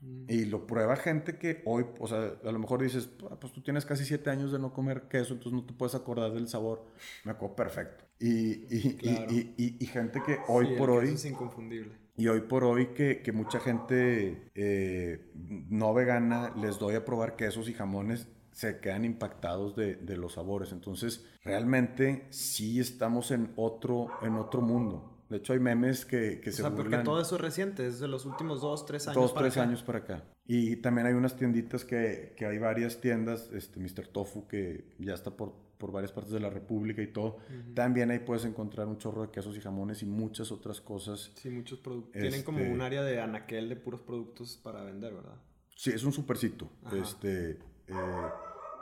Mm. 0.00 0.24
Y 0.28 0.44
lo 0.46 0.66
prueba 0.66 0.96
gente 0.96 1.36
que 1.38 1.62
hoy, 1.66 1.84
o 1.98 2.06
sea, 2.06 2.34
a 2.44 2.52
lo 2.52 2.58
mejor 2.58 2.82
dices, 2.82 3.10
"Ah, 3.30 3.36
pues 3.40 3.52
tú 3.52 3.60
tienes 3.62 3.84
casi 3.84 4.04
siete 4.04 4.30
años 4.30 4.50
de 4.52 4.58
no 4.58 4.72
comer 4.72 5.02
queso, 5.08 5.34
entonces 5.34 5.52
no 5.52 5.64
te 5.66 5.72
puedes 5.74 5.94
acordar 5.94 6.32
del 6.32 6.48
sabor. 6.48 6.84
Me 7.24 7.32
acuerdo 7.32 7.56
perfecto. 7.56 8.04
Y, 8.18 8.66
y, 8.74 8.94
Claro. 8.96 9.26
y, 9.32 9.76
y, 9.78 9.86
gente 9.86 10.22
que 10.24 10.38
hoy 10.48 10.66
Sí, 10.66 10.72
el 10.72 10.78
por 10.78 10.88
queso 10.90 11.00
hoy, 11.00 11.14
es 11.14 11.24
inconfundible. 11.24 11.92
y 12.16 12.28
hoy 12.28 12.40
por 12.42 12.64
hoy 12.64 12.88
que, 12.88 13.22
que 13.22 13.32
mucha 13.32 13.60
gente 13.60 14.50
eh, 14.54 15.30
no 15.70 15.94
vegana 15.94 16.52
les 16.56 16.78
doy 16.78 16.94
a 16.96 17.04
probar 17.04 17.36
quesos 17.36 17.68
y 17.68 17.72
jamones, 17.74 18.28
se 18.52 18.78
quedan 18.80 19.04
impactados 19.06 19.74
de, 19.76 19.94
de 19.96 20.16
los 20.18 20.34
sabores. 20.34 20.72
Entonces, 20.72 21.24
realmente 21.44 22.26
sí 22.30 22.78
estamos 22.80 23.30
en 23.30 23.52
otro, 23.56 24.08
en 24.22 24.34
otro 24.34 24.60
mundo. 24.60 25.09
De 25.30 25.36
hecho, 25.38 25.52
hay 25.54 25.60
memes 25.60 26.04
que, 26.04 26.40
que 26.40 26.50
O 26.50 26.52
se 26.52 26.60
sea, 26.62 26.74
porque 26.74 26.98
todo 26.98 27.20
eso 27.22 27.36
es 27.36 27.40
reciente, 27.40 27.86
es 27.86 28.00
de 28.00 28.08
los 28.08 28.26
últimos 28.26 28.60
dos, 28.60 28.84
tres 28.84 29.06
años. 29.08 29.22
Dos, 29.22 29.32
para 29.32 29.44
tres 29.46 29.56
acá. 29.56 29.62
años 29.68 29.82
para 29.82 29.98
acá. 30.00 30.24
Y 30.46 30.76
también 30.76 31.06
hay 31.06 31.14
unas 31.14 31.36
tienditas 31.36 31.84
que, 31.84 32.34
que 32.36 32.44
hay 32.46 32.58
varias 32.58 33.00
tiendas, 33.00 33.48
este, 33.52 33.78
Mr. 33.80 34.08
Tofu, 34.08 34.48
que 34.48 34.92
ya 34.98 35.14
está 35.14 35.30
por, 35.30 35.54
por 35.78 35.92
varias 35.92 36.10
partes 36.10 36.32
de 36.32 36.40
la 36.40 36.50
República 36.50 37.00
y 37.00 37.06
todo. 37.06 37.38
También 37.74 38.10
ahí 38.10 38.18
puedes 38.18 38.44
encontrar 38.44 38.88
un 38.88 38.98
chorro 38.98 39.22
de 39.22 39.30
quesos 39.30 39.56
y 39.56 39.60
jamones 39.60 40.02
y 40.02 40.06
muchas 40.06 40.50
otras 40.50 40.80
cosas. 40.80 41.30
Sí, 41.36 41.48
muchos 41.48 41.78
productos. 41.78 42.20
Tienen 42.20 42.42
como 42.42 42.58
Este- 42.58 42.72
un 42.72 42.80
área 42.82 43.02
de 43.04 43.20
anaquel 43.20 43.68
de 43.68 43.76
puros 43.76 44.00
productos 44.00 44.56
para 44.56 44.82
vender, 44.82 45.14
¿verdad? 45.14 45.36
Sí, 45.76 45.90
es 45.90 46.02
un 46.02 46.12
supercito. 46.12 46.68
Ajá. 46.84 46.96
Este, 46.96 47.50
eh, 47.86 48.28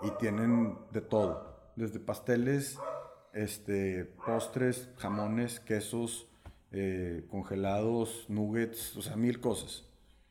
y 0.03 0.11
tienen 0.19 0.79
de 0.93 1.03
todo. 1.03 1.73
Desde 1.77 2.01
pasteles, 2.01 2.79
este, 3.35 4.07
postres, 4.25 4.89
jamones, 4.97 5.61
quesos, 5.61 6.27
eh, 6.73 7.25
congelados, 7.29 8.27
nuggets, 8.29 8.97
o 8.97 9.03
sea, 9.03 9.17
mil 9.17 9.41
cosas. 9.41 9.85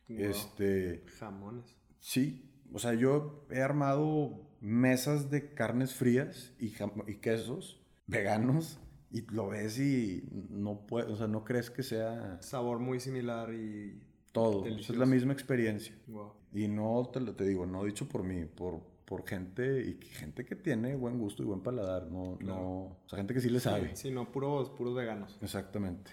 Wow. 0.08 0.20
Este, 0.20 1.04
Jamones. 1.20 1.76
sí, 2.00 2.50
o 2.74 2.80
sea, 2.80 2.94
yo 2.94 3.46
he 3.52 3.62
armado 3.62 4.48
mesas 4.62 5.30
de 5.30 5.54
carnes 5.54 5.94
frías 5.94 6.54
y, 6.60 6.74
y 7.08 7.16
quesos 7.16 7.82
veganos 8.08 8.80
y 9.12 9.22
lo 9.32 9.50
ves 9.50 9.80
y 9.80 10.24
no 10.50 10.86
puedes, 10.86 11.10
o 11.10 11.16
sea, 11.16 11.28
no 11.28 11.44
crees 11.44 11.70
que 11.70 11.84
sea 11.84 12.38
Sabor 12.42 12.80
muy 12.80 13.00
similar 13.00 13.54
y. 13.54 14.02
todo. 14.32 14.62
O 14.62 14.64
sea, 14.66 14.78
es 14.78 14.90
la 14.90 15.06
misma 15.06 15.34
experiencia. 15.34 15.96
Wow. 16.08 16.34
Y 16.54 16.68
no 16.68 17.10
te, 17.12 17.20
te 17.22 17.44
digo, 17.46 17.66
no 17.66 17.84
dicho 17.84 18.08
por 18.08 18.24
mí, 18.24 18.46
por, 18.46 18.82
por 19.08 19.26
gente 19.26 19.82
y 19.88 20.06
gente 20.06 20.44
que 20.44 20.58
tiene 20.58 20.96
buen 20.98 21.18
gusto 21.18 21.42
y 21.42 21.46
buen 21.46 21.62
paladar, 21.62 22.08
no, 22.12 22.38
Claro. 22.38 22.56
no, 22.60 22.70
o 23.06 23.10
sea, 23.10 23.18
gente 23.18 23.34
que 23.34 23.40
sí 23.40 23.50
le 23.50 23.62
sabe. 23.62 23.96
Sí, 23.96 24.12
no, 24.12 24.30
puros, 24.34 24.70
puros 24.72 24.94
veganos. 24.94 25.38
Exactamente. 25.42 26.12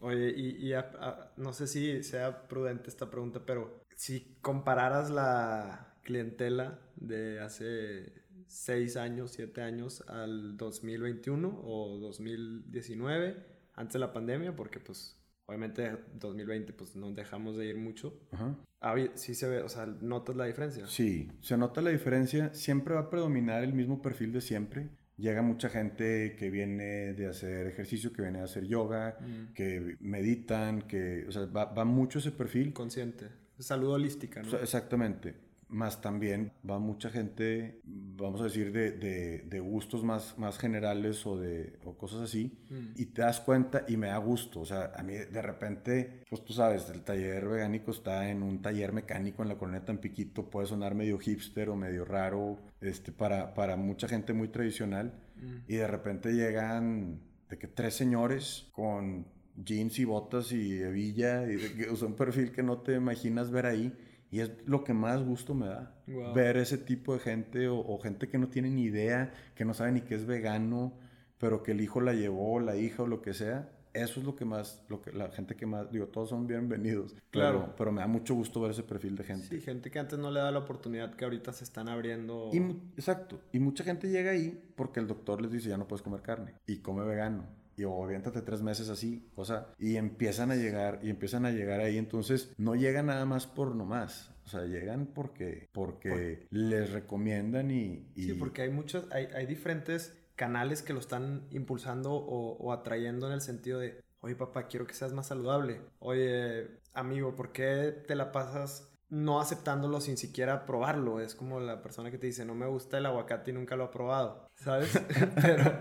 Oye, 0.00 0.28
y, 0.36 0.66
y 0.66 0.74
a- 0.74 0.92
a- 1.00 1.32
no 1.38 1.54
sé 1.54 1.66
si 1.66 2.02
sea 2.02 2.46
prudente 2.46 2.90
esta 2.90 3.10
pregunta, 3.10 3.46
pero 3.46 3.80
si 3.96 4.36
compararas 4.42 5.10
la 5.10 5.94
clientela 6.02 6.80
de 6.96 7.40
hace 7.40 8.12
6 8.46 8.98
años, 8.98 9.30
7 9.30 9.62
años 9.62 10.04
al 10.06 10.58
2021 10.58 11.48
o 11.64 11.96
2019, 11.98 13.36
antes 13.74 13.94
de 13.94 13.98
la 14.00 14.12
pandemia, 14.12 14.54
porque 14.54 14.80
pues 14.80 15.18
obviamente 15.46 15.96
2020 16.14 16.72
pues 16.72 16.96
nos 16.96 17.14
dejamos 17.14 17.56
de 17.56 17.66
ir 17.66 17.76
mucho. 17.76 18.18
Ajá. 18.32 18.56
Habi- 18.80 19.12
sí 19.14 19.34
se 19.34 19.48
ve, 19.48 19.62
o 19.62 19.68
sea, 19.68 19.86
notas 19.86 20.36
la 20.36 20.44
diferencia. 20.44 20.86
Sí, 20.86 21.30
se 21.40 21.56
nota 21.56 21.80
la 21.80 21.90
diferencia. 21.90 22.52
Siempre 22.54 22.94
va 22.94 23.00
a 23.00 23.10
predominar 23.10 23.62
el 23.64 23.72
mismo 23.72 24.02
perfil 24.02 24.32
de 24.32 24.40
siempre. 24.40 24.88
Llega 25.16 25.42
mucha 25.42 25.68
gente 25.68 26.34
que 26.36 26.50
viene 26.50 27.14
de 27.14 27.26
hacer 27.28 27.66
ejercicio, 27.68 28.12
que 28.12 28.22
viene 28.22 28.40
a 28.40 28.44
hacer 28.44 28.64
yoga, 28.66 29.16
Mm. 29.20 29.52
que 29.54 29.96
meditan, 30.00 30.82
que, 30.82 31.24
o 31.28 31.32
sea, 31.32 31.46
va, 31.46 31.66
va 31.66 31.84
mucho 31.84 32.18
ese 32.18 32.32
perfil. 32.32 32.72
Consciente. 32.72 33.28
Salud 33.58 33.92
holística, 33.92 34.42
¿no? 34.42 34.48
O 34.48 34.50
sea, 34.50 34.60
exactamente. 34.60 35.34
Más 35.68 36.00
también 36.00 36.52
va 36.68 36.78
mucha 36.78 37.10
gente, 37.10 37.80
vamos 37.84 38.40
a 38.40 38.44
decir, 38.44 38.70
de, 38.72 38.92
de- 38.92 39.38
de 39.40 39.60
gustos 39.60 40.04
más, 40.04 40.38
más 40.38 40.58
generales 40.58 41.26
o, 41.26 41.36
de, 41.38 41.78
o 41.84 41.96
cosas 41.96 42.20
así. 42.20 42.58
Mm. 42.70 43.00
Y 43.00 43.06
te 43.06 43.22
das 43.22 43.40
cuenta 43.40 43.84
y 43.88 43.96
me 43.96 44.08
da 44.08 44.18
gusto. 44.18 44.60
O 44.60 44.64
sea, 44.66 44.92
a 44.96 45.02
mí 45.02 45.14
de 45.14 45.42
repente, 45.42 46.22
pues 46.28 46.44
tú 46.44 46.52
sabes, 46.52 46.88
el 46.90 47.02
taller 47.02 47.48
vegánico 47.48 47.90
está 47.90 48.28
en 48.30 48.42
un 48.42 48.62
taller 48.62 48.92
mecánico 48.92 49.42
en 49.42 49.48
la 49.48 49.56
colonia 49.56 49.84
Tampiquito. 49.84 50.48
Puede 50.50 50.66
sonar 50.66 50.94
medio 50.94 51.18
hipster 51.18 51.68
o 51.70 51.76
medio 51.76 52.04
raro 52.04 52.58
este, 52.80 53.10
para, 53.12 53.54
para 53.54 53.76
mucha 53.76 54.06
gente 54.06 54.32
muy 54.32 54.48
tradicional. 54.48 55.12
Mm. 55.36 55.56
Y 55.72 55.76
de 55.76 55.86
repente 55.86 56.32
llegan 56.32 57.20
de 57.48 57.58
que 57.58 57.68
tres 57.68 57.94
señores 57.94 58.68
con 58.72 59.26
jeans 59.56 59.98
y 59.98 60.04
botas 60.04 60.50
y 60.52 60.80
hebilla, 60.82 61.44
y 61.50 61.56
de 61.56 61.72
que, 61.74 61.88
o 61.88 61.96
sea, 61.96 62.08
un 62.08 62.14
perfil 62.16 62.50
que 62.52 62.62
no 62.62 62.78
te 62.78 62.94
imaginas 62.94 63.50
ver 63.50 63.66
ahí. 63.66 63.96
Y 64.34 64.40
es 64.40 64.50
lo 64.66 64.82
que 64.82 64.94
más 64.94 65.22
gusto 65.22 65.54
me 65.54 65.68
da. 65.68 65.94
Ver 66.34 66.56
ese 66.56 66.76
tipo 66.76 67.14
de 67.14 67.20
gente 67.20 67.68
o, 67.68 67.78
o 67.78 68.00
gente 68.00 68.28
que 68.28 68.36
no 68.36 68.48
tiene 68.48 68.68
ni 68.68 68.82
idea, 68.82 69.32
que 69.54 69.64
no 69.64 69.74
sabe 69.74 69.92
ni 69.92 70.00
qué 70.00 70.16
es 70.16 70.26
vegano, 70.26 70.92
pero 71.38 71.62
que 71.62 71.70
el 71.70 71.80
hijo 71.80 72.00
la 72.00 72.14
llevó, 72.14 72.58
la 72.58 72.74
hija 72.74 73.04
o 73.04 73.06
lo 73.06 73.22
que 73.22 73.32
sea. 73.32 73.70
Eso 73.92 74.18
es 74.18 74.26
lo 74.26 74.34
que 74.34 74.44
más, 74.44 74.84
lo 74.88 75.00
que 75.00 75.12
la 75.12 75.28
gente 75.28 75.54
que 75.54 75.66
más, 75.66 75.88
digo, 75.92 76.08
todos 76.08 76.30
son 76.30 76.48
bienvenidos. 76.48 77.14
Claro. 77.30 77.60
Pero, 77.60 77.76
pero 77.76 77.92
me 77.92 78.00
da 78.00 78.08
mucho 78.08 78.34
gusto 78.34 78.60
ver 78.60 78.72
ese 78.72 78.82
perfil 78.82 79.14
de 79.14 79.22
gente. 79.22 79.46
Sí, 79.46 79.60
gente 79.60 79.88
que 79.92 80.00
antes 80.00 80.18
no 80.18 80.32
le 80.32 80.40
da 80.40 80.50
la 80.50 80.58
oportunidad 80.58 81.14
que 81.14 81.24
ahorita 81.24 81.52
se 81.52 81.62
están 81.62 81.88
abriendo. 81.88 82.50
Y, 82.52 82.56
exacto. 82.98 83.40
Y 83.52 83.60
mucha 83.60 83.84
gente 83.84 84.10
llega 84.10 84.32
ahí 84.32 84.60
porque 84.74 84.98
el 84.98 85.06
doctor 85.06 85.40
les 85.40 85.52
dice 85.52 85.68
ya 85.68 85.76
no 85.76 85.86
puedes 85.86 86.02
comer 86.02 86.22
carne 86.22 86.54
y 86.66 86.78
come 86.78 87.04
vegano. 87.04 87.46
Y 87.76 87.84
o 87.84 88.04
aviéntate 88.04 88.42
tres 88.42 88.62
meses 88.62 88.88
así, 88.88 89.28
o 89.34 89.44
sea, 89.44 89.66
y 89.78 89.96
empiezan 89.96 90.50
a 90.50 90.56
llegar, 90.56 91.00
y 91.02 91.10
empiezan 91.10 91.44
a 91.46 91.50
llegar 91.50 91.80
ahí. 91.80 91.98
Entonces, 91.98 92.52
no 92.56 92.74
llegan 92.74 93.06
nada 93.06 93.24
más 93.24 93.46
por 93.46 93.74
nomás. 93.74 94.30
O 94.44 94.48
sea, 94.48 94.62
llegan 94.64 95.06
porque, 95.06 95.68
porque 95.72 96.46
les 96.50 96.92
recomiendan 96.92 97.70
y, 97.70 98.10
y- 98.14 98.24
Sí, 98.24 98.32
porque 98.34 98.62
hay 98.62 98.70
muchos, 98.70 99.06
hay, 99.10 99.26
hay 99.34 99.46
diferentes 99.46 100.20
canales 100.36 100.82
que 100.82 100.92
lo 100.92 101.00
están 101.00 101.46
impulsando 101.50 102.12
o, 102.12 102.56
o 102.58 102.72
atrayendo 102.72 103.26
en 103.26 103.32
el 103.32 103.40
sentido 103.40 103.78
de, 103.78 104.00
oye 104.20 104.34
papá, 104.36 104.66
quiero 104.66 104.86
que 104.86 104.94
seas 104.94 105.12
más 105.14 105.28
saludable. 105.28 105.80
Oye, 105.98 106.68
amigo, 106.92 107.34
¿por 107.34 107.52
qué 107.52 107.94
te 108.06 108.14
la 108.14 108.32
pasas 108.32 108.90
no 109.08 109.40
aceptándolo 109.40 110.00
sin 110.00 110.16
siquiera 110.18 110.66
probarlo? 110.66 111.20
Es 111.20 111.34
como 111.34 111.60
la 111.60 111.80
persona 111.82 112.10
que 112.10 112.18
te 112.18 112.26
dice, 112.26 112.44
no 112.44 112.54
me 112.54 112.66
gusta 112.66 112.98
el 112.98 113.06
aguacate 113.06 113.50
y 113.50 113.54
nunca 113.54 113.76
lo 113.76 113.84
ha 113.84 113.90
probado, 113.90 114.46
¿sabes? 114.56 114.92
pero, 115.40 115.78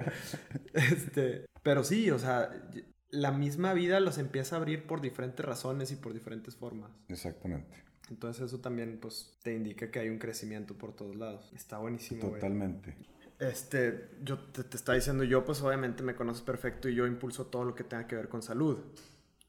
este, 0.73 1.45
pero 1.63 1.83
sí, 1.83 2.11
o 2.11 2.19
sea, 2.19 2.51
la 3.09 3.31
misma 3.31 3.73
vida 3.73 3.99
los 3.99 4.17
empieza 4.17 4.55
a 4.55 4.59
abrir 4.59 4.85
por 4.85 5.01
diferentes 5.01 5.45
razones 5.45 5.91
y 5.91 5.95
por 5.95 6.13
diferentes 6.13 6.55
formas. 6.55 6.91
Exactamente. 7.07 7.83
Entonces 8.09 8.43
eso 8.43 8.59
también 8.59 8.99
pues 9.01 9.37
te 9.43 9.55
indica 9.55 9.89
que 9.89 9.99
hay 9.99 10.09
un 10.09 10.19
crecimiento 10.19 10.77
por 10.77 10.93
todos 10.93 11.15
lados. 11.15 11.51
Está 11.53 11.77
buenísimo. 11.77 12.21
güey. 12.21 12.33
Totalmente. 12.33 12.95
Este, 13.39 14.09
yo 14.23 14.39
te, 14.39 14.63
te 14.63 14.77
estaba 14.77 14.95
diciendo, 14.95 15.23
yo 15.23 15.43
pues 15.45 15.61
obviamente 15.61 16.03
me 16.03 16.15
conoces 16.15 16.43
perfecto 16.43 16.89
y 16.89 16.95
yo 16.95 17.07
impulso 17.07 17.47
todo 17.47 17.63
lo 17.65 17.75
que 17.75 17.83
tenga 17.83 18.07
que 18.07 18.15
ver 18.15 18.29
con 18.29 18.41
salud. 18.41 18.77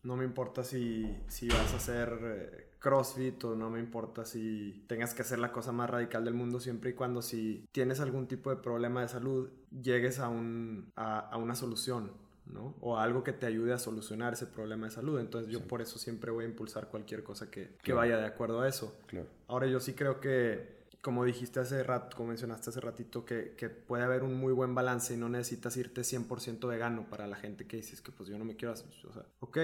No 0.02 0.16
me 0.16 0.24
importa 0.24 0.62
si, 0.64 1.16
si 1.28 1.48
vas 1.48 1.72
a 1.72 1.76
hacer 1.76 2.18
eh, 2.22 2.66
CrossFit 2.84 3.42
o 3.44 3.54
no 3.56 3.70
me 3.70 3.80
importa 3.80 4.26
si 4.26 4.84
tengas 4.86 5.14
que 5.14 5.22
hacer 5.22 5.38
la 5.38 5.50
cosa 5.52 5.72
más 5.72 5.88
radical 5.88 6.22
del 6.24 6.34
mundo, 6.34 6.60
siempre 6.60 6.90
y 6.90 6.92
cuando 6.92 7.22
si 7.22 7.66
tienes 7.72 7.98
algún 8.00 8.26
tipo 8.28 8.50
de 8.50 8.56
problema 8.56 9.00
de 9.00 9.08
salud, 9.08 9.48
llegues 9.70 10.18
a, 10.18 10.28
un, 10.28 10.92
a, 10.94 11.20
a 11.20 11.38
una 11.38 11.54
solución, 11.54 12.12
¿no? 12.44 12.74
O 12.82 12.98
algo 12.98 13.24
que 13.24 13.32
te 13.32 13.46
ayude 13.46 13.72
a 13.72 13.78
solucionar 13.78 14.34
ese 14.34 14.46
problema 14.46 14.84
de 14.86 14.92
salud. 14.92 15.18
Entonces 15.18 15.50
yo 15.50 15.60
Sí. 15.60 15.64
por 15.66 15.80
eso 15.80 15.98
siempre 15.98 16.30
voy 16.30 16.44
a 16.44 16.48
impulsar 16.48 16.88
cualquier 16.88 17.24
cosa 17.24 17.50
que, 17.50 17.68
que 17.68 17.76
Claro. 17.84 18.00
vaya 18.00 18.16
de 18.18 18.26
acuerdo 18.26 18.60
a 18.60 18.68
eso. 18.68 18.94
Claro. 19.06 19.26
Ahora 19.48 19.66
yo 19.66 19.80
sí 19.80 19.94
creo 19.94 20.20
que, 20.20 20.84
como 21.00 21.24
dijiste 21.24 21.60
hace 21.60 21.82
rato, 21.82 22.14
como 22.16 22.28
mencionaste 22.28 22.68
hace 22.68 22.80
ratito, 22.80 23.24
que, 23.24 23.54
que 23.56 23.70
puede 23.70 24.04
haber 24.04 24.22
un 24.22 24.34
muy 24.34 24.52
buen 24.52 24.74
balance 24.74 25.14
y 25.14 25.16
no 25.16 25.30
necesitas 25.30 25.74
irte 25.78 26.02
100% 26.02 26.68
vegano 26.68 27.06
para 27.08 27.26
la 27.26 27.36
gente 27.36 27.66
que 27.66 27.78
dices 27.78 28.02
que 28.02 28.12
pues 28.12 28.28
yo 28.28 28.36
no 28.38 28.44
me 28.44 28.56
quiero 28.56 28.72
hacer, 28.74 28.88
o 29.08 29.12
sea, 29.12 29.24
ok, 29.40 29.58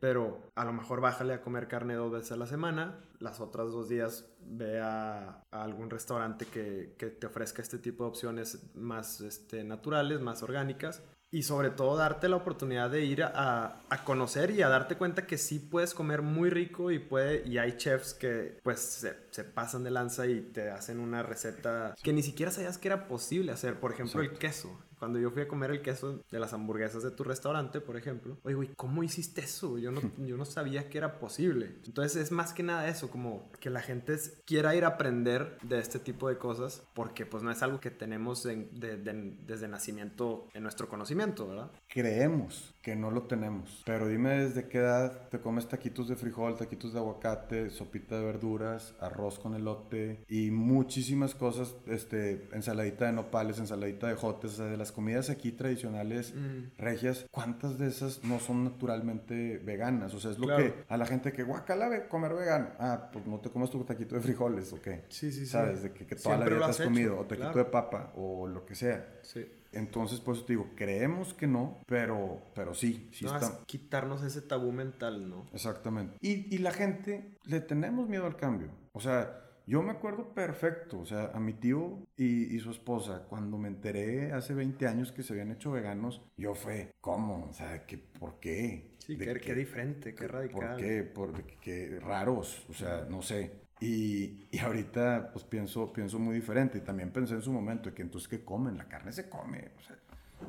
pero 0.00 0.50
a 0.54 0.64
lo 0.64 0.72
mejor 0.72 1.00
bájale 1.00 1.34
a 1.34 1.40
comer 1.40 1.68
carne 1.68 1.94
dos 1.94 2.12
veces 2.12 2.32
a 2.32 2.36
la 2.36 2.46
semana, 2.46 3.00
las 3.18 3.40
otras 3.40 3.72
dos 3.72 3.88
días 3.88 4.26
ve 4.40 4.80
a, 4.80 5.42
a 5.50 5.62
algún 5.62 5.90
restaurante 5.90 6.46
que, 6.46 6.94
que 6.98 7.06
te 7.06 7.26
ofrezca 7.26 7.62
este 7.62 7.78
tipo 7.78 8.04
de 8.04 8.10
opciones 8.10 8.74
más 8.74 9.20
este, 9.20 9.64
naturales, 9.64 10.20
más 10.20 10.42
orgánicas. 10.42 11.02
Y 11.30 11.42
sobre 11.42 11.68
todo 11.68 11.94
darte 11.94 12.26
la 12.26 12.36
oportunidad 12.36 12.88
de 12.88 13.04
ir 13.04 13.22
a, 13.22 13.82
a 13.90 14.04
conocer 14.04 14.50
y 14.50 14.62
a 14.62 14.68
darte 14.70 14.96
cuenta 14.96 15.26
que 15.26 15.36
sí 15.36 15.58
puedes 15.58 15.92
comer 15.92 16.22
muy 16.22 16.48
rico 16.48 16.90
y, 16.90 16.98
puede, 16.98 17.46
y 17.46 17.58
hay 17.58 17.76
chefs 17.76 18.14
que 18.14 18.58
pues 18.62 18.80
se, 18.80 19.14
se 19.28 19.44
pasan 19.44 19.84
de 19.84 19.90
lanza 19.90 20.26
y 20.26 20.40
te 20.40 20.70
hacen 20.70 20.98
una 20.98 21.22
receta 21.22 21.94
que 22.02 22.14
ni 22.14 22.22
siquiera 22.22 22.50
sabías 22.50 22.78
que 22.78 22.88
era 22.88 23.08
posible 23.08 23.52
hacer. 23.52 23.78
Por 23.78 23.92
ejemplo, 23.92 24.22
el 24.22 24.38
queso. 24.38 24.82
Cuando 24.98 25.18
yo 25.18 25.30
fui 25.30 25.42
a 25.42 25.48
comer 25.48 25.70
el 25.70 25.82
queso 25.82 26.22
de 26.30 26.38
las 26.40 26.52
hamburguesas 26.52 27.02
de 27.02 27.10
tu 27.10 27.24
restaurante, 27.24 27.80
por 27.80 27.96
ejemplo, 27.96 28.36
oye, 28.44 28.54
güey, 28.54 28.70
¿cómo 28.76 29.02
hiciste 29.02 29.40
eso? 29.42 29.78
Yo 29.78 29.90
no, 29.90 30.00
yo 30.18 30.36
no 30.36 30.44
sabía 30.44 30.88
que 30.88 30.98
era 30.98 31.18
posible. 31.18 31.76
Entonces 31.86 32.16
es 32.16 32.32
más 32.32 32.52
que 32.52 32.62
nada 32.62 32.88
eso, 32.88 33.10
como 33.10 33.50
que 33.60 33.70
la 33.70 33.80
gente 33.80 34.16
quiera 34.46 34.74
ir 34.74 34.84
a 34.84 34.88
aprender 34.88 35.58
de 35.62 35.78
este 35.78 35.98
tipo 35.98 36.28
de 36.28 36.38
cosas, 36.38 36.82
porque 36.94 37.26
pues 37.26 37.42
no 37.42 37.50
es 37.50 37.62
algo 37.62 37.80
que 37.80 37.90
tenemos 37.90 38.44
en- 38.46 38.68
de- 38.78 38.96
de- 38.96 39.36
desde 39.46 39.68
nacimiento 39.68 40.48
en 40.54 40.62
nuestro 40.62 40.88
conocimiento, 40.88 41.46
¿verdad? 41.48 41.70
Creemos 41.88 42.74
que 42.82 42.94
no 42.96 43.10
lo 43.10 43.24
tenemos. 43.24 43.82
Pero 43.84 44.06
dime 44.08 44.38
desde 44.38 44.68
qué 44.68 44.78
edad 44.78 45.28
te 45.30 45.40
comes 45.40 45.66
taquitos 45.68 46.08
de 46.08 46.16
frijol, 46.16 46.56
taquitos 46.56 46.92
de 46.92 46.98
aguacate, 47.00 47.70
sopita 47.70 48.18
de 48.18 48.24
verduras, 48.24 48.94
arroz 49.00 49.38
con 49.38 49.54
elote 49.54 50.24
y 50.28 50.50
muchísimas 50.50 51.34
cosas, 51.34 51.74
este, 51.86 52.48
ensaladita 52.52 53.06
de 53.06 53.12
nopales, 53.12 53.58
ensaladita 53.58 54.06
de 54.08 54.14
jotes, 54.14 54.52
o 54.52 54.56
sea, 54.56 54.66
de 54.66 54.76
las 54.76 54.92
comidas 54.92 55.28
aquí 55.28 55.52
tradicionales, 55.52 56.32
Mm. 56.34 56.70
regias, 56.78 57.26
¿cuántas 57.30 57.78
de 57.78 57.88
esas 57.88 58.22
no 58.24 58.38
son 58.38 58.64
naturalmente 58.64 59.58
veganas? 59.58 60.14
O 60.14 60.20
sea, 60.20 60.30
es 60.30 60.38
lo 60.38 60.46
que 60.56 60.72
a 60.88 60.96
la 60.96 61.04
gente 61.06 61.32
que, 61.32 61.42
guacala, 61.42 61.88
ve- 61.88 62.06
comer 62.08 62.32
vegano. 62.34 62.68
Ah, 62.78 63.10
pues 63.12 63.26
no 63.26 63.38
te 63.40 63.50
comes 63.50 63.70
tu 63.70 63.82
taquito 63.84 64.14
de 64.14 64.20
frijoles, 64.22 64.72
¿o 64.72 64.80
qué? 64.80 65.04
Sí, 65.08 65.30
sí, 65.32 65.40
sí. 65.40 65.46
¿Sabes? 65.46 65.82
De 65.82 65.92
que, 65.92 66.06
que 66.06 66.14
toda 66.16 66.36
Siempre 66.36 66.50
la 66.50 66.56
vida 66.56 66.66
te 66.66 66.70
has 66.70 66.80
has 66.80 66.86
comido, 66.86 67.18
o 67.18 67.24
taquito 67.24 67.52
claro. 67.52 67.58
de 67.58 67.70
papa, 67.70 68.12
o 68.16 68.46
lo 68.46 68.64
que 68.64 68.74
sea. 68.74 69.18
Sí. 69.22 69.44
Entonces, 69.72 70.20
por 70.20 70.34
eso 70.34 70.44
te 70.44 70.54
digo, 70.54 70.70
creemos 70.74 71.34
que 71.34 71.46
no, 71.46 71.78
pero, 71.86 72.40
pero 72.54 72.74
sí, 72.74 73.08
sí 73.12 73.24
No, 73.26 73.34
está. 73.34 73.46
es 73.46 73.52
quitarnos 73.66 74.22
ese 74.22 74.40
tabú 74.42 74.72
mental, 74.72 75.28
¿no? 75.28 75.46
Exactamente. 75.52 76.16
Y, 76.20 76.54
y 76.54 76.58
la 76.58 76.70
gente 76.72 77.36
le 77.44 77.60
tenemos 77.60 78.08
miedo 78.08 78.26
al 78.26 78.36
cambio. 78.36 78.70
O 78.92 79.00
sea, 79.00 79.44
yo 79.68 79.82
me 79.82 79.90
acuerdo 79.92 80.32
perfecto, 80.34 80.98
o 81.00 81.06
sea, 81.06 81.30
a 81.34 81.40
mi 81.40 81.52
tío 81.52 81.98
y, 82.16 82.56
y 82.56 82.58
su 82.60 82.70
esposa, 82.70 83.26
cuando 83.28 83.58
me 83.58 83.68
enteré 83.68 84.32
hace 84.32 84.54
20 84.54 84.86
años 84.86 85.12
que 85.12 85.22
se 85.22 85.34
habían 85.34 85.52
hecho 85.52 85.70
veganos, 85.70 86.22
yo 86.36 86.54
fue, 86.54 86.90
¿cómo? 87.00 87.46
O 87.50 87.52
sea, 87.52 87.84
¿qué, 87.86 87.98
¿por 87.98 88.40
qué? 88.40 88.96
Sí, 88.98 89.16
¿De 89.16 89.26
qué, 89.34 89.40
qué? 89.40 89.54
diferente, 89.54 90.14
qué 90.14 90.26
radical. 90.26 90.70
¿Por 90.70 90.76
qué? 90.76 91.02
¿Por 91.02 91.32
qué? 91.44 91.56
qué 91.60 92.00
raros? 92.00 92.64
O 92.70 92.72
sea, 92.72 93.06
no 93.10 93.20
sé. 93.22 93.52
Y, 93.80 94.48
y 94.50 94.58
ahorita 94.58 95.30
pues 95.32 95.44
pienso, 95.44 95.92
pienso 95.92 96.18
muy 96.18 96.34
diferente. 96.34 96.78
Y 96.78 96.80
también 96.80 97.12
pensé 97.12 97.34
en 97.34 97.42
su 97.42 97.52
momento 97.52 97.94
que 97.94 98.02
entonces, 98.02 98.28
¿qué 98.28 98.44
comen? 98.44 98.76
La 98.76 98.88
carne 98.88 99.12
se 99.12 99.28
come. 99.28 99.70
O 99.78 99.82
sea, 99.82 99.96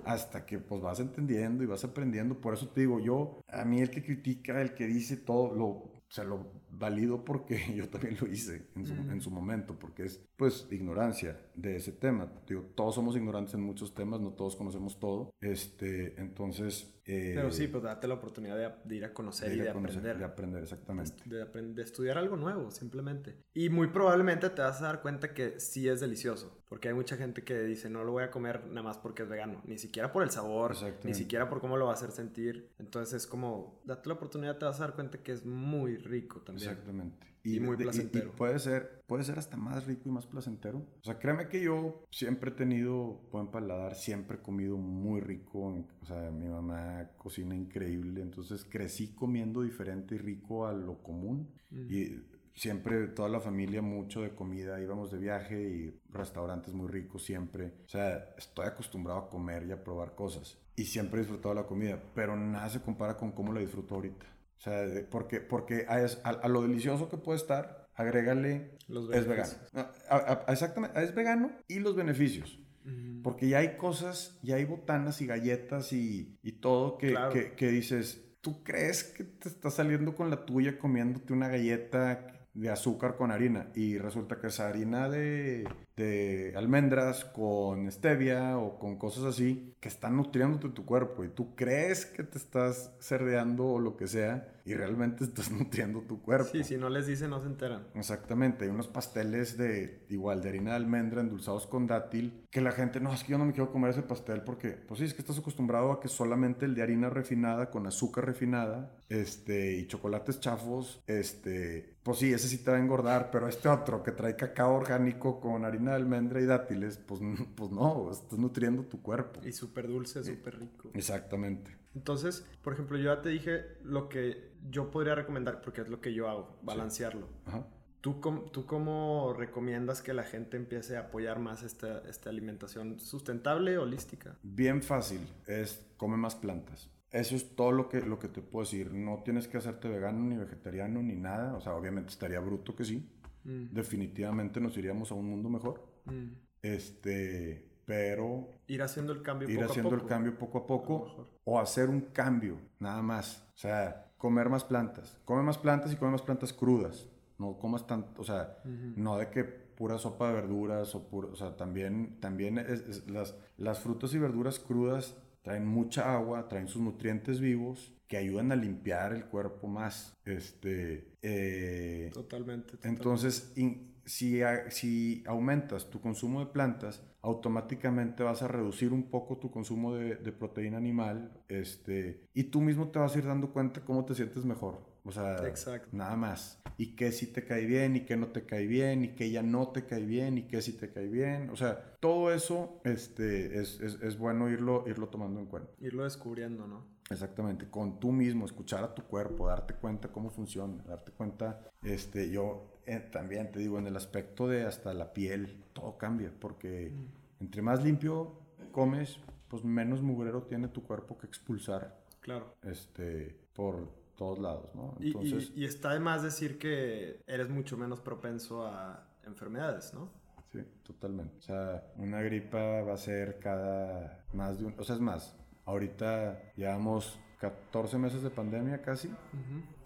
hasta 0.05 0.45
que 0.45 0.59
pues 0.59 0.81
vas 0.81 0.99
entendiendo 0.99 1.63
y 1.63 1.67
vas 1.67 1.83
aprendiendo. 1.83 2.39
Por 2.39 2.53
eso 2.53 2.69
te 2.69 2.81
digo, 2.81 2.99
yo, 2.99 3.41
a 3.47 3.65
mí 3.65 3.81
el 3.81 3.89
que 3.89 4.03
critica, 4.03 4.61
el 4.61 4.73
que 4.73 4.87
dice 4.87 5.17
todo, 5.17 5.53
lo, 5.53 6.03
se 6.09 6.23
lo 6.23 6.58
valido 6.71 7.23
porque 7.25 7.59
yo 7.75 7.89
también 7.89 8.17
lo 8.21 8.27
hice 8.27 8.67
en 8.75 8.85
su, 8.85 8.93
Mm. 8.93 9.11
en 9.11 9.21
su 9.21 9.31
momento, 9.31 9.77
porque 9.79 10.03
es 10.05 10.21
pues 10.37 10.67
ignorancia 10.71 11.39
de 11.55 11.75
ese 11.77 11.91
tema. 11.91 12.31
Digo, 12.47 12.63
todos 12.75 12.95
somos 12.95 13.15
ignorantes 13.15 13.53
en 13.55 13.61
muchos 13.61 13.93
temas, 13.93 14.19
no 14.21 14.31
todos 14.33 14.55
conocemos 14.55 14.99
todo. 14.99 15.31
Este, 15.41 16.19
entonces... 16.19 16.95
eh, 17.11 17.31
Pero 17.35 17.51
sí, 17.51 17.67
pues 17.67 17.83
date 17.83 18.07
la 18.07 18.13
oportunidad 18.15 18.55
de, 18.55 18.71
de 18.83 18.95
ir 18.95 19.05
a 19.05 19.13
conocer 19.13 19.49
de 19.49 19.55
y 19.55 19.57
ir 19.59 19.63
de 19.63 19.69
a 19.69 19.73
conocer, 19.73 19.97
aprender. 19.99 20.17
de 20.19 20.25
aprender, 20.25 20.63
exactamente. 20.63 21.23
De, 21.25 21.43
aprend- 21.43 21.73
de 21.73 21.81
estudiar 21.81 22.17
algo 22.17 22.35
nuevo, 22.35 22.69
simplemente. 22.71 23.35
Y 23.53 23.69
muy 23.69 23.87
probablemente 23.87 24.49
te 24.49 24.61
vas 24.61 24.79
a 24.81 24.85
dar 24.85 25.01
cuenta 25.01 25.33
que 25.33 25.59
sí 25.59 25.87
es 25.89 25.99
delicioso. 25.99 26.55
Porque 26.69 26.87
hay 26.89 26.93
mucha 26.93 27.17
gente 27.17 27.43
que 27.43 27.61
dice, 27.63 27.89
no 27.89 28.03
lo 28.03 28.11
voy 28.11 28.23
a 28.23 28.29
comer 28.29 28.67
nada 28.67 28.83
más 28.83 28.99
porque 28.99 29.23
es 29.23 29.29
vegano. 29.29 29.61
Ni 29.65 29.79
siquiera 29.79 30.11
por 30.11 30.21
el 30.21 30.29
sabor, 30.29 30.75
ni 31.03 31.13
siquiera 31.15 31.49
por 31.49 31.61
cómo 31.61 31.77
lo 31.77 31.85
va 31.85 31.91
a 31.91 31.95
hacer 31.95 32.11
sentir. 32.11 32.69
Entonces 32.77 33.15
es 33.23 33.27
como, 33.27 33.81
date 33.85 34.07
la 34.07 34.13
oportunidad, 34.15 34.57
te 34.59 34.65
vas 34.65 34.77
a 34.79 34.83
dar 34.83 34.93
cuenta 34.93 35.17
que 35.23 35.31
es 35.31 35.45
muy 35.45 35.97
rico 35.97 36.41
también. 36.41 36.69
Exactamente. 36.69 37.28
Y 37.43 37.59
muy 37.59 37.77
de- 37.77 37.85
placentero. 37.85 38.31
puede 38.33 38.59
ser, 38.59 39.01
puede 39.07 39.23
ser 39.23 39.39
hasta 39.39 39.57
más 39.57 39.85
rico 39.85 40.09
y 40.09 40.11
más 40.11 40.27
placentero. 40.27 40.79
O 40.79 41.03
sea, 41.03 41.19
créeme 41.19 41.47
que 41.47 41.61
yo 41.61 42.03
siempre 42.11 42.51
he 42.51 42.53
tenido 42.53 43.21
buen 43.31 43.47
paladar, 43.47 43.95
siempre 43.95 44.37
he 44.37 44.41
comido 44.41 44.77
muy 44.77 45.21
rico. 45.21 45.59
O 46.01 46.05
sea, 46.05 46.31
mi 46.31 46.47
mamá 46.47 47.09
cocina 47.17 47.55
increíble, 47.55 48.21
entonces 48.21 48.65
crecí 48.65 49.13
comiendo 49.13 49.61
diferente 49.61 50.15
y 50.15 50.17
rico 50.17 50.67
a 50.67 50.73
lo 50.73 51.01
común. 51.01 51.49
Mm. 51.71 51.87
Y 51.89 52.23
siempre 52.53 53.07
toda 53.07 53.29
la 53.29 53.39
familia 53.39 53.81
mucho 53.81 54.21
de 54.21 54.35
comida, 54.35 54.81
íbamos 54.81 55.11
de 55.11 55.17
viaje 55.17 55.61
y 55.61 55.99
restaurantes 56.09 56.73
muy 56.73 56.87
ricos 56.89 57.23
siempre. 57.23 57.73
O 57.85 57.87
sea, 57.87 58.33
estoy 58.37 58.65
acostumbrado 58.65 59.19
a 59.19 59.29
comer 59.29 59.65
y 59.65 59.71
a 59.71 59.81
probar 59.83 60.13
cosas. 60.13 60.57
Y 60.75 60.83
siempre 60.85 61.19
he 61.19 61.23
disfrutado 61.23 61.53
la 61.55 61.65
comida, 61.65 62.01
pero 62.13 62.35
nada 62.35 62.69
se 62.69 62.81
compara 62.81 63.15
con 63.17 63.31
cómo 63.31 63.53
la 63.53 63.61
disfruto 63.61 63.95
ahorita. 63.95 64.25
O 64.59 64.61
sea, 64.61 64.85
porque, 65.09 65.39
porque 65.39 65.85
a, 65.87 66.01
es- 66.03 66.19
a- 66.25 66.31
a 66.31 66.47
lo 66.49 66.61
delicioso 66.61 67.07
que 67.09 67.17
puede 67.17 67.37
estar, 67.39 67.87
agrégale, 67.95 68.77
Los 68.89 69.09
es 69.15 69.25
vegano. 69.27 69.49
a- 69.73 70.43
a- 70.47 70.51
exactamente, 70.51 71.01
es 71.01 71.15
vegano 71.15 71.51
y 71.67 71.79
los 71.79 71.95
beneficios. 71.95 72.59
Mm. 72.83 73.21
Porque 73.21 73.47
ya 73.47 73.59
hay 73.59 73.77
cosas, 73.77 74.37
ya 74.43 74.55
hay 74.57 74.65
botanas 74.65 75.21
y 75.21 75.27
galletas 75.27 75.93
y, 75.93 76.37
y 76.43 76.53
todo 76.59 76.97
que, 76.97 77.11
Claro. 77.11 77.31
que, 77.31 77.53
que 77.53 77.69
dices, 77.69 78.25
¿tú 78.41 78.63
crees 78.63 79.03
que 79.05 79.23
te 79.23 79.47
estás 79.49 79.75
saliendo 79.75 80.13
con 80.15 80.29
la 80.29 80.45
tuya 80.45 80.77
comiéndote 80.77 81.31
una 81.33 81.47
galleta 81.47 82.47
de 82.53 82.69
azúcar 82.69 83.15
con 83.15 83.31
harina? 83.31 83.71
Y 83.75 83.97
resulta 83.97 84.39
que 84.39 84.47
es 84.47 84.59
harina 84.59 85.07
de, 85.09 85.65
de 85.99 86.53
almendras 86.55 87.25
con 87.25 87.91
stevia 87.91 88.57
o 88.57 88.79
con 88.79 88.97
cosas 88.97 89.25
así 89.25 89.75
que 89.79 89.89
están 89.89 90.15
nutriéndote 90.15 90.69
tu 90.69 90.85
cuerpo 90.85 91.23
y 91.23 91.29
tú 91.29 91.55
crees 91.55 92.05
que 92.05 92.23
te 92.23 92.37
estás 92.37 92.93
cerdeando 92.99 93.65
o 93.65 93.79
lo 93.79 93.97
que 93.97 94.07
sea 94.07 94.47
y 94.65 94.73
realmente 94.73 95.23
estás 95.25 95.51
nutriendo 95.51 96.01
tu 96.01 96.21
cuerpo. 96.21 96.49
Sí, 96.51 96.63
si 96.63 96.77
no 96.77 96.89
les 96.89 97.07
dice, 97.07 97.27
no 97.27 97.41
se 97.41 97.47
enteran. 97.47 97.87
Exactamente, 97.95 98.65
hay 98.65 98.71
unos 98.71 98.87
pasteles 98.87 99.57
de 99.57 100.05
igual 100.09 100.41
de 100.41 100.49
harina 100.49 100.71
de 100.71 100.77
almendra 100.77 101.21
endulzados 101.21 101.67
con 101.67 101.87
dátil 101.87 102.45
que 102.49 102.61
la 102.61 102.71
gente, 102.71 102.99
no, 102.99 103.13
es 103.13 103.23
que 103.23 103.31
yo 103.31 103.37
no 103.37 103.45
me 103.45 103.53
quiero 103.53 103.71
comer 103.71 103.91
ese 103.91 104.01
pastel 104.01 104.41
porque, 104.41 104.69
pues 104.69 104.99
sí, 104.99 105.05
es 105.05 105.13
que 105.13 105.21
estás 105.21 105.37
acostumbrado 105.37 105.91
a 105.91 105.99
que 105.99 106.07
solamente 106.07 106.65
el 106.65 106.75
de 106.75 106.81
harina 106.81 107.09
refinada 107.09 107.69
con 107.69 107.85
azúcar 107.87 108.25
refinada, 108.25 108.95
este, 109.09 109.77
y 109.77 109.87
chocolates 109.87 110.39
chafos, 110.39 111.01
este, 111.07 111.97
pues 112.03 112.19
sí, 112.19 112.33
ese 112.33 112.47
sí 112.47 112.63
te 112.63 112.71
va 112.71 112.77
a 112.77 112.79
engordar, 112.79 113.29
pero 113.31 113.47
este 113.47 113.69
otro 113.69 114.03
que 114.03 114.11
trae 114.11 114.35
cacao 114.35 114.75
orgánico 114.75 115.39
con 115.39 115.65
harina 115.65 115.88
de 115.89 115.95
almendra 115.95 116.41
y 116.41 116.45
dátiles, 116.45 116.97
pues, 116.97 117.21
pues 117.55 117.71
no, 117.71 118.09
estás 118.11 118.39
nutriendo 118.39 118.83
tu 118.83 119.01
cuerpo. 119.01 119.41
Y 119.45 119.51
súper 119.51 119.87
dulce, 119.87 120.23
súper 120.23 120.59
rico. 120.59 120.91
Exactamente. 120.93 121.77
Entonces, 121.95 122.45
por 122.61 122.73
ejemplo, 122.73 122.97
yo 122.97 123.15
ya 123.15 123.21
te 123.21 123.29
dije 123.29 123.65
lo 123.83 124.09
que 124.09 124.51
yo 124.69 124.91
podría 124.91 125.15
recomendar, 125.15 125.61
porque 125.61 125.81
es 125.81 125.89
lo 125.89 126.01
que 126.01 126.13
yo 126.13 126.29
hago, 126.29 126.59
balancearlo. 126.61 127.27
Ajá. 127.45 127.65
¿Tú, 128.01 128.21
¿Tú 128.53 128.65
cómo 128.65 129.33
recomiendas 129.37 130.01
que 130.01 130.13
la 130.13 130.23
gente 130.23 130.55
empiece 130.55 130.95
a 130.95 131.01
apoyar 131.01 131.39
más 131.39 131.63
esta, 131.63 131.99
esta 132.07 132.29
alimentación 132.29 132.97
sustentable, 132.99 133.77
holística? 133.77 134.37
Bien 134.41 134.81
fácil, 134.81 135.19
es 135.47 135.85
come 135.97 136.15
más 136.15 136.35
plantas. 136.35 136.89
Eso 137.11 137.35
es 137.35 137.55
todo 137.55 137.71
lo 137.71 137.89
que, 137.89 138.01
lo 138.01 138.17
que 138.19 138.29
te 138.29 138.41
puedo 138.41 138.63
decir. 138.63 138.93
No 138.93 139.21
tienes 139.25 139.47
que 139.47 139.57
hacerte 139.57 139.89
vegano 139.89 140.19
ni 140.19 140.37
vegetariano 140.37 141.01
ni 141.01 141.15
nada. 141.15 141.55
O 141.55 141.61
sea, 141.61 141.73
obviamente 141.75 142.11
estaría 142.11 142.39
bruto 142.39 142.75
que 142.75 142.85
sí. 142.85 143.09
Mm, 143.43 143.73
Definitivamente 143.73 144.59
nos 144.59 144.77
iríamos 144.77 145.11
a 145.11 145.15
un 145.15 145.29
mundo 145.29 145.49
mejor. 145.49 145.83
mm. 146.05 146.27
Este, 146.61 147.65
pero 147.85 148.49
Ir 148.67 148.81
haciendo 148.83 149.13
el 149.13 149.21
cambio 149.21 149.49
ir 149.49 149.55
poco 149.55 149.67
a 149.67 149.71
haciendo 149.71 149.95
el 149.95 150.01
poco. 150.01 150.09
cambio 150.09 150.37
poco 150.37 150.57
a 150.57 150.61
A 150.61 150.67
poco 150.67 151.27
o 151.43 151.59
hacer 151.59 151.89
un 151.89 152.01
cambio, 152.01 152.57
nada 152.79 153.01
más. 153.01 153.43
O 153.55 153.57
sea, 153.57 154.11
comer 154.17 154.49
más 154.49 154.63
plantas. 154.63 155.17
Come 155.25 155.41
más 155.43 155.57
plantas 155.57 155.91
y 155.93 155.95
come 155.95 156.11
más 156.11 156.21
plantas 156.21 156.53
crudas. 156.53 157.07
No 157.37 157.57
comas 157.57 157.87
tanto, 157.87 158.21
o 158.21 158.25
sea, 158.25 158.57
no 158.97 159.17
de 159.17 159.29
que 159.29 159.45
pura 159.45 159.97
sopa 159.97 160.27
de 160.27 160.33
verduras 160.33 160.93
o 160.93 161.07
pura, 161.07 161.29
o 161.29 161.35
sea, 161.37 161.55
también, 161.55 162.17
también 162.19 162.57
es- 162.57 162.81
es- 162.81 163.09
las, 163.09 163.33
las 163.57 163.79
frutas 163.79 164.13
y 164.13 164.17
verduras 164.19 164.59
crudas 164.59 165.15
traen 165.41 165.65
mucha 165.65 166.13
agua, 166.13 166.49
traen 166.49 166.67
sus 166.67 166.81
nutrientes 166.81 167.39
vivos 167.39 167.93
que 168.09 168.17
ayudan 168.17 168.51
a 168.51 168.55
limpiar 168.57 169.13
el 169.13 169.25
cuerpo 169.25 169.67
más. 169.67 170.17
Este, 170.25 171.13
eh, 171.21 172.09
Totalmente. 172.13 172.71
totalmente. 172.73 172.87
entonces, 172.87 173.53
in- 173.55 173.87
si, 174.03 174.41
a- 174.41 174.69
si 174.71 175.23
aumentas 175.27 175.89
tu 175.91 176.01
consumo 176.01 176.39
de 176.39 176.47
plantas, 176.51 177.03
automáticamente 177.21 178.23
vas 178.23 178.41
a 178.41 178.47
reducir 178.47 178.91
un 178.91 179.09
poco 179.09 179.37
tu 179.37 179.51
consumo 179.51 179.93
de, 179.95 180.15
de 180.15 180.31
proteína 180.31 180.77
animal, 180.77 181.43
este, 181.47 182.25
y 182.33 182.45
tú 182.45 182.61
mismo 182.61 182.89
te 182.89 182.97
vas 182.99 183.15
a 183.15 183.19
ir 183.19 183.25
dando 183.25 183.53
cuenta 183.53 183.81
cómo 183.85 184.05
te 184.05 184.15
sientes 184.15 184.43
mejor. 184.45 184.89
O 185.03 185.11
sea, 185.11 185.47
Exacto. 185.47 185.89
nada 185.91 186.15
más. 186.15 186.61
Y 186.77 186.95
qué 186.95 187.11
sí 187.11 187.27
te 187.27 187.45
cae 187.45 187.65
bien, 187.65 187.95
y 187.95 188.05
qué 188.05 188.15
no 188.17 188.27
te 188.27 188.45
cae 188.45 188.67
bien, 188.67 189.03
y 189.03 189.09
qué 189.15 189.29
ya 189.31 189.41
no 189.43 189.69
te 189.69 189.85
cae 189.85 190.05
bien, 190.05 190.37
y 190.37 190.47
qué 190.47 190.61
sí 190.61 190.73
te 190.73 190.91
cae 190.91 191.07
bien. 191.07 191.49
O 191.51 191.55
sea, 191.55 191.95
todo 191.99 192.33
eso 192.33 192.81
este, 192.85 193.59
es, 193.59 193.79
es, 193.81 193.99
es 194.01 194.17
bueno 194.17 194.49
irlo, 194.49 194.85
irlo 194.87 195.07
tomando 195.09 195.39
en 195.39 195.45
cuenta. 195.47 195.71
Irlo 195.79 196.03
descubriendo, 196.05 196.67
¿no? 196.67 196.85
Exactamente, 197.09 197.69
con 197.69 197.99
tú 197.99 198.11
mismo, 198.11 198.45
escuchar 198.45 198.83
a 198.83 198.93
tu 198.93 199.03
cuerpo, 199.03 199.47
darte 199.47 199.73
cuenta 199.73 200.09
cómo 200.09 200.29
funciona, 200.29 200.83
darte 200.83 201.11
cuenta, 201.11 201.59
este, 201.81 202.29
yo 202.29 202.79
eh, 202.85 202.99
también 203.11 203.51
te 203.51 203.59
digo, 203.59 203.79
en 203.79 203.87
el 203.87 203.95
aspecto 203.95 204.47
de 204.47 204.63
hasta 204.65 204.93
la 204.93 205.11
piel, 205.13 205.63
todo 205.73 205.97
cambia, 205.97 206.31
porque 206.39 206.91
entre 207.39 207.61
más 207.61 207.83
limpio 207.83 208.39
comes, 208.71 209.19
pues 209.47 209.63
menos 209.63 210.01
mugrero 210.03 210.43
tiene 210.43 210.67
tu 210.67 210.83
cuerpo 210.83 211.17
que 211.17 211.25
expulsar, 211.25 211.99
Claro. 212.21 212.53
este, 212.63 213.35
por 213.53 213.89
todos 214.15 214.37
lados, 214.37 214.69
¿no? 214.75 214.95
Y, 214.99 215.07
Entonces, 215.07 215.51
y- 215.55 215.61
y 215.61 215.65
está 215.65 215.93
de 215.93 215.99
más 215.99 216.21
decir 216.21 216.59
que 216.59 217.21
eres 217.25 217.49
mucho 217.49 217.75
menos 217.77 218.01
propenso 218.01 218.65
a 218.67 219.07
enfermedades, 219.25 219.93
¿no? 219.93 220.11
sí, 220.51 220.59
totalmente. 220.83 221.37
O 221.37 221.41
sea, 221.41 221.83
una 221.97 222.21
gripa 222.23 222.81
va 222.81 222.93
a 222.93 222.97
ser 222.97 223.37
cada 223.39 224.25
más 224.33 224.57
de 224.57 224.65
un, 224.65 224.75
o 224.79 224.83
sea, 224.83 224.95
es 224.95 225.01
más, 225.01 225.35
ahorita 225.69 226.53
llevamos 226.55 227.19
14 227.39 227.97
meses 227.97 228.21
de 228.21 228.29
pandemia 228.29 228.81
casi, 228.81 229.09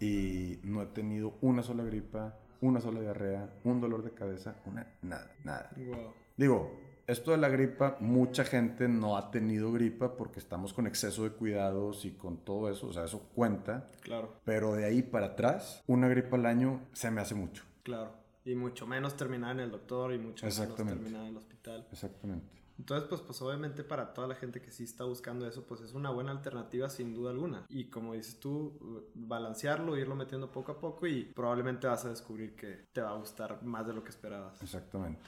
y 0.00 0.58
no 0.64 0.82
he 0.82 0.86
tenido 0.86 1.34
una 1.40 1.62
sola 1.62 1.84
gripa, 1.84 2.36
una 2.60 2.80
sola 2.80 3.00
diarrea, 3.00 3.50
un 3.64 3.80
dolor 3.80 4.02
de 4.02 4.10
cabeza, 4.12 4.56
una, 4.66 4.86
nada, 5.02 5.30
nada. 5.44 5.70
Wow. 5.76 6.12
Digo, 6.36 6.80
esto 7.06 7.30
de 7.32 7.36
la 7.36 7.48
gripa, 7.48 7.96
mucha 8.00 8.44
gente 8.44 8.88
no 8.88 9.16
ha 9.16 9.30
tenido 9.30 9.70
gripa 9.72 10.16
porque 10.16 10.40
estamos 10.40 10.72
con 10.72 10.86
exceso 10.86 11.24
de 11.24 11.30
cuidados 11.30 12.04
y 12.06 12.12
con 12.12 12.38
todo 12.38 12.70
eso, 12.70 12.88
o 12.88 12.92
sea, 12.92 13.04
eso 13.04 13.28
cuenta, 13.34 13.90
Claro, 14.00 14.32
pero 14.44 14.74
de 14.74 14.86
ahí 14.86 15.02
para 15.02 15.26
atrás, 15.26 15.82
una 15.86 16.08
gripa 16.08 16.36
al 16.36 16.46
año 16.46 16.80
se 16.92 17.10
me 17.10 17.20
hace 17.20 17.34
mucho. 17.34 17.62
claro. 17.82 18.24
Y 18.46 18.54
mucho 18.56 18.86
menos 18.86 19.16
terminar 19.16 19.52
en 19.52 19.60
el 19.60 19.70
doctor 19.70 20.12
y 20.12 20.18
mucho 20.18 20.44
menos 20.44 20.74
terminar 20.74 21.22
en 21.22 21.28
el 21.28 21.36
hospital. 21.38 21.86
Exactamente. 21.90 22.46
Entonces, 22.78 23.08
pues, 23.08 23.20
pues 23.20 23.40
obviamente 23.42 23.84
para 23.84 24.12
toda 24.12 24.26
la 24.26 24.34
gente 24.34 24.60
que 24.60 24.70
sí 24.70 24.84
está 24.84 25.04
buscando 25.04 25.46
eso, 25.46 25.66
pues 25.66 25.80
es 25.80 25.94
una 25.94 26.10
buena 26.10 26.32
alternativa 26.32 26.90
sin 26.90 27.14
duda 27.14 27.30
alguna. 27.30 27.64
Y 27.68 27.84
como 27.84 28.14
dices 28.14 28.40
tú, 28.40 29.10
balancearlo, 29.14 29.96
irlo 29.96 30.16
metiendo 30.16 30.50
poco 30.50 30.72
a 30.72 30.78
poco 30.78 31.06
y 31.06 31.24
probablemente 31.24 31.86
vas 31.86 32.04
a 32.04 32.10
descubrir 32.10 32.56
que 32.56 32.86
te 32.92 33.00
va 33.00 33.10
a 33.10 33.16
gustar 33.16 33.62
más 33.62 33.86
de 33.86 33.92
lo 33.92 34.02
que 34.02 34.10
esperabas. 34.10 34.60
Exactamente. 34.62 35.22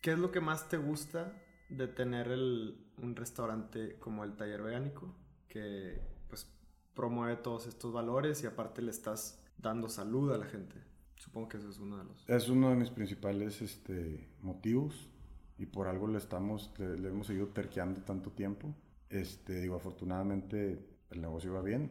¿Qué 0.00 0.12
es 0.12 0.18
lo 0.18 0.30
que 0.30 0.40
más 0.40 0.68
te 0.68 0.78
gusta 0.78 1.42
de 1.68 1.88
tener 1.88 2.28
el, 2.28 2.92
un 2.98 3.14
restaurante 3.14 3.98
como 3.98 4.24
el 4.24 4.34
Taller 4.36 4.62
Vegánico? 4.62 5.14
Que 5.48 6.00
pues 6.28 6.50
promueve 6.94 7.36
todos 7.36 7.66
estos 7.66 7.92
valores 7.92 8.42
y 8.42 8.46
aparte 8.46 8.82
le 8.82 8.90
estás 8.90 9.42
dando 9.58 9.88
salud 9.88 10.32
a 10.32 10.38
la 10.38 10.46
gente. 10.46 10.76
Supongo 11.16 11.48
que 11.48 11.56
eso 11.58 11.68
es 11.68 11.78
uno 11.78 11.98
de 11.98 12.04
los... 12.04 12.28
Es 12.28 12.48
uno 12.48 12.70
de 12.70 12.76
mis 12.76 12.90
principales 12.90 13.62
este, 13.62 14.28
motivos 14.42 15.10
y 15.58 15.66
por 15.66 15.88
algo 15.88 16.06
le 16.06 16.18
estamos, 16.18 16.72
le, 16.78 17.08
hemos 17.08 17.26
seguido 17.26 17.48
terqueando 17.48 18.00
tanto 18.02 18.30
tiempo. 18.30 18.74
Este, 19.08 19.60
digo, 19.60 19.76
afortunadamente 19.76 20.78
el 21.10 21.20
negocio 21.20 21.52
va 21.52 21.62
bien. 21.62 21.90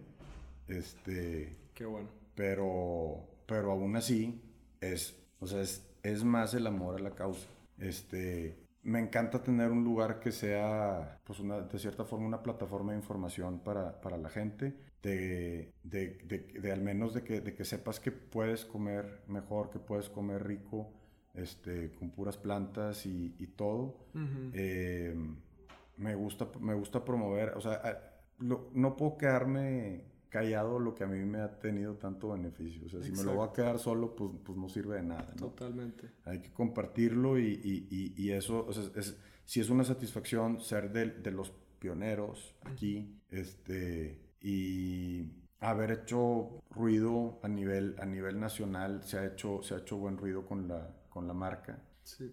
Este, 0.68 1.56
Qué 1.76 1.86
bueno. 1.86 2.10
Pero, 2.36 3.28
pero 3.46 3.72
aún 3.72 3.96
así 3.96 4.42
es, 4.82 5.16
o 5.40 5.46
sea, 5.46 5.62
es, 5.62 5.86
es 6.04 6.24
más 6.24 6.54
el 6.54 6.66
amor 6.68 6.96
a 6.96 7.00
la 7.00 7.12
causa. 7.12 7.48
Este, 7.78 8.58
me 8.84 9.00
encanta 9.00 9.44
tener 9.44 9.72
un 9.72 9.84
lugar 9.84 10.20
que 10.20 10.32
sea, 10.32 11.20
pues, 11.26 11.40
una, 11.40 11.62
de 11.62 11.80
cierta 11.80 12.06
forma, 12.06 12.26
una 12.28 12.42
plataforma 12.44 12.94
de 12.94 13.00
información 13.00 13.60
para, 13.60 14.00
para 14.02 14.18
la 14.18 14.30
gente, 14.30 14.74
de, 15.04 15.74
de, 15.84 16.50
de, 16.62 16.72
al 16.72 16.82
menos 16.82 17.14
de 17.14 17.24
que, 17.24 17.42
de 17.42 17.54
que 17.54 17.66
sepas 17.66 18.00
que 18.00 18.12
puedes 18.12 18.66
comer 18.66 19.24
mejor, 19.28 19.70
que 19.70 19.80
puedes 19.80 20.10
comer 20.10 20.46
rico, 20.46 20.92
este, 21.38 21.92
con 21.92 22.12
puras 22.12 22.38
plantas 22.38 23.06
y, 23.06 23.36
y 23.40 23.48
todo. 23.48 23.96
Eh, 24.54 25.16
me, 25.98 26.16
gusta, 26.16 26.50
me 26.60 26.74
gusta 26.74 27.04
promover, 27.04 27.50
o 27.56 27.62
sea, 27.62 27.82
no 28.40 28.96
puedo 28.98 29.18
quedarme 29.18 30.16
callado 30.36 30.80
lo 30.80 30.94
que 30.94 31.06
a 31.06 31.08
mí 31.08 31.24
me 31.24 31.40
ha 31.40 31.60
tenido 31.60 31.96
tanto 31.96 32.32
beneficio. 32.32 32.86
O 32.86 32.90
sea, 32.90 33.02
si 33.02 33.10
me 33.14 33.24
lo 33.24 33.36
voy 33.36 33.48
a 33.48 33.54
quedar 33.54 33.80
solo, 33.80 34.14
pues, 34.18 34.32
pues 34.44 34.58
no 34.58 34.68
sirve 34.68 34.98
de 34.98 35.04
nada. 35.04 35.34
Totalmente. 35.38 36.12
Hay 36.26 36.42
que 36.42 36.52
compartirlo 36.52 37.40
y, 37.40 37.62
y, 37.64 38.14
y, 38.18 38.32
eso, 38.32 38.66
o 38.68 38.74
sea, 38.74 38.84
es, 38.96 39.18
si 39.46 39.62
es 39.62 39.70
una 39.70 39.86
satisfacción 39.86 40.60
ser 40.60 40.92
de, 40.92 41.06
de 41.06 41.32
los 41.32 41.54
pioneros 41.80 42.54
aquí, 42.66 43.18
este, 43.30 44.20
y 44.42 45.32
haber 45.62 45.92
hecho 45.92 46.62
ruido 46.70 47.40
a 47.42 47.48
nivel, 47.48 47.96
a 48.00 48.06
nivel 48.06 48.38
nacional, 48.38 49.04
se 49.04 49.18
ha 49.18 49.26
hecho, 49.26 49.62
se 49.64 49.76
ha 49.76 49.78
hecho 49.78 49.96
buen 49.96 50.18
ruido 50.18 50.46
con 50.46 50.68
la, 50.68 50.94
con 51.16 51.30
la 51.30 51.34
marca. 51.34 51.82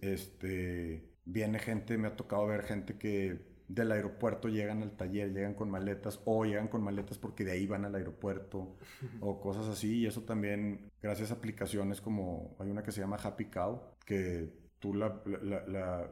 Este, 0.01 1.09
viene 1.23 1.57
gente, 1.57 1.97
me 1.97 2.09
ha 2.09 2.17
tocado 2.17 2.47
ver 2.47 2.63
gente 2.63 2.97
que 2.97 3.53
del 3.69 3.93
aeropuerto 3.93 4.49
llegan 4.49 4.83
al 4.83 4.97
taller, 4.97 5.31
llegan 5.31 5.53
con 5.53 5.71
maletas 5.71 6.19
o 6.25 6.43
llegan 6.43 6.67
con 6.67 6.83
maletas 6.83 7.17
porque 7.17 7.45
de 7.45 7.53
ahí 7.53 7.65
van 7.65 7.85
al 7.85 7.95
aeropuerto 7.95 8.75
o 9.21 9.39
cosas 9.39 9.67
así. 9.67 9.99
Y 9.99 10.05
eso 10.05 10.23
también, 10.23 10.91
gracias 11.01 11.31
a 11.31 11.35
aplicaciones 11.35 12.01
como 12.01 12.57
hay 12.59 12.69
una 12.69 12.83
que 12.83 12.91
se 12.91 12.99
llama 12.99 13.15
Happy 13.15 13.45
Cow, 13.45 13.95
que 14.05 14.51
tú 14.79 14.93
la, 14.93 15.23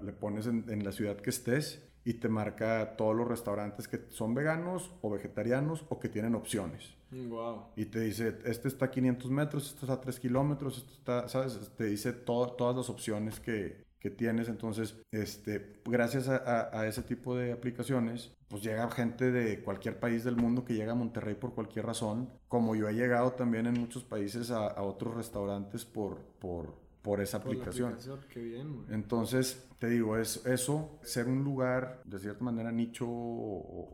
le 0.01 0.13
pones 0.13 0.47
en, 0.47 0.63
en, 0.69 0.86
la 0.86 0.93
ciudad 0.93 1.17
que 1.17 1.30
estés 1.30 1.91
y 2.04 2.16
te 2.16 2.30
marca 2.30 2.95
todos 2.97 3.16
los 3.16 3.28
restaurantes 3.28 3.88
que 3.88 4.06
son 4.10 4.34
veganos 4.34 4.91
o 5.02 5.10
vegetarianos 5.10 5.86
o 5.89 5.99
que 5.99 6.10
tienen 6.10 6.36
opciones. 6.36 6.95
Wow. 7.12 7.66
Y 7.76 7.86
te 7.86 7.99
dice, 7.99 8.39
este 8.45 8.68
está 8.68 8.86
a 8.86 8.91
500 8.91 9.30
metros, 9.30 9.68
este 9.68 9.82
está 9.82 9.93
a 9.93 10.02
3 10.02 10.20
kilómetros, 10.20 10.78
esto 10.78 10.93
está, 10.93 11.28
¿sabes? 11.28 11.60
Te 11.76 11.86
dice 11.86 12.14
todas 12.14 12.76
las 12.76 12.89
opciones 12.89 13.39
que, 13.39 13.84
que 13.99 14.10
tienes. 14.10 14.49
Entonces, 14.49 14.95
este, 15.12 15.82
gracias 15.86 16.28
a, 16.28 16.78
a, 16.78 16.88
ese 16.88 17.04
tipo 17.04 17.36
de 17.36 17.52
aplicaciones, 17.52 18.34
pues 18.47 18.64
llega 18.64 18.89
gente 18.91 19.32
de 19.32 19.62
cualquier 19.62 19.99
país 19.99 20.24
del 20.24 20.36
mundo 20.36 20.66
que 20.66 20.74
llega 20.74 20.93
a 20.93 20.95
Monterrey 20.95 21.36
por 21.36 21.54
cualquier 21.54 21.86
razón, 21.86 22.30
como 22.47 22.76
yo 22.76 22.89
he 22.89 22.93
llegado 22.93 23.34
también 23.34 23.68
en 23.68 23.80
muchos 23.80 24.04
países 24.04 24.49
a, 24.52 24.68
a 24.68 24.82
otros 24.84 25.16
restaurantes 25.16 25.86
por, 25.86 26.20
por, 26.39 26.74
por 27.02 27.20
esa 27.22 27.38
aplicación. 27.38 27.97
Qué 28.30 28.41
bien, 28.41 28.86
Entonces, 28.89 29.68
te 29.80 29.89
digo, 29.89 30.18
es, 30.18 30.45
eso, 30.45 30.99
ser 31.04 31.28
un 31.28 31.43
lugar, 31.43 32.02
de 32.06 32.20
cierta 32.20 32.43
manera, 32.43 32.72
nicho 32.72 33.08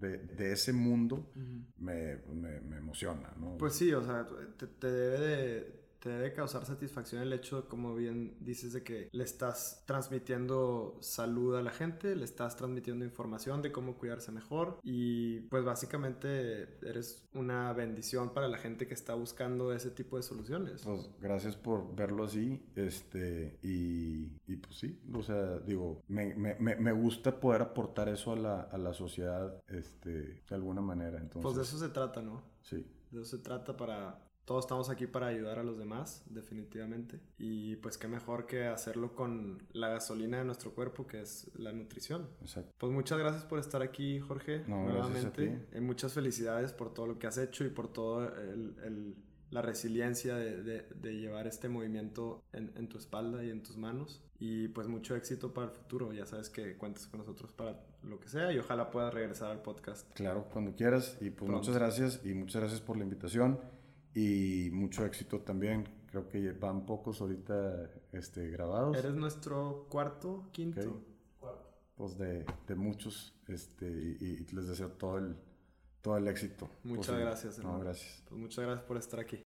de, 0.02 0.18
de 0.18 0.52
ese 0.52 0.74
mundo, 0.74 1.32
me, 1.78 2.18
me, 2.34 2.60
me, 2.62 2.78
emociona, 2.78 3.34
¿no? 3.38 3.58
Pues 3.58 3.74
sí, 3.74 3.94
o 3.94 4.04
sea, 4.04 4.28
te, 4.58 4.68
te 4.68 4.92
debe 4.92 5.20
de 5.20 5.87
te 6.00 6.10
debe 6.10 6.34
causar 6.34 6.66
satisfacción 6.66 7.22
el 7.22 7.34
hecho, 7.34 7.68
como 7.68 7.96
bien 7.96 8.38
dices, 8.40 8.74
de 8.74 8.84
que 8.84 9.10
le 9.12 9.24
estás 9.24 9.84
transmitiendo 9.86 10.98
salud 11.02 11.56
a 11.56 11.62
la 11.62 11.72
gente, 11.72 12.16
le 12.16 12.26
estás 12.26 12.56
transmitiendo 12.56 13.06
información 13.06 13.62
de 13.62 13.72
cómo 13.72 13.98
cuidarse 13.98 14.32
mejor 14.32 14.80
y 14.84 15.42
pues 15.42 15.64
básicamente 15.64 16.78
eres 16.88 17.28
una 17.34 17.74
bendición 17.74 18.34
para 18.34 18.48
la 18.48 18.58
gente 18.58 18.88
que 18.88 18.94
está 18.94 19.14
buscando 19.16 19.74
ese 19.74 19.92
tipo 19.92 20.18
de 20.18 20.24
soluciones. 20.24 20.84
Pues 20.84 21.10
gracias 21.20 21.56
por 21.56 21.96
verlo 21.96 22.26
así, 22.26 22.66
este, 22.76 23.58
y, 23.62 24.38
y 24.46 24.56
pues 24.58 24.78
sí, 24.78 25.00
o 25.14 25.22
sea, 25.22 25.60
digo, 25.60 26.04
me, 26.08 26.36
me, 26.36 26.56
me 26.56 26.92
gusta 26.92 27.40
poder 27.40 27.62
aportar 27.62 28.10
eso 28.10 28.32
a 28.32 28.36
la, 28.36 28.62
a 28.62 28.78
la 28.78 28.94
sociedad, 28.94 29.62
este, 29.68 30.10
de 30.48 30.56
alguna 30.56 30.82
manera, 30.82 31.20
entonces. 31.20 31.44
Pues 31.44 31.56
de 31.56 31.64
eso 31.64 31.78
se 31.78 31.90
trata, 31.90 32.22
¿no? 32.22 32.44
Sí. 32.62 32.86
De 33.12 33.22
eso 33.22 33.38
se 33.38 33.44
trata 33.44 33.76
para 33.78 34.27
todos 34.48 34.64
estamos 34.64 34.90
aquí 34.90 35.08
para 35.08 35.28
ayudar 35.28 35.60
a 35.60 35.64
los 35.64 35.78
demás, 35.78 36.24
definitivamente. 36.30 37.20
Y 37.38 37.76
pues 37.76 37.98
qué 37.98 38.08
mejor 38.08 38.46
que 38.46 38.66
hacerlo 38.66 39.14
con 39.14 39.62
la 39.74 39.90
gasolina 39.90 40.38
de 40.38 40.46
nuestro 40.46 40.74
cuerpo, 40.74 41.06
que 41.06 41.20
es 41.20 41.52
la 41.56 41.74
nutrición. 41.74 42.30
Exacto. 42.40 42.74
Pues 42.78 42.94
muchas 42.94 43.20
gracias 43.20 43.44
por 43.44 43.60
estar 43.60 43.82
aquí, 43.82 44.22
Jorge, 44.22 44.64
nuevamente. 44.66 45.68
Y 45.76 45.82
muchas 45.82 46.14
felicidades 46.14 46.72
por 46.72 46.94
todo 46.94 47.08
lo 47.08 47.20
que 47.20 47.28
has 47.28 47.38
hecho 47.38 47.66
y 47.66 47.70
por 47.70 47.92
toda 47.92 48.34
la 49.50 49.62
resiliencia 49.62 50.36
de, 50.38 50.86
llevar 51.04 51.46
este 51.46 51.68
movimiento 51.68 52.42
en, 52.54 52.72
en, 52.78 52.88
tu 52.88 52.98
espalda 52.98 53.44
y 53.44 53.50
en 53.50 53.64
tus 53.64 53.76
manos. 53.76 54.24
Y 54.40 54.70
pues 54.70 54.88
mucho 54.88 55.18
éxito 55.18 55.54
para 55.54 55.68
el 55.68 55.74
futuro. 55.74 56.14
Ya 56.14 56.26
sabes 56.26 56.50
que 56.50 56.78
cuentas 56.78 57.06
con 57.08 57.20
nosotros 57.20 57.52
para 57.52 57.84
lo 58.02 58.18
que 58.22 58.30
sea 58.30 58.54
y 58.54 58.60
ojalá 58.60 58.92
puedas 58.92 59.14
regresar 59.14 59.52
al 59.52 59.62
podcast. 59.62 60.10
Claro, 60.14 60.48
cuando 60.54 60.74
quieras. 60.74 61.18
Y 61.20 61.32
pues 61.32 61.52
muchas 61.52 61.76
gracias 61.76 62.22
y 62.24 62.34
muchas 62.34 62.62
gracias 62.62 62.80
por 62.80 62.96
la 62.96 63.04
invitación 63.04 63.60
y 64.18 64.72
mucho 64.72 65.06
éxito 65.06 65.42
también. 65.42 65.88
Creo 66.08 66.28
que 66.28 66.52
van 66.54 66.88
pocos 66.88 67.22
ahorita 67.22 67.88
este, 68.14 68.50
grabados. 68.50 68.98
Eres 68.98 69.14
nuestro 69.14 69.86
cuarto, 69.90 70.50
quinto. 70.52 71.04
Cuarto. 71.40 71.70
Pues 71.96 72.18
de, 72.18 72.44
de 72.68 72.76
muchos 72.76 73.36
este, 73.48 73.86
y, 73.86 74.48
les 74.52 74.68
deseo 74.70 74.90
todo 74.94 75.20
el, 75.20 75.36
todo 76.02 76.18
el 76.18 76.28
éxito. 76.28 76.68
Muchas 76.84 77.20
gracias. 77.20 77.60
No, 77.60 77.80
gracias. 77.80 78.24
Pues 78.28 78.42
muchas 78.42 78.66
gracias 78.66 78.88
por 78.88 78.98
estar 78.98 79.20
aquí. 79.20 79.36